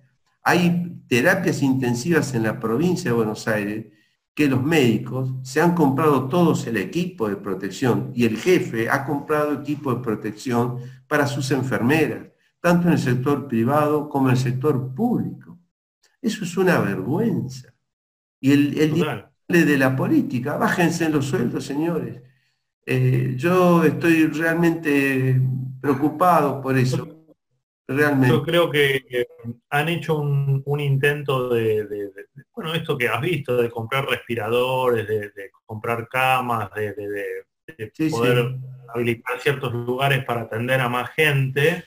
Hay 0.44 1.02
terapias 1.08 1.62
intensivas 1.62 2.34
en 2.34 2.44
la 2.44 2.60
provincia 2.60 3.12
de 3.12 3.18
Buenos 3.18 3.48
Aires 3.48 3.86
que 4.34 4.48
los 4.48 4.62
médicos 4.64 5.34
se 5.42 5.62
han 5.62 5.74
comprado 5.74 6.28
todos 6.28 6.68
el 6.68 6.78
equipo 6.78 7.28
de 7.28 7.38
protección 7.38 8.12
y 8.14 8.26
el 8.26 8.38
jefe 8.38 8.90
ha 8.90 9.06
comprado 9.06 9.54
equipo 9.54 9.94
de 9.94 10.04
protección 10.04 10.78
para 11.08 11.26
sus 11.26 11.50
enfermeras, 11.52 12.28
tanto 12.60 12.88
en 12.88 12.94
el 12.94 13.00
sector 13.00 13.48
privado 13.48 14.08
como 14.10 14.28
en 14.28 14.36
el 14.36 14.40
sector 14.40 14.94
público. 14.94 15.58
Eso 16.22 16.44
es 16.44 16.56
una 16.56 16.80
vergüenza. 16.80 17.74
Y 18.40 18.52
el, 18.52 18.78
el 19.48 19.66
de 19.66 19.78
la 19.78 19.96
política, 19.96 20.58
bájense 20.58 21.06
en 21.06 21.14
los 21.14 21.26
sueldos, 21.26 21.66
señores. 21.66 22.22
Eh, 22.90 23.34
yo 23.36 23.84
estoy 23.84 24.28
realmente 24.28 25.38
preocupado 25.82 26.62
por 26.62 26.78
eso. 26.78 27.06
Realmente. 27.86 28.34
Yo 28.34 28.44
creo 28.44 28.70
que 28.72 29.28
han 29.70 29.90
hecho 29.90 30.20
un, 30.20 30.80
intento 30.80 31.50
de, 31.50 31.86
bueno, 32.56 32.74
esto 32.74 32.98
que 32.98 33.10
has 33.10 33.20
visto, 33.20 33.58
de 33.58 33.70
comprar 33.70 34.06
respiradores, 34.06 35.06
de, 35.06 35.52
comprar 35.66 36.08
camas, 36.08 36.70
de, 36.74 38.10
poder 38.10 38.56
habilitar 38.94 39.40
ciertos 39.42 39.74
lugares 39.74 40.24
para 40.24 40.42
atender 40.44 40.80
a 40.80 40.88
más 40.88 41.10
gente. 41.10 41.84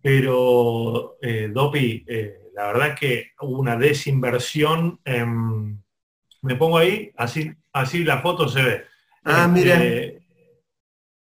Pero, 0.00 1.18
eh, 1.20 1.50
Dopi, 1.52 2.02
eh, 2.08 2.50
la 2.54 2.68
verdad 2.68 2.88
es 2.88 2.98
que 2.98 3.30
hubo 3.42 3.60
una 3.60 3.76
desinversión. 3.76 5.00
me 5.04 6.56
pongo 6.56 6.78
ahí, 6.78 7.12
así, 7.14 7.52
así 7.74 8.04
la 8.04 8.22
foto 8.22 8.48
se 8.48 8.62
ve. 8.62 8.91
Ah, 9.24 9.48
mira. 9.48 9.84
Eh, 9.84 10.22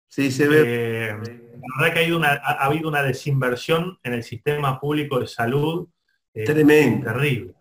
sí, 0.07 0.31
se 0.31 0.47
ve. 0.47 0.63
Eh, 0.65 1.07
la 1.09 1.83
verdad 1.83 1.93
que 1.93 1.99
ha 1.99 2.03
habido, 2.03 2.17
una, 2.17 2.33
ha 2.33 2.65
habido 2.65 2.89
una 2.89 3.03
desinversión 3.03 3.99
en 4.03 4.13
el 4.13 4.23
sistema 4.23 4.79
público 4.79 5.19
de 5.19 5.27
salud. 5.27 5.87
Eh, 6.33 6.45
tremendo. 6.45 7.11
Terrible. 7.11 7.53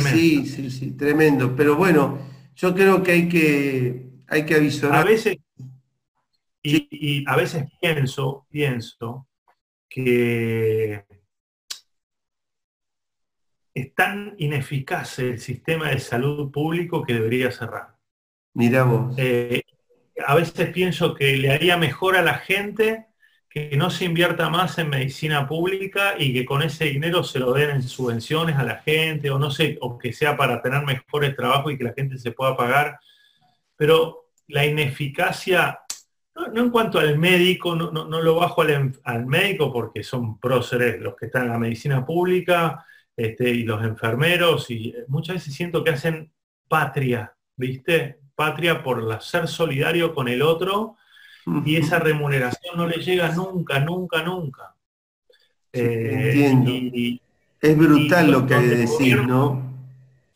Sí, 0.00 0.46
sí, 0.46 0.70
sí, 0.70 0.96
tremendo. 0.96 1.54
Pero 1.54 1.76
bueno, 1.76 2.18
yo 2.56 2.74
creo 2.74 3.02
que 3.02 3.12
hay 3.12 3.28
que, 3.28 4.10
hay 4.26 4.44
que 4.44 4.54
avisar. 4.56 4.92
A 4.94 5.04
veces, 5.04 5.36
y, 6.62 6.88
y 6.90 7.24
a 7.28 7.36
veces 7.36 7.64
pienso, 7.80 8.46
pienso 8.50 9.28
que 9.88 11.04
es 13.72 13.94
tan 13.94 14.34
ineficaz 14.38 15.18
el 15.18 15.38
sistema 15.38 15.90
de 15.90 16.00
salud 16.00 16.50
público 16.50 17.04
que 17.04 17.14
debería 17.14 17.52
cerrar. 17.52 17.96
Mira 18.54 18.84
vos. 18.84 19.14
Eh, 19.18 19.62
a 20.24 20.34
veces 20.34 20.70
pienso 20.70 21.14
que 21.14 21.36
le 21.36 21.50
haría 21.50 21.76
mejor 21.76 22.16
a 22.16 22.22
la 22.22 22.34
gente 22.34 23.06
que 23.56 23.74
no 23.76 23.88
se 23.88 24.04
invierta 24.04 24.50
más 24.50 24.76
en 24.78 24.90
medicina 24.90 25.48
pública 25.48 26.14
y 26.18 26.34
que 26.34 26.44
con 26.44 26.62
ese 26.62 26.84
dinero 26.86 27.24
se 27.24 27.38
lo 27.38 27.54
den 27.54 27.70
en 27.70 27.82
subvenciones 27.82 28.56
a 28.56 28.64
la 28.64 28.80
gente 28.80 29.30
o 29.30 29.38
no 29.38 29.50
sé, 29.50 29.78
o 29.80 29.96
que 29.96 30.12
sea 30.12 30.36
para 30.36 30.60
tener 30.60 30.84
mejores 30.84 31.34
trabajos 31.34 31.72
y 31.72 31.78
que 31.78 31.84
la 31.84 31.94
gente 31.94 32.18
se 32.18 32.32
pueda 32.32 32.54
pagar. 32.54 32.98
Pero 33.74 34.26
la 34.48 34.66
ineficacia, 34.66 35.80
no, 36.34 36.64
en 36.64 36.70
cuanto 36.70 36.98
al 36.98 37.18
médico, 37.18 37.74
no, 37.74 38.04
lo 38.04 38.34
bajo 38.34 38.60
al, 38.60 39.26
médico 39.26 39.72
porque 39.72 40.02
son 40.02 40.38
próceres 40.38 41.00
los 41.00 41.16
que 41.16 41.26
están 41.26 41.44
en 41.44 41.52
la 41.52 41.58
medicina 41.58 42.04
pública, 42.04 42.84
este, 43.16 43.48
y 43.48 43.62
los 43.62 43.82
enfermeros, 43.82 44.70
y 44.70 44.94
muchas 45.08 45.36
veces 45.36 45.54
siento 45.54 45.82
que 45.82 45.90
hacen 45.90 46.30
patria, 46.68 47.34
¿viste? 47.56 48.20
Patria 48.36 48.82
por 48.82 49.20
ser 49.22 49.48
solidario 49.48 50.14
con 50.14 50.28
el 50.28 50.42
otro 50.42 50.96
y 51.64 51.76
esa 51.76 51.98
remuneración 51.98 52.76
no 52.76 52.86
le 52.86 53.02
llega 53.02 53.34
nunca, 53.34 53.78
nunca, 53.80 54.22
nunca. 54.22 54.74
Eh, 55.72 56.48
entiendo. 56.50 57.22
es 57.60 57.78
brutal 57.78 58.30
lo 58.30 58.46
que 58.46 58.54
hay 58.54 58.66
de 58.66 58.76
decir, 58.76 59.26
¿no? 59.26 59.74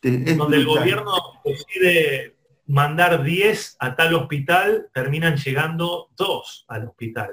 donde 0.01 0.57
el 0.57 0.65
gobierno 0.65 1.11
decide 1.45 2.35
mandar 2.67 3.23
10 3.23 3.75
a 3.79 3.95
tal 3.95 4.15
hospital, 4.15 4.87
terminan 4.93 5.35
llegando 5.35 6.09
2 6.17 6.65
al 6.69 6.87
hospital. 6.87 7.29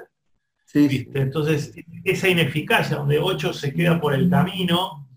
Entonces, 0.73 1.73
esa 2.03 2.27
ineficacia, 2.27 2.97
donde 2.97 3.17
8 3.17 3.53
se 3.53 3.73
queda 3.73 3.99
por 3.99 4.13
el 4.13 4.29
camino, 4.29 5.07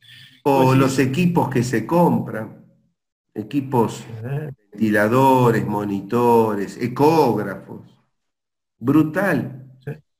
o 0.45 0.65
pues 0.65 0.79
los 0.79 0.99
equipos 0.99 1.51
que 1.51 1.63
se 1.63 1.87
compran, 1.87 2.62
equipos 3.35 4.05
ventiladores, 4.73 5.67
monitores, 5.67 6.77
ecógrafos. 6.81 7.81
Brutal. 8.79 9.59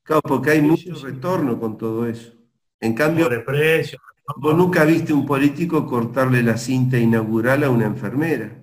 Claro, 0.03 0.23
porque 0.23 0.51
hay 0.51 0.63
mucho 0.63 0.95
retorno 0.95 1.59
con 1.59 1.79
todo 1.79 2.07
eso. 2.07 2.33
En 2.81 2.95
cambio, 2.95 3.29
precio. 3.45 3.99
vos 4.37 4.57
nunca 4.57 4.85
viste 4.85 5.13
un 5.13 5.25
político 5.25 5.87
cortarle 5.87 6.43
la 6.43 6.57
cinta 6.57 6.99
inaugural 6.99 7.63
a 7.65 7.71
una 7.71 7.87
enfermera. 7.87 8.61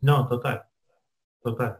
No, 0.00 0.28
total. 0.28 0.62
Total. 1.42 1.78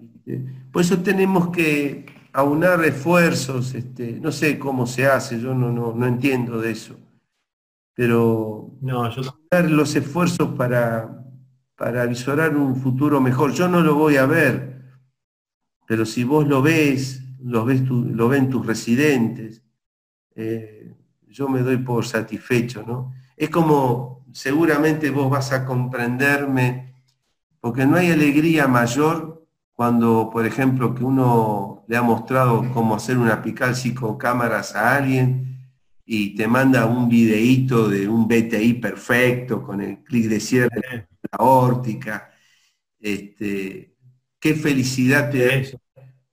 Por 0.73 0.83
eso 0.83 0.99
tenemos 0.99 1.51
que 1.51 2.07
aunar 2.33 2.85
esfuerzos, 2.85 3.75
este, 3.75 4.21
no 4.21 4.31
sé 4.31 4.59
cómo 4.59 4.87
se 4.87 5.07
hace, 5.07 5.41
yo 5.41 5.55
no, 5.55 5.73
no, 5.73 5.93
no 5.95 6.07
entiendo 6.07 6.61
de 6.61 6.73
eso. 6.73 6.97
Pero 7.95 8.73
no, 8.81 9.11
yo... 9.11 9.23
los 9.69 9.97
esfuerzos 9.97 10.51
para, 10.57 11.26
para 11.77 12.07
visorar 12.07 12.57
un 12.57 12.77
futuro 12.77 13.21
mejor. 13.21 13.53
Yo 13.53 13.69
no 13.69 13.81
lo 13.81 13.95
voy 13.95 14.17
a 14.17 14.27
ver, 14.27 14.83
pero 15.87 16.07
si 16.07 16.25
vos 16.25 16.49
lo 16.49 16.63
ves, 16.63 17.23
lo, 17.41 17.65
ves 17.65 17.83
lo 17.83 18.29
ven 18.29 18.51
tus 18.51 18.67
residentes, 18.67 19.63
eh, 20.35 20.95
yo 21.29 21.49
me 21.49 21.61
doy 21.61 21.77
por 21.79 22.07
satisfecho, 22.07 22.83
¿no? 22.87 23.13
Es 23.37 23.51
como, 23.51 24.25
seguramente 24.33 25.11
vos 25.11 25.31
vas 25.31 25.53
a 25.53 25.67
comprenderme, 25.67 26.95
porque 27.61 27.87
no 27.87 27.97
hay 27.97 28.11
alegría 28.11 28.67
mayor 28.67 29.47
cuando, 29.73 30.31
por 30.33 30.47
ejemplo, 30.47 30.95
que 30.95 31.05
uno 31.05 31.85
le 31.89 31.97
ha 31.97 32.03
mostrado 32.03 32.73
cómo 32.73 32.95
hacer 32.95 33.19
una 33.19 33.43
picalci 33.43 33.93
con 33.93 34.17
cámaras 34.17 34.75
a 34.75 34.97
alguien 34.97 35.59
y 36.07 36.35
te 36.35 36.47
manda 36.47 36.87
un 36.87 37.09
videíto 37.09 37.89
de 37.89 38.09
un 38.09 38.27
BTI 38.27 38.75
perfecto 38.75 39.63
con 39.63 39.83
el 39.83 40.03
clic 40.05 40.27
de 40.27 40.41
cierre 40.41 41.09
de 41.27 41.39
la 41.39 41.45
órtica. 41.45 42.31
Este, 42.99 43.95
qué 44.41 44.55
felicidad 44.55 45.31
te 45.31 45.47
da 45.47 45.79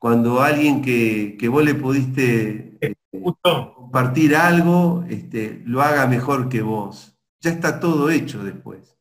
cuando 0.04 0.42
alguien 0.42 0.82
que, 0.82 1.48
vos 1.48 1.64
le 1.64 1.76
pudiste 1.76 2.78
eh, 2.82 2.94
compartir 3.42 4.36
algo, 4.36 5.06
este, 5.10 5.62
lo 5.66 5.82
haga 5.82 6.08
mejor 6.08 6.50
que 6.50 6.62
vos. 6.62 7.18
Ya 7.40 7.52
está 7.52 7.80
todo 7.80 8.10
hecho 8.10 8.44
después. 8.44 8.98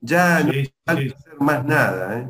Ya 0.00 0.44
no 0.44 0.52
hay 0.52 1.08
que 1.08 1.14
hacer 1.14 1.40
más 1.40 1.64
nada. 1.64 2.20
¿eh? 2.20 2.28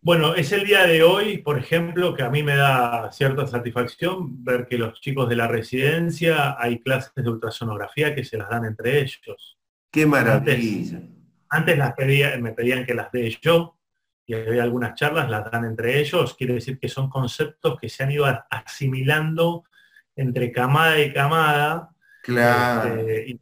Bueno, 0.00 0.34
es 0.34 0.50
el 0.52 0.64
día 0.64 0.86
de 0.86 1.02
hoy, 1.02 1.38
por 1.38 1.58
ejemplo, 1.58 2.14
que 2.14 2.22
a 2.22 2.30
mí 2.30 2.42
me 2.42 2.56
da 2.56 3.12
cierta 3.12 3.46
satisfacción 3.46 4.42
ver 4.42 4.66
que 4.66 4.78
los 4.78 5.00
chicos 5.00 5.28
de 5.28 5.36
la 5.36 5.46
residencia 5.46 6.56
hay 6.58 6.80
clases 6.80 7.12
de 7.14 7.28
ultrasonografía 7.28 8.14
que 8.14 8.24
se 8.24 8.38
las 8.38 8.48
dan 8.48 8.64
entre 8.64 9.00
ellos. 9.00 9.57
Qué 9.90 10.06
maravilla. 10.06 11.00
Antes, 11.48 11.78
las 11.78 11.94
pedía, 11.94 12.36
me 12.38 12.52
pedían 12.52 12.84
que 12.84 12.94
las 12.94 13.10
dé 13.10 13.36
yo, 13.40 13.78
y 14.26 14.34
había 14.34 14.62
algunas 14.62 14.94
charlas, 14.94 15.30
las 15.30 15.50
dan 15.50 15.64
entre 15.64 15.98
ellos, 15.98 16.34
quiere 16.34 16.54
decir 16.54 16.78
que 16.78 16.88
son 16.88 17.08
conceptos 17.08 17.78
que 17.80 17.88
se 17.88 18.04
han 18.04 18.12
ido 18.12 18.26
asimilando 18.50 19.64
entre 20.14 20.52
camada 20.52 21.00
y 21.00 21.12
camada, 21.12 21.90
claro. 22.22 22.94
Este, 22.94 23.40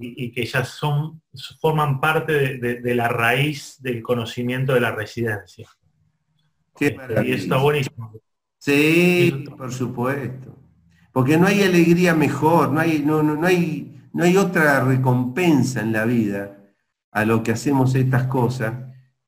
y, 0.00 0.30
que 0.30 0.46
ya 0.46 0.64
son, 0.64 1.20
forman 1.60 2.00
parte 2.00 2.58
de, 2.58 2.94
la 2.94 3.08
raíz 3.08 3.82
del 3.82 4.00
conocimiento 4.00 4.74
de 4.74 4.80
la 4.80 4.92
residencia. 4.92 5.68
Qué 6.76 6.86
este, 6.86 7.26
y 7.26 7.32
está 7.32 7.56
buenísimo. 7.56 8.12
Sí, 8.58 9.44
por 9.56 9.72
supuesto. 9.72 10.56
Porque 11.12 11.36
no 11.36 11.48
hay 11.48 11.62
alegría 11.62 12.14
mejor, 12.14 12.70
no 12.70 12.78
hay, 12.78 13.00
no, 13.00 13.22
no, 13.22 13.44
hay, 13.44 13.97
no 14.18 14.24
hay 14.24 14.36
otra 14.36 14.80
recompensa 14.80 15.80
en 15.80 15.92
la 15.92 16.04
vida 16.04 16.58
a 17.12 17.24
lo 17.24 17.44
que 17.44 17.52
hacemos 17.52 17.94
estas 17.94 18.26
cosas 18.26 18.74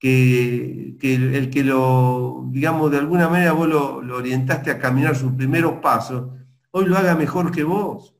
que, 0.01 0.97
el, 1.01 1.49
que 1.49 1.63
lo, 1.63 2.47
digamos, 2.49 2.91
de 2.91 2.99
alguna 2.99 3.29
manera 3.29 3.53
vos 3.53 3.69
lo, 3.69 4.17
orientaste 4.17 4.69
a 4.69 4.81
caminar 4.81 5.15
sus 5.15 5.31
primeros 5.35 5.75
pasos, 5.75 6.33
hoy 6.73 6.87
lo 6.87 6.99
haga 6.99 7.15
mejor 7.15 7.53
que 7.53 7.63
vos. 7.63 8.17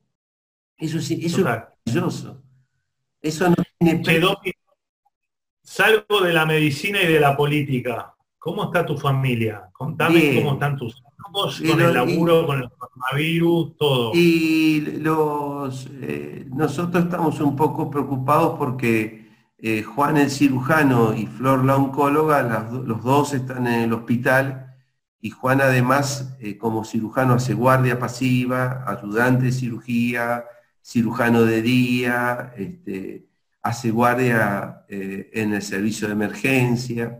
Eso, 0.77 1.01
sí, 1.01 1.19
eso 1.21 1.39
es 1.39 1.43
maravilloso. 1.43 2.41
Eso 3.21 3.49
no 3.49 3.55
tiene... 3.77 4.01
salgo 5.61 6.21
de 6.21 6.31
la 6.31 6.45
medicina 6.45 7.01
y 7.01 7.07
de 7.11 7.19
la 7.19 7.35
política. 7.35 8.15
¿Cómo 8.39 8.63
está 8.63 8.85
tu 8.85 8.97
familia? 8.97 9.69
Contame 9.73 10.35
cómo 10.35 10.53
están 10.53 10.77
tus 10.77 11.03
con 11.31 11.81
el 11.81 11.93
laburo, 11.93 12.45
con 12.45 12.61
el 12.61 12.69
coronavirus, 12.69 13.77
todo. 13.77 14.11
Y 14.13 14.81
los, 14.99 15.89
eh, 16.01 16.45
nosotros 16.53 17.05
estamos 17.05 17.39
un 17.39 17.55
poco 17.55 17.89
preocupados 17.89 18.57
porque 18.57 19.29
eh, 19.57 19.83
Juan 19.83 20.17
el 20.17 20.29
cirujano 20.29 21.13
y 21.15 21.27
Flor 21.27 21.65
la 21.65 21.75
oncóloga, 21.75 22.69
los 22.71 23.03
dos 23.03 23.33
están 23.33 23.67
en 23.67 23.81
el 23.81 23.93
hospital 23.93 24.75
y 25.21 25.29
Juan 25.29 25.61
además 25.61 26.35
eh, 26.39 26.57
como 26.57 26.83
cirujano 26.83 27.35
hace 27.35 27.53
guardia 27.53 27.99
pasiva, 27.99 28.83
ayudante 28.87 29.45
de 29.45 29.51
cirugía, 29.51 30.45
cirujano 30.81 31.43
de 31.43 31.61
día, 31.61 32.53
este, 32.57 33.27
hace 33.61 33.91
guardia 33.91 34.83
en 34.87 35.53
el 35.53 35.61
servicio 35.61 36.07
de 36.07 36.13
emergencia. 36.13 37.19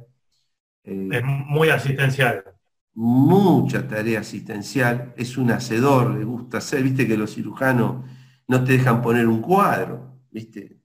es 0.84 1.24
muy 1.24 1.70
asistencial. 1.70 2.51
Mucha 2.94 3.88
tarea 3.88 4.20
asistencial, 4.20 5.14
es 5.16 5.38
un 5.38 5.52
hacedor, 5.52 6.16
le 6.16 6.26
gusta 6.26 6.58
hacer, 6.58 6.84
viste 6.84 7.08
que 7.08 7.18
los 7.18 7.34
cirujanos 7.34 8.06
no 8.48 8.64
te 8.64 8.74
dejan 8.74 9.02
poner 9.02 9.28
un 9.28 9.42
cuadro, 9.42 10.20
viste, 10.30 10.82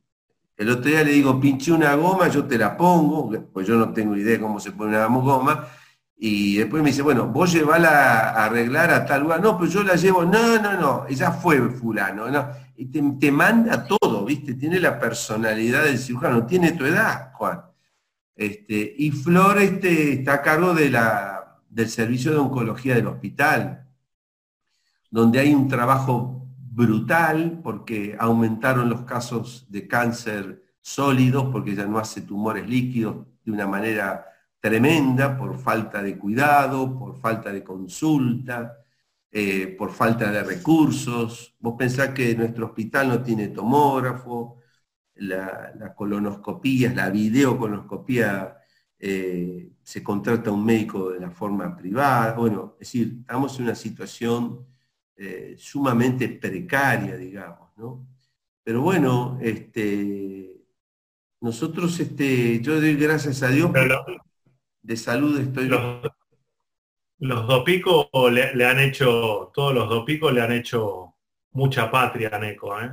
el 0.57 0.71
otro 0.71 0.91
día 0.91 1.03
le 1.03 1.13
digo, 1.13 1.39
pinché 1.41 1.73
una 1.73 1.95
goma, 1.97 2.29
yo 2.29 2.45
te 2.45 2.57
la 2.57 2.77
pongo, 2.77 3.31
pues 3.53 3.67
yo 3.67 3.75
no 3.77 3.93
tengo 3.93 4.17
idea 4.17 4.41
cómo 4.41 4.59
se 4.61 4.73
pone 4.73 4.97
una 4.97 5.07
goma, 5.07 5.67
y 6.19 6.57
después 6.57 6.83
me 6.83 6.91
dice, 6.91 7.03
bueno, 7.03 7.27
vos 7.27 7.53
llevala 7.53 8.31
a 8.31 8.47
arreglar 8.47 8.91
a 8.91 9.05
tal 9.05 9.23
lugar. 9.23 9.41
No, 9.41 9.59
pero 9.59 9.71
yo 9.71 9.83
la 9.83 9.97
llevo, 9.97 10.25
no, 10.25 10.59
no, 10.59 10.73
no, 10.81 11.07
ella 11.09 11.31
fue 11.31 11.61
fulano, 11.71 12.31
no. 12.31 12.49
Y 12.77 12.87
te, 12.87 13.31
manda 13.31 13.87
todo, 13.87 14.25
¿viste? 14.25 14.55
Tiene 14.55 14.81
la 14.81 14.99
personalidad 14.99 15.85
del 15.85 15.99
cirujano, 15.99 16.47
tiene 16.47 16.73
tu 16.73 16.87
edad, 16.87 17.33
Juan. 17.35 17.61
Este, 18.35 18.95
y 18.99 19.11
Flor 19.11 19.59
este, 19.59 20.15
está 20.15 20.35
a 20.35 20.43
cargo 20.43 20.75
de 20.75 20.91
la, 20.91 21.36
del 21.77 21.91
servicio 21.91 22.31
de 22.33 22.39
oncología 22.39 22.95
del 22.95 23.07
hospital, 23.07 23.87
donde 25.11 25.41
hay 25.41 25.53
un 25.53 25.69
trabajo 25.69 26.49
brutal 26.59 27.61
porque 27.63 28.17
aumentaron 28.19 28.89
los 28.89 29.03
casos 29.03 29.67
de 29.69 29.87
cáncer 29.87 30.63
sólidos, 30.81 31.51
porque 31.53 31.75
ya 31.75 31.85
no 31.85 31.99
hace 31.99 32.23
tumores 32.23 32.67
líquidos 32.67 33.27
de 33.45 33.53
una 33.53 33.67
manera 33.67 34.25
tremenda 34.59 35.37
por 35.37 35.59
falta 35.59 36.03
de 36.03 36.17
cuidado, 36.17 36.99
por 36.99 37.21
falta 37.21 37.53
de 37.53 37.63
consulta, 37.63 38.79
eh, 39.31 39.67
por 39.79 39.93
falta 39.93 40.33
de 40.33 40.43
recursos. 40.45 41.57
Vos 41.61 41.75
pensás 41.77 42.09
que 42.15 42.35
nuestro 42.35 42.69
hospital 42.69 43.09
no 43.09 43.23
tiene 43.23 43.49
tomógrafo, 43.49 44.61
la, 45.17 45.93
colonoscopía, 45.95 46.95
la 46.95 47.11
videocolonoscopía, 47.11 48.57
eh, 48.99 49.76
se 49.87 50.03
contrata 50.03 50.51
un 50.51 50.65
médico 50.65 51.11
de 51.11 51.21
la 51.21 51.31
forma 51.31 51.77
privada. 51.77 52.35
Bueno, 52.35 52.73
es 52.81 52.89
decir, 52.89 53.19
estamos 53.21 53.57
en 53.57 53.67
una 53.67 53.77
situación 53.77 54.67
eh, 55.15 55.55
sumamente 55.57 56.29
precaria, 56.29 57.17
digamos, 57.17 57.71
¿no? 57.77 58.05
Pero 58.65 58.81
bueno, 58.81 59.39
este, 59.41 60.61
nosotros, 61.41 62.01
este, 62.01 62.61
yo 62.61 62.81
doy 62.81 62.97
gracias 62.97 63.45
a 63.45 63.49
Dios, 63.49 63.71
de 64.83 64.97
salud 64.97 65.39
estoy... 65.39 65.69
Los, 65.69 66.03
los 67.19 67.47
dopicos 67.47 68.09
le, 68.33 68.67
han 68.67 68.81
hecho, 68.81 69.53
todos 69.55 69.73
los 69.73 69.89
dopicos 69.89 70.33
le 70.33 70.41
han 70.41 70.51
hecho 70.51 71.15
mucha 71.53 71.89
patria 71.93 72.29
a 72.33 72.41
Neco, 72.41 72.77
¿eh? 72.81 72.91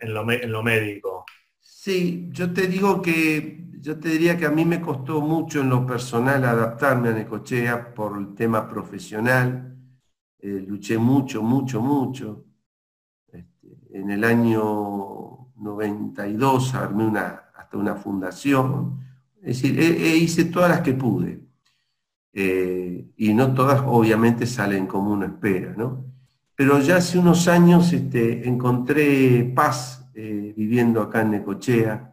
en, 0.00 0.14
lo, 0.14 0.30
en 0.32 0.50
lo 0.50 0.62
médico. 0.62 1.26
Sí, 1.60 2.30
yo 2.32 2.50
te 2.50 2.66
digo 2.66 3.02
que, 3.02 3.69
yo 3.80 3.98
te 3.98 4.10
diría 4.10 4.36
que 4.36 4.46
a 4.46 4.50
mí 4.50 4.64
me 4.64 4.80
costó 4.80 5.20
mucho 5.20 5.60
en 5.60 5.70
lo 5.70 5.86
personal 5.86 6.44
adaptarme 6.44 7.08
a 7.08 7.12
Necochea 7.12 7.94
por 7.94 8.18
el 8.18 8.34
tema 8.34 8.68
profesional 8.68 9.70
eh, 10.42 10.64
luché 10.66 10.96
mucho, 10.96 11.42
mucho, 11.42 11.82
mucho. 11.82 12.46
Este, 13.30 13.78
en 13.92 14.10
el 14.10 14.24
año 14.24 15.52
92 15.56 16.74
armé 16.74 17.06
una, 17.06 17.50
hasta 17.54 17.76
una 17.76 17.94
fundación. 17.96 19.00
Es 19.42 19.62
decir, 19.62 19.78
hice 19.78 20.46
todas 20.46 20.70
las 20.70 20.80
que 20.80 20.94
pude. 20.94 21.46
Eh, 22.32 23.10
y 23.16 23.34
no 23.34 23.52
todas 23.52 23.82
obviamente 23.86 24.46
salen 24.46 24.86
como 24.86 25.12
uno 25.12 25.26
espera, 25.26 25.74
¿no? 25.76 26.06
Pero 26.54 26.78
ya 26.80 26.96
hace 26.96 27.18
unos 27.18 27.48
años 27.48 27.92
este, 27.92 28.46
encontré 28.48 29.44
paz 29.54 30.10
eh, 30.14 30.54
viviendo 30.56 31.02
acá 31.02 31.22
en 31.22 31.32
Necochea. 31.32 32.09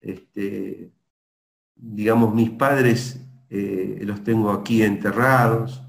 Este, 0.00 0.90
digamos, 1.74 2.34
mis 2.34 2.50
padres 2.50 3.24
los 3.50 4.22
tengo 4.22 4.50
aquí 4.50 4.82
enterrados 4.82 5.82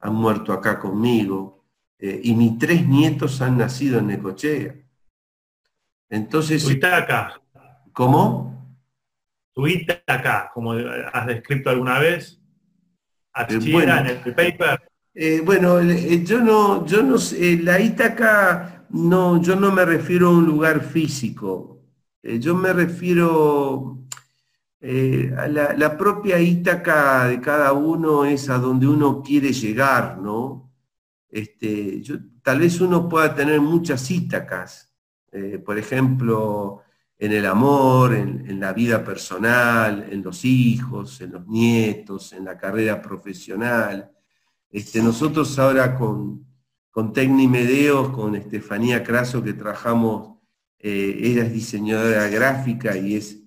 han 0.00 0.14
muerto 0.14 0.52
acá 0.52 0.78
conmigo, 0.78 1.64
eh, 1.98 2.20
y 2.22 2.34
mis 2.34 2.58
tres 2.58 2.86
nietos 2.86 3.40
han 3.40 3.58
nacido 3.58 3.98
en 3.98 4.08
Necochea. 4.08 4.74
Entonces... 6.08 6.62
¿Tuviste 6.62 6.86
acá? 6.86 7.40
¿Cómo? 7.92 8.76
¿Tuviste 9.52 10.02
acá, 10.06 10.50
como 10.52 10.72
has 10.72 11.26
descrito 11.26 11.70
alguna 11.70 11.98
vez? 11.98 12.40
Eh, 13.48 13.58
en 13.60 14.06
el 14.06 14.34
paper. 14.34 14.90
Eh, 15.14 15.40
bueno, 15.44 15.80
eh, 15.80 16.22
yo 16.24 16.40
no, 16.40 16.86
yo 16.86 17.02
no 17.02 17.16
sé, 17.18 17.58
la 17.62 17.80
Ítaca, 17.80 18.86
no, 18.90 19.40
yo 19.42 19.56
no 19.56 19.72
me 19.72 19.84
refiero 19.84 20.28
a 20.28 20.32
un 20.32 20.44
lugar 20.44 20.82
físico. 20.82 21.75
Eh, 22.28 22.40
yo 22.40 22.56
me 22.56 22.72
refiero 22.72 24.02
a 24.82 25.48
la, 25.48 25.96
propia 25.96 26.40
Ítaca 26.40 27.26
de 27.28 27.40
cada 27.40 27.72
uno 27.72 28.24
es 28.24 28.48
a 28.50 28.58
donde 28.58 28.88
uno 28.88 29.22
quiere 29.22 29.52
llegar, 29.52 30.18
¿no? 30.18 30.72
Este, 31.28 32.02
tal 32.42 32.60
vez 32.60 32.80
uno 32.80 33.08
pueda 33.08 33.34
tener 33.34 33.60
muchas 33.60 34.10
Ítacas, 34.10 34.92
por 35.64 35.78
ejemplo, 35.78 36.82
en 37.18 37.32
el 37.32 37.46
amor, 37.46 38.14
en, 38.14 38.60
la 38.60 38.72
vida 38.72 39.04
personal, 39.04 40.08
en 40.10 40.22
los 40.22 40.44
hijos, 40.44 41.20
en 41.20 41.32
los 41.32 41.46
nietos, 41.46 42.32
en 42.32 42.44
la 42.44 42.56
carrera 42.56 43.00
profesional. 43.00 44.10
Este, 44.70 45.02
nosotros 45.02 45.58
ahora 45.58 45.96
con, 45.96 46.44
con 46.90 47.12
Tecni 47.12 47.48
Medeos, 47.48 48.10
con 48.10 48.34
Estefanía 48.34 49.02
Craso, 49.02 49.42
que 49.42 49.54
trabajamos, 49.54 50.35
eh, 50.78 51.18
ella 51.22 51.44
es 51.44 51.52
diseñadora 51.52 52.28
gráfica 52.28 52.96
y 52.96 53.16
es, 53.16 53.42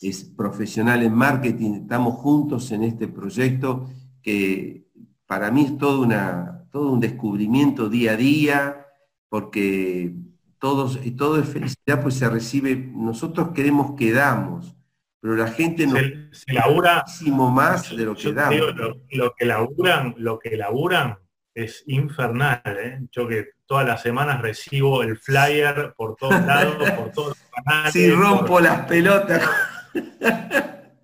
es 0.00 0.24
profesional 0.24 1.02
en 1.02 1.14
marketing, 1.14 1.82
estamos 1.82 2.14
juntos 2.14 2.70
en 2.72 2.84
este 2.84 3.08
proyecto 3.08 3.90
que 4.22 4.86
para 5.26 5.50
mí 5.50 5.64
es 5.64 5.78
todo, 5.78 6.02
una, 6.02 6.66
todo 6.70 6.90
un 6.92 7.00
descubrimiento 7.00 7.88
día 7.88 8.12
a 8.12 8.16
día, 8.16 8.86
porque 9.28 10.14
todos, 10.58 10.98
y 11.04 11.12
todo 11.12 11.40
es 11.40 11.48
felicidad, 11.48 12.02
pues 12.02 12.14
se 12.14 12.28
recibe, 12.28 12.76
nosotros 12.76 13.50
queremos 13.54 13.96
que 13.96 14.12
damos, 14.12 14.76
pero 15.20 15.36
la 15.36 15.48
gente 15.48 15.86
no 15.86 15.94
se, 16.32 16.52
labura 16.52 17.04
muchísimo 17.06 17.50
más 17.50 17.94
de 17.94 18.04
lo 18.04 18.14
que 18.14 18.32
damos. 18.32 18.74
lo, 19.10 19.34
que 19.34 19.44
laburan, 19.44 20.14
lo 20.18 20.38
que 20.38 20.56
laburan 20.56 21.18
es 21.54 21.84
infernal, 21.86 22.60
¿eh? 22.64 23.00
Yo 23.10 23.28
que 23.28 23.50
todas 23.70 23.86
las 23.86 24.02
semanas 24.02 24.42
recibo 24.42 25.04
el 25.04 25.16
flyer 25.16 25.94
por 25.96 26.16
todos 26.16 26.44
lados, 26.44 26.90
por 26.90 27.12
todos 27.14 27.28
los 27.28 27.50
canales. 27.54 27.92
Si 27.92 28.10
rompo 28.10 28.58
las 28.58 28.84
pelotas. 28.86 29.48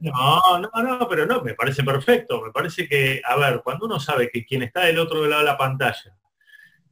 No, 0.01 0.59
no, 0.59 0.83
no, 0.83 1.09
pero 1.09 1.27
no, 1.27 1.43
me 1.43 1.55
parece 1.55 1.85
perfecto. 1.85 2.43
Me 2.43 2.51
parece 2.51 2.89
que, 2.89 3.23
a 3.25 3.37
ver, 3.37 3.61
cuando 3.63 3.87
uno 3.87 4.01
sabe 4.01 4.29
que 4.33 4.45
quien 4.45 4.65
está 4.65 4.81
del 4.81 4.99
otro 4.99 5.25
lado 5.29 5.43
de 5.43 5.47
la 5.47 5.57
pantalla 5.57 6.17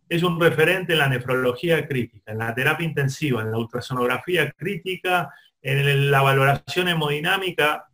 es 0.09 0.22
un 0.22 0.41
referente 0.41 0.93
en 0.93 1.01
la 1.01 1.09
nefrología 1.09 1.89
crítica, 1.89 2.31
en 2.31 2.39
la 2.39 2.55
terapia 2.55 2.87
intensiva, 2.87 3.43
en 3.43 3.51
la 3.51 3.59
ultrasonografía 3.59 4.53
crítica, 4.53 5.35
en 5.61 6.09
la 6.09 6.22
valoración 6.22 6.87
hemodinámica. 6.87 7.89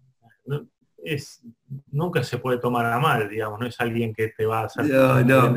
Es, 1.04 1.42
nunca 1.90 2.22
se 2.22 2.38
puede 2.38 2.58
tomar 2.58 2.86
a 2.86 2.98
mal, 2.98 3.28
digamos, 3.28 3.58
no 3.58 3.66
es 3.66 3.80
alguien 3.80 4.12
que 4.14 4.28
te 4.28 4.44
va 4.44 4.60
a 4.60 4.64
hacer 4.64 4.86
no, 4.86 5.22
no, 5.22 5.54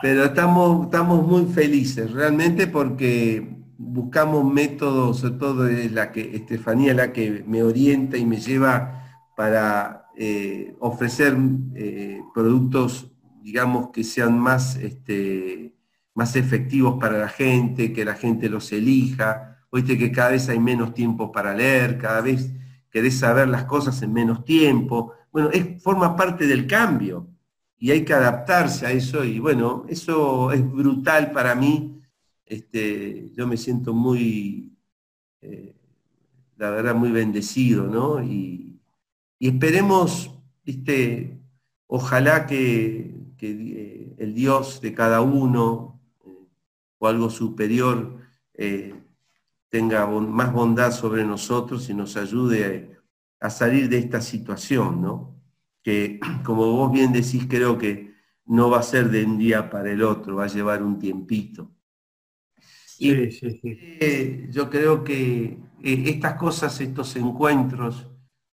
Pero 0.00 0.24
estamos, 0.24 0.86
estamos 0.86 1.26
muy 1.26 1.46
felices 1.52 2.10
realmente 2.12 2.66
porque 2.66 3.56
buscamos 3.78 4.44
métodos, 4.50 5.18
sobre 5.18 5.38
todo 5.38 5.68
es 5.68 5.92
la 5.92 6.12
que 6.12 6.36
Estefanía 6.36 6.94
la 6.94 7.12
que 7.12 7.44
me 7.46 7.62
orienta 7.62 8.16
y 8.16 8.24
me 8.24 8.38
lleva 8.38 9.04
para 9.36 10.06
eh, 10.16 10.74
ofrecer 10.80 11.36
eh, 11.74 12.22
productos, 12.34 13.12
digamos, 13.42 13.90
que 13.90 14.02
sean 14.02 14.38
más 14.38 14.76
este, 14.76 15.76
más 16.16 16.34
efectivos 16.34 16.96
para 16.98 17.18
la 17.18 17.28
gente, 17.28 17.92
que 17.92 18.04
la 18.04 18.14
gente 18.14 18.48
los 18.48 18.72
elija. 18.72 19.58
Oíste 19.70 19.98
que 19.98 20.10
cada 20.10 20.30
vez 20.30 20.48
hay 20.48 20.58
menos 20.58 20.94
tiempo 20.94 21.30
para 21.30 21.54
leer, 21.54 21.98
cada 21.98 22.22
vez 22.22 22.50
querés 22.96 23.18
saber 23.18 23.46
las 23.46 23.66
cosas 23.66 24.00
en 24.00 24.10
menos 24.10 24.42
tiempo. 24.42 25.12
Bueno, 25.30 25.50
forma 25.80 26.16
parte 26.16 26.46
del 26.46 26.66
cambio 26.66 27.28
y 27.76 27.90
hay 27.90 28.06
que 28.06 28.14
adaptarse 28.14 28.86
a 28.86 28.90
eso 28.90 29.22
y 29.22 29.38
bueno, 29.38 29.84
eso 29.86 30.50
es 30.50 30.66
brutal 30.66 31.30
para 31.30 31.54
mí. 31.54 32.00
Este, 32.46 33.30
yo 33.34 33.46
me 33.46 33.58
siento 33.58 33.92
muy, 33.92 34.72
eh, 35.42 35.74
la 36.56 36.70
verdad, 36.70 36.94
muy 36.94 37.10
bendecido, 37.10 37.86
¿no? 37.86 38.22
Y, 38.22 38.80
esperemos, 39.40 40.30
este, 40.64 41.38
ojalá 41.88 42.46
que, 42.46 43.14
que 43.36 44.14
el 44.16 44.32
Dios 44.32 44.80
de 44.80 44.94
cada 44.94 45.20
uno, 45.20 46.00
o 46.96 47.06
algo 47.06 47.28
superior 47.28 48.16
eh, 48.54 48.94
tenga 49.68 50.06
más 50.06 50.52
bondad 50.52 50.92
sobre 50.92 51.24
nosotros 51.24 51.88
y 51.88 51.94
nos 51.94 52.16
ayude 52.16 52.96
a, 53.40 53.50
salir 53.50 53.88
de 53.88 53.98
esta 53.98 54.20
situación, 54.20 55.02
¿no? 55.02 55.40
Que 55.82 56.20
como 56.44 56.70
vos 56.72 56.92
bien 56.92 57.12
decís, 57.12 57.46
creo 57.48 57.78
que 57.78 58.14
no 58.46 58.70
va 58.70 58.80
a 58.80 58.82
ser 58.82 59.10
de 59.10 59.24
un 59.24 59.38
día 59.38 59.68
para 59.70 59.90
el 59.90 60.02
otro, 60.02 60.36
va 60.36 60.44
a 60.44 60.48
llevar 60.48 60.82
un 60.82 60.98
tiempito. 60.98 61.72
y 62.98 63.10
eh, 63.10 64.48
yo 64.50 64.70
creo 64.70 65.04
que 65.04 65.58
eh, 65.82 66.04
estas 66.06 66.34
cosas, 66.34 66.80
estos 66.80 67.14
encuentros, 67.16 68.10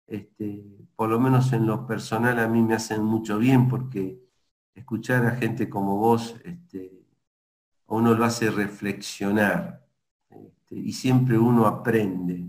este, 0.05 0.63
por 0.95 1.09
lo 1.09 1.19
menos 1.19 1.51
en 1.53 1.65
lo 1.65 1.85
personal 1.85 2.39
a 2.39 2.47
mí 2.47 2.61
me 2.61 2.75
hacen 2.75 3.03
mucho 3.03 3.37
bien 3.37 3.67
porque 3.67 4.19
escuchar 4.73 5.25
a 5.25 5.35
gente 5.35 5.69
como 5.69 5.97
vos 5.97 6.35
este, 6.43 7.03
uno 7.87 8.13
lo 8.13 8.25
hace 8.25 8.49
reflexionar 8.51 9.86
este, 10.67 10.75
y 10.75 10.91
siempre 10.91 11.37
uno 11.37 11.65
aprende 11.65 12.45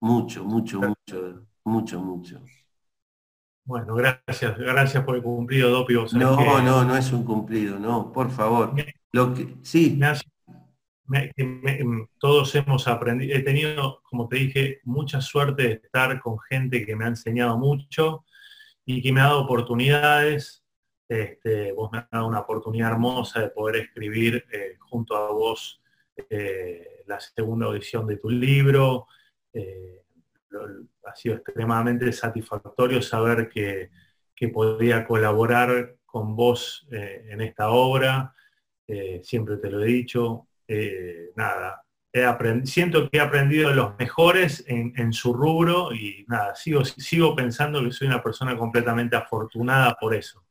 mucho, 0.00 0.44
mucho, 0.44 0.80
mucho, 0.80 1.46
mucho, 1.64 2.00
mucho. 2.00 2.42
Bueno, 3.66 3.94
gracias, 3.94 4.58
gracias 4.58 5.04
por 5.04 5.16
el 5.16 5.22
cumplido, 5.22 5.70
Dopio. 5.70 6.06
No, 6.12 6.60
no, 6.60 6.84
no 6.84 6.96
es 6.96 7.12
un 7.12 7.24
cumplido, 7.24 7.78
no, 7.78 8.12
por 8.12 8.30
favor. 8.30 8.74
Lo 9.12 9.32
que, 9.32 9.56
sí. 9.62 9.98
todos 12.18 12.54
hemos 12.56 12.86
aprendido, 12.88 13.36
he 13.36 13.40
tenido, 13.40 14.02
como 14.02 14.28
te 14.28 14.36
dije, 14.36 14.80
mucha 14.84 15.20
suerte 15.20 15.62
de 15.62 15.72
estar 15.74 16.20
con 16.20 16.38
gente 16.40 16.84
que 16.84 16.94
me 16.94 17.06
ha 17.06 17.08
enseñado 17.08 17.56
mucho 17.56 18.26
y 18.84 19.00
que 19.00 19.12
me 19.12 19.22
ha 19.22 19.24
dado 19.24 19.44
oportunidades 19.44 20.64
este, 21.08 21.72
vos 21.72 21.90
me 21.92 21.98
has 21.98 22.10
dado 22.10 22.26
una 22.26 22.40
oportunidad 22.40 22.92
hermosa 22.92 23.40
de 23.40 23.50
poder 23.50 23.76
escribir 23.76 24.44
eh, 24.50 24.76
junto 24.80 25.16
a 25.16 25.30
vos 25.30 25.80
eh, 26.16 27.02
la 27.06 27.20
segunda 27.20 27.68
edición 27.68 28.06
de 28.06 28.16
tu 28.16 28.30
libro. 28.30 29.06
Eh, 29.52 30.02
ha 31.04 31.14
sido 31.14 31.36
extremadamente 31.36 32.12
satisfactorio 32.12 33.02
saber 33.02 33.48
que, 33.48 33.90
podía 34.52 35.06
colaborar 35.06 35.96
con 36.04 36.36
vos 36.36 36.86
en 36.90 37.40
esta 37.40 37.70
obra. 37.70 38.34
siempre 39.22 39.56
te 39.56 39.70
lo 39.70 39.82
he 39.82 39.86
dicho. 39.86 40.48
nada, 41.34 41.82
siento 42.64 43.08
que 43.08 43.16
he 43.16 43.20
aprendido 43.20 43.72
los 43.72 43.98
mejores 43.98 44.64
en, 44.68 44.92
en, 44.96 45.14
su 45.14 45.32
rubro 45.32 45.94
y 45.94 46.26
nada, 46.28 46.54
sigo, 46.54 46.84
sigo 46.84 47.34
pensando 47.34 47.82
que 47.82 47.90
soy 47.90 48.06
una 48.08 48.22
persona 48.22 48.54
completamente 48.54 49.16
afortunada 49.16 49.96
por 49.98 50.14
eso. 50.14 50.43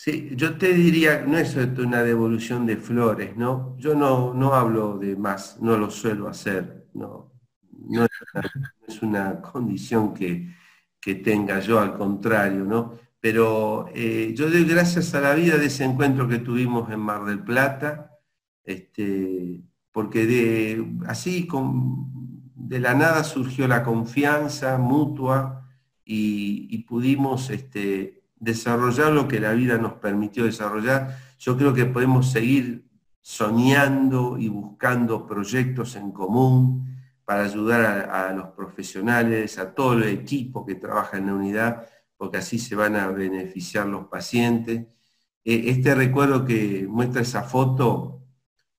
Sí, 0.00 0.30
yo 0.36 0.56
te 0.56 0.72
diría, 0.74 1.24
no 1.26 1.36
es 1.38 1.56
una 1.56 2.04
devolución 2.04 2.66
de 2.66 2.76
flores, 2.76 3.36
¿no? 3.36 3.76
Yo 3.78 3.96
no, 3.96 4.32
no 4.32 4.54
hablo 4.54 4.96
de 4.96 5.16
más, 5.16 5.60
no 5.60 5.76
lo 5.76 5.90
suelo 5.90 6.28
hacer, 6.28 6.86
no, 6.94 7.32
no 7.72 8.04
es, 8.86 9.02
una, 9.02 9.40
condición 9.40 10.14
que, 10.14 10.54
tenga 11.24 11.58
yo, 11.58 11.80
al 11.80 11.96
contrario, 11.96 12.64
¿no? 12.64 12.96
Pero 13.18 13.88
eh, 13.92 14.32
yo 14.36 14.48
doy 14.48 14.64
gracias 14.66 15.14
a 15.16 15.20
la 15.20 15.34
vida 15.34 15.56
de 15.56 15.66
ese 15.66 15.84
encuentro 15.84 16.28
que 16.28 16.38
tuvimos 16.38 16.88
en 16.92 17.00
Mar 17.00 17.24
del 17.24 17.42
Plata, 17.42 18.12
este, 18.62 19.64
porque 19.90 20.26
de, 20.26 20.96
así 21.08 21.48
con, 21.48 22.52
de 22.54 22.78
la 22.78 22.94
nada 22.94 23.24
surgió 23.24 23.66
la 23.66 23.82
confianza 23.82 24.78
mutua 24.78 25.68
y, 26.04 26.68
y 26.70 26.84
pudimos 26.84 27.50
este, 27.50 28.17
desarrollar 28.40 29.12
lo 29.12 29.28
que 29.28 29.40
la 29.40 29.52
vida 29.52 29.78
nos 29.78 29.94
permitió 29.94 30.44
desarrollar. 30.44 31.16
Yo 31.38 31.56
creo 31.56 31.74
que 31.74 31.86
podemos 31.86 32.30
seguir 32.30 32.84
soñando 33.20 34.38
y 34.38 34.48
buscando 34.48 35.26
proyectos 35.26 35.96
en 35.96 36.12
común 36.12 36.88
para 37.24 37.44
ayudar 37.44 38.08
a, 38.10 38.32
los 38.32 38.48
profesionales, 38.48 39.58
a 39.58 39.74
todo 39.74 39.92
el 39.92 40.04
equipo 40.04 40.64
que 40.64 40.76
trabaja 40.76 41.18
en 41.18 41.26
la 41.26 41.34
unidad, 41.34 41.86
porque 42.16 42.38
así 42.38 42.58
se 42.58 42.74
van 42.74 42.96
a 42.96 43.08
beneficiar 43.08 43.86
los 43.86 44.06
pacientes. 44.06 44.86
E, 45.44 45.70
este 45.70 45.94
recuerdo 45.94 46.46
que 46.46 46.86
muestra 46.88 47.20
esa 47.20 47.42
foto, 47.42 48.22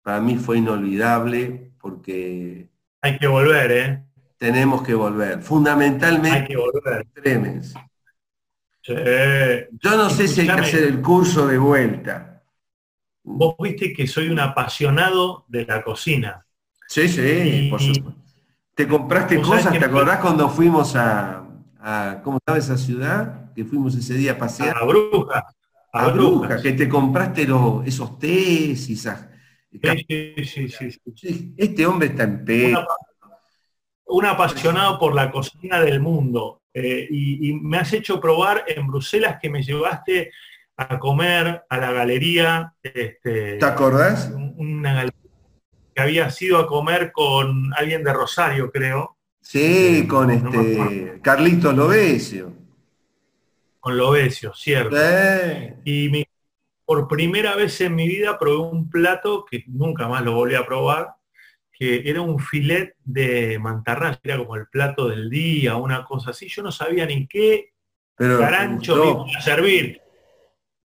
para 0.02 0.20
mí 0.20 0.36
fue 0.36 0.58
inolvidable 0.58 1.74
porque... 1.80 2.72
Hay 3.02 3.20
que 3.20 3.28
volver, 3.28 3.72
¿eh? 3.72 4.04
Tenemos 4.38 4.82
que 4.82 4.96
volver. 4.96 5.44
Fundamentalmente, 5.44 6.40
hay 6.40 6.48
que 6.48 6.58
volver. 6.58 7.06
Yo 8.84 9.98
no 9.98 10.10
sé 10.10 10.28
si 10.28 10.42
hay 10.42 10.48
que 10.48 10.54
hacer 10.54 10.84
el 10.84 11.02
curso 11.02 11.48
de 11.48 11.58
vuelta. 11.58 12.44
Vos 13.24 13.56
viste 13.60 13.94
que 13.94 14.08
soy 14.08 14.30
un 14.30 14.40
apasionado 14.40 15.46
de 15.48 15.66
la 15.66 15.84
cocina. 15.84 16.46
Sí, 16.88 17.08
sí, 17.08 17.68
por 17.70 17.82
supuesto. 17.82 18.20
¿Te 18.80 18.88
compraste 18.88 19.42
cosas? 19.42 19.78
¿Te 19.78 19.86
acordás 19.86 20.20
cuando 20.20 20.50
fuimos 20.50 20.96
a, 20.96 21.44
¿cómo 22.24 22.38
estaba 22.38 22.58
esa 22.58 22.78
ciudad? 22.78 23.52
Que 23.54 23.66
fuimos 23.66 23.94
ese 23.94 24.14
día 24.14 24.32
a 24.32 24.38
pasear. 24.38 24.78
A 24.78 24.86
bruja. 24.86 25.46
a, 25.92 26.08
brujas, 26.08 26.62
que 26.62 26.72
te 26.72 26.88
compraste 26.88 27.46
esos 27.86 28.18
tés 28.18 28.90
y 28.90 28.94
esas... 28.94 29.28
Sí, 29.72 30.46
sí, 30.46 30.70
sí, 31.14 31.54
Este 31.58 31.86
hombre 31.86 32.08
está 32.08 32.24
en 32.24 32.46
pedo. 32.46 32.88
Un 34.06 34.26
apasionado 34.26 34.98
por 34.98 35.14
la 35.14 35.30
cocina 35.30 35.82
del 35.82 36.00
mundo. 36.00 36.62
Eh, 36.74 37.08
y, 37.10 37.54
me 37.54 37.78
has 37.78 37.94
hecho 37.94 38.20
probar 38.20 38.64
en 38.68 38.88
Bruselas 38.88 39.38
que 39.42 39.50
me 39.50 39.64
llevaste 39.64 40.32
a 40.78 41.00
comer 41.00 41.64
a 41.70 41.78
la 41.78 41.92
galería. 41.92 42.74
Este, 42.82 43.58
¿Te 43.58 43.66
acordás? 43.66 44.32
Una 44.34 44.94
galería 44.94 45.20
que 45.96 46.02
había 46.02 46.30
sido 46.30 46.58
a 46.58 46.68
comer 46.68 47.12
con 47.12 47.72
alguien 47.76 48.04
de 48.04 48.14
Rosario, 48.14 48.72
creo. 48.72 49.18
Sí, 49.42 50.06
con 50.08 50.30
este 50.30 51.20
Carlitos 51.22 51.76
Lovesio. 51.76 52.54
Con 53.80 53.98
Lovesio, 53.98 54.54
cierto. 54.54 54.96
Y 55.84 56.26
por 56.86 57.08
primera 57.08 57.56
vez 57.56 57.80
en 57.82 57.96
mi 57.96 58.08
vida 58.08 58.38
probé 58.38 58.58
un 58.58 58.90
plato 58.90 59.46
que 59.46 59.64
nunca 59.68 60.08
más 60.08 60.24
lo 60.24 60.34
volví 60.34 60.56
a 60.56 60.66
probar, 60.66 61.16
que 61.80 62.10
era 62.10 62.20
un 62.20 62.38
filet 62.40 62.94
de 63.06 63.58
mantarraya, 63.58 64.20
era 64.22 64.38
como 64.38 64.58
el 64.58 64.68
plato 64.68 65.08
del 65.08 65.30
día, 65.30 65.78
una 65.78 66.04
cosa 66.04 66.32
así. 66.32 66.50
Yo 66.50 66.62
no 66.62 66.74
sabía 66.74 67.06
ni 67.06 67.26
qué 67.26 67.72
Pero 68.18 68.38
carancho 68.38 69.26
iba 69.30 69.38
a 69.38 69.42
servir. 69.42 70.02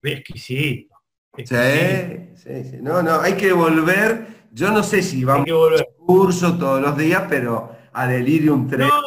Exquisito. 0.01 0.95
exquisito. 1.37 2.37
Sí, 2.37 2.62
sí, 2.62 2.70
sí. 2.70 2.76
No, 2.80 3.03
no, 3.03 3.20
hay 3.20 3.34
que 3.34 3.53
volver. 3.53 4.28
Yo 4.53 4.70
no 4.70 4.84
sé 4.84 5.03
si 5.03 5.24
vamos 5.24 5.49
a 5.51 5.84
curso 5.99 6.57
todos 6.57 6.80
los 6.80 6.97
días, 6.97 7.24
pero 7.28 7.76
a 7.93 8.07
Delirium 8.07 8.68
3. 8.68 8.87
No, 8.87 9.03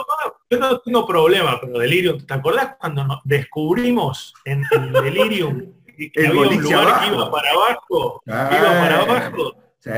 yo 0.50 0.60
no 0.60 0.80
tengo 0.82 1.08
problema 1.08 1.62
con 1.62 1.72
Delirium. 1.72 2.26
¿Te 2.26 2.34
acordás 2.34 2.76
cuando 2.78 3.22
descubrimos 3.24 4.34
en, 4.44 4.64
el 4.72 4.92
Delirium 4.92 5.72
que 5.96 6.12
el 6.16 6.28
había 6.28 6.42
un 6.42 6.62
lugar 6.62 7.00
que 7.00 7.08
iba 7.08 7.32
para 7.32 7.52
abajo? 7.52 8.22
iba 8.26 8.50
para 8.50 9.02
abajo. 9.02 9.69
Sí, 9.80 9.90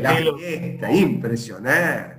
la 0.00 0.16
fiesta, 0.38 0.92
impresionante. 0.92 2.16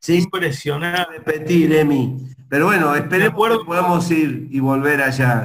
Sí, 0.00 0.18
impresionante. 0.18 1.18
Repetir, 1.18 1.72
Emi. 1.74 2.16
Pero 2.48 2.66
bueno, 2.66 2.92
esperemos 2.96 3.58
que 3.58 3.64
podamos 3.64 4.10
ir 4.10 4.48
y 4.50 4.58
volver 4.58 5.00
allá. 5.02 5.44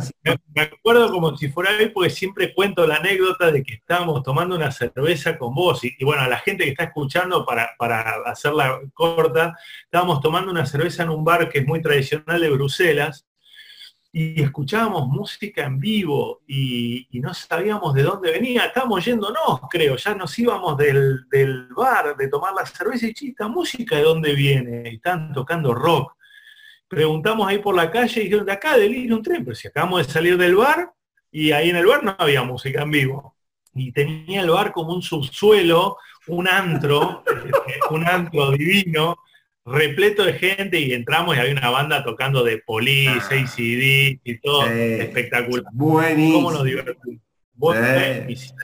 Me 0.56 0.62
acuerdo 0.62 1.12
como 1.12 1.38
si 1.38 1.50
fuera 1.50 1.70
hoy, 1.78 1.89
porque 1.89 2.10
siempre 2.10 2.52
cuento 2.56 2.88
la 2.88 2.96
anécdota 2.96 3.52
de 3.52 3.62
que 3.62 3.76
estábamos 3.76 4.24
tomando 4.24 4.56
una 4.56 4.72
cerveza 4.72 5.38
con 5.38 5.54
vos. 5.54 5.84
Y, 5.84 6.04
bueno, 6.04 6.24
a 6.24 6.28
la 6.28 6.39
gente 6.39 6.64
que 6.64 6.72
está 6.72 6.86
escuchando, 6.86 7.46
para, 7.46 7.76
para 7.78 8.24
hacerla 8.26 8.80
corta, 8.93 9.56
estábamos 9.84 10.20
tomando 10.22 10.50
una 10.50 10.66
cerveza 10.66 11.04
en 11.04 11.10
un 11.10 11.24
bar 11.24 11.48
que 11.50 11.60
es 11.60 11.68
muy 11.68 11.80
tradicional 11.80 12.41
de 12.41 12.50
Bruselas, 12.50 13.28
y 14.18 14.41
escuchábamos 14.41 15.09
música 15.09 15.66
en 15.66 15.78
vivo 15.78 16.39
y, 16.47 17.05
no 17.20 17.34
sabíamos 17.34 17.93
de 17.93 18.03
dónde 18.03 18.32
venía, 18.32 18.68
estábamos 18.68 19.03
yéndonos, 19.03 19.59
creo, 19.70 19.97
ya 19.97 20.16
nos 20.16 20.39
íbamos 20.39 20.78
del, 20.78 21.26
bar 21.76 22.16
de 22.16 22.30
tomar 22.30 22.53
la 22.53 22.66
cerveza 22.66 23.07
y 23.07 23.13
chista, 23.13 23.49
música 23.49 23.97
de 23.97 24.03
dónde 24.03 24.34
viene, 24.34 24.88
están 24.88 25.34
tocando 25.34 25.74
rock. 25.74 26.13
Preguntamos 26.88 27.45
ahí 27.45 27.57
por 27.57 27.76
la 27.76 27.91
calle 27.91 28.22
y 28.22 28.24
dijeron, 28.24 28.45
de 28.45 28.53
acá, 28.53 28.78
del 28.78 29.11
un 29.11 29.22
tren, 29.22 29.43
pero 29.43 29.53
si 29.53 29.68
acabamos 29.68 30.07
de 30.07 30.13
salir 30.13 30.38
del 30.38 30.55
bar 30.55 30.93
y 31.30 31.51
ahí 31.51 31.72
en 31.72 31.76
el 31.76 31.86
bar 31.86 32.01
no 32.01 32.16
había 32.18 32.41
música 32.43 32.84
en 32.84 32.91
vivo. 32.91 33.36
Y 33.74 33.91
tenía 33.91 34.39
el 34.39 34.49
bar 34.49 34.72
como 34.72 34.93
un 34.93 35.01
subsuelo, 35.01 35.97
un 36.28 36.47
antro, 36.47 37.22
un 37.91 38.07
antro 38.07 38.51
divino, 38.51 39.18
repleto 39.66 40.24
de 40.24 40.34
gente 40.34 40.80
y 40.80 40.93
entramos 40.93 41.36
y 41.36 41.39
había 41.39 41.53
una 41.53 41.70
banda 41.70 42.03
tocando 42.03 42.43
de 42.43 42.59
Police, 42.59 43.20
ah. 43.32 43.43
ACD 43.43 44.20
y 44.24 44.39
todo 44.41 44.66
espectacular. 44.66 45.66
Buenísimo. 45.74 46.43
¿Cómo 46.43 46.63
nos 46.63 48.55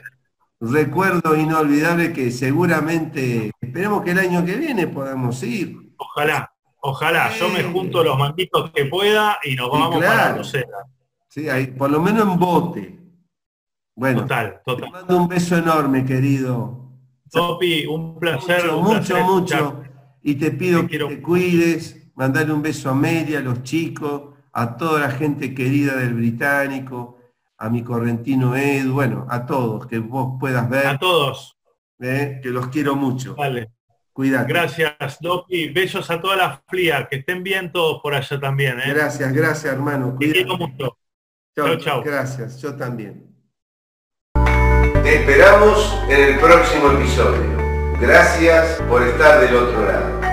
Recuerdo 0.60 1.36
inolvidable 1.36 2.12
que 2.12 2.30
seguramente, 2.30 3.50
esperemos 3.60 4.04
que 4.04 4.12
el 4.12 4.18
año 4.20 4.44
que 4.44 4.54
viene 4.54 4.86
podamos 4.86 5.42
ir. 5.42 5.76
Ojalá, 5.96 6.52
ojalá. 6.80 7.36
Yo 7.36 7.48
me 7.48 7.64
junto 7.64 8.04
los 8.04 8.16
manditos 8.16 8.70
que 8.70 8.84
pueda 8.84 9.38
y 9.42 9.56
nos 9.56 9.70
vamos 9.70 10.04
para 10.04 10.34
Bruselas. 10.34 10.86
Sí, 11.26 11.48
hay, 11.48 11.66
por 11.66 11.90
lo 11.90 12.00
menos 12.00 12.28
en 12.28 12.38
bote. 12.38 12.98
Bueno, 13.96 14.20
total, 14.20 14.60
total. 14.64 14.84
te 14.84 14.90
mando 14.92 15.16
un 15.16 15.28
beso 15.28 15.56
enorme, 15.56 16.04
querido. 16.04 16.92
Topi, 17.28 17.86
un 17.86 18.20
placer. 18.20 18.70
Mucho, 18.70 19.16
mucho, 19.16 19.24
mucho 19.24 19.91
y 20.22 20.36
te 20.36 20.50
pido 20.50 20.86
que 20.86 20.98
te 20.98 21.20
cuides, 21.20 22.08
mandarle 22.14 22.52
un 22.52 22.62
beso 22.62 22.90
a 22.90 22.94
Media, 22.94 23.38
a 23.38 23.42
los 23.42 23.62
chicos, 23.62 24.34
a 24.52 24.76
toda 24.76 25.00
la 25.00 25.10
gente 25.10 25.54
querida 25.54 25.96
del 25.96 26.14
británico, 26.14 27.18
a 27.58 27.68
mi 27.70 27.82
correntino 27.82 28.56
Edu, 28.56 28.92
bueno, 28.92 29.26
a 29.30 29.46
todos, 29.46 29.86
que 29.86 29.98
vos 29.98 30.36
puedas 30.38 30.68
ver. 30.68 30.86
A 30.86 30.98
todos. 30.98 31.56
¿eh? 32.00 32.40
Que 32.42 32.50
los 32.50 32.68
quiero 32.68 32.96
mucho. 32.96 33.34
Vale. 33.34 33.70
Cuídate. 34.12 34.52
Gracias, 34.52 35.18
Dopi. 35.20 35.68
Besos 35.68 36.10
a 36.10 36.20
toda 36.20 36.36
la 36.36 36.62
flia. 36.68 37.08
Que 37.08 37.16
estén 37.16 37.42
bien 37.42 37.72
todos 37.72 38.02
por 38.02 38.14
allá 38.14 38.38
también. 38.38 38.78
¿eh? 38.80 38.88
Gracias, 38.88 39.32
gracias, 39.32 39.72
hermano. 39.72 40.16
Te 40.18 40.30
quiero 40.30 40.58
mucho. 40.58 40.98
Chao, 41.56 41.76
chao. 41.76 42.02
Gracias, 42.02 42.60
yo 42.60 42.74
también. 42.74 43.26
Te 45.02 45.16
esperamos 45.16 45.98
en 46.08 46.34
el 46.34 46.38
próximo 46.38 46.92
episodio. 46.92 47.61
Gracias 48.02 48.82
por 48.88 49.00
estar 49.04 49.38
del 49.38 49.54
otro 49.54 49.86
lado. 49.86 50.31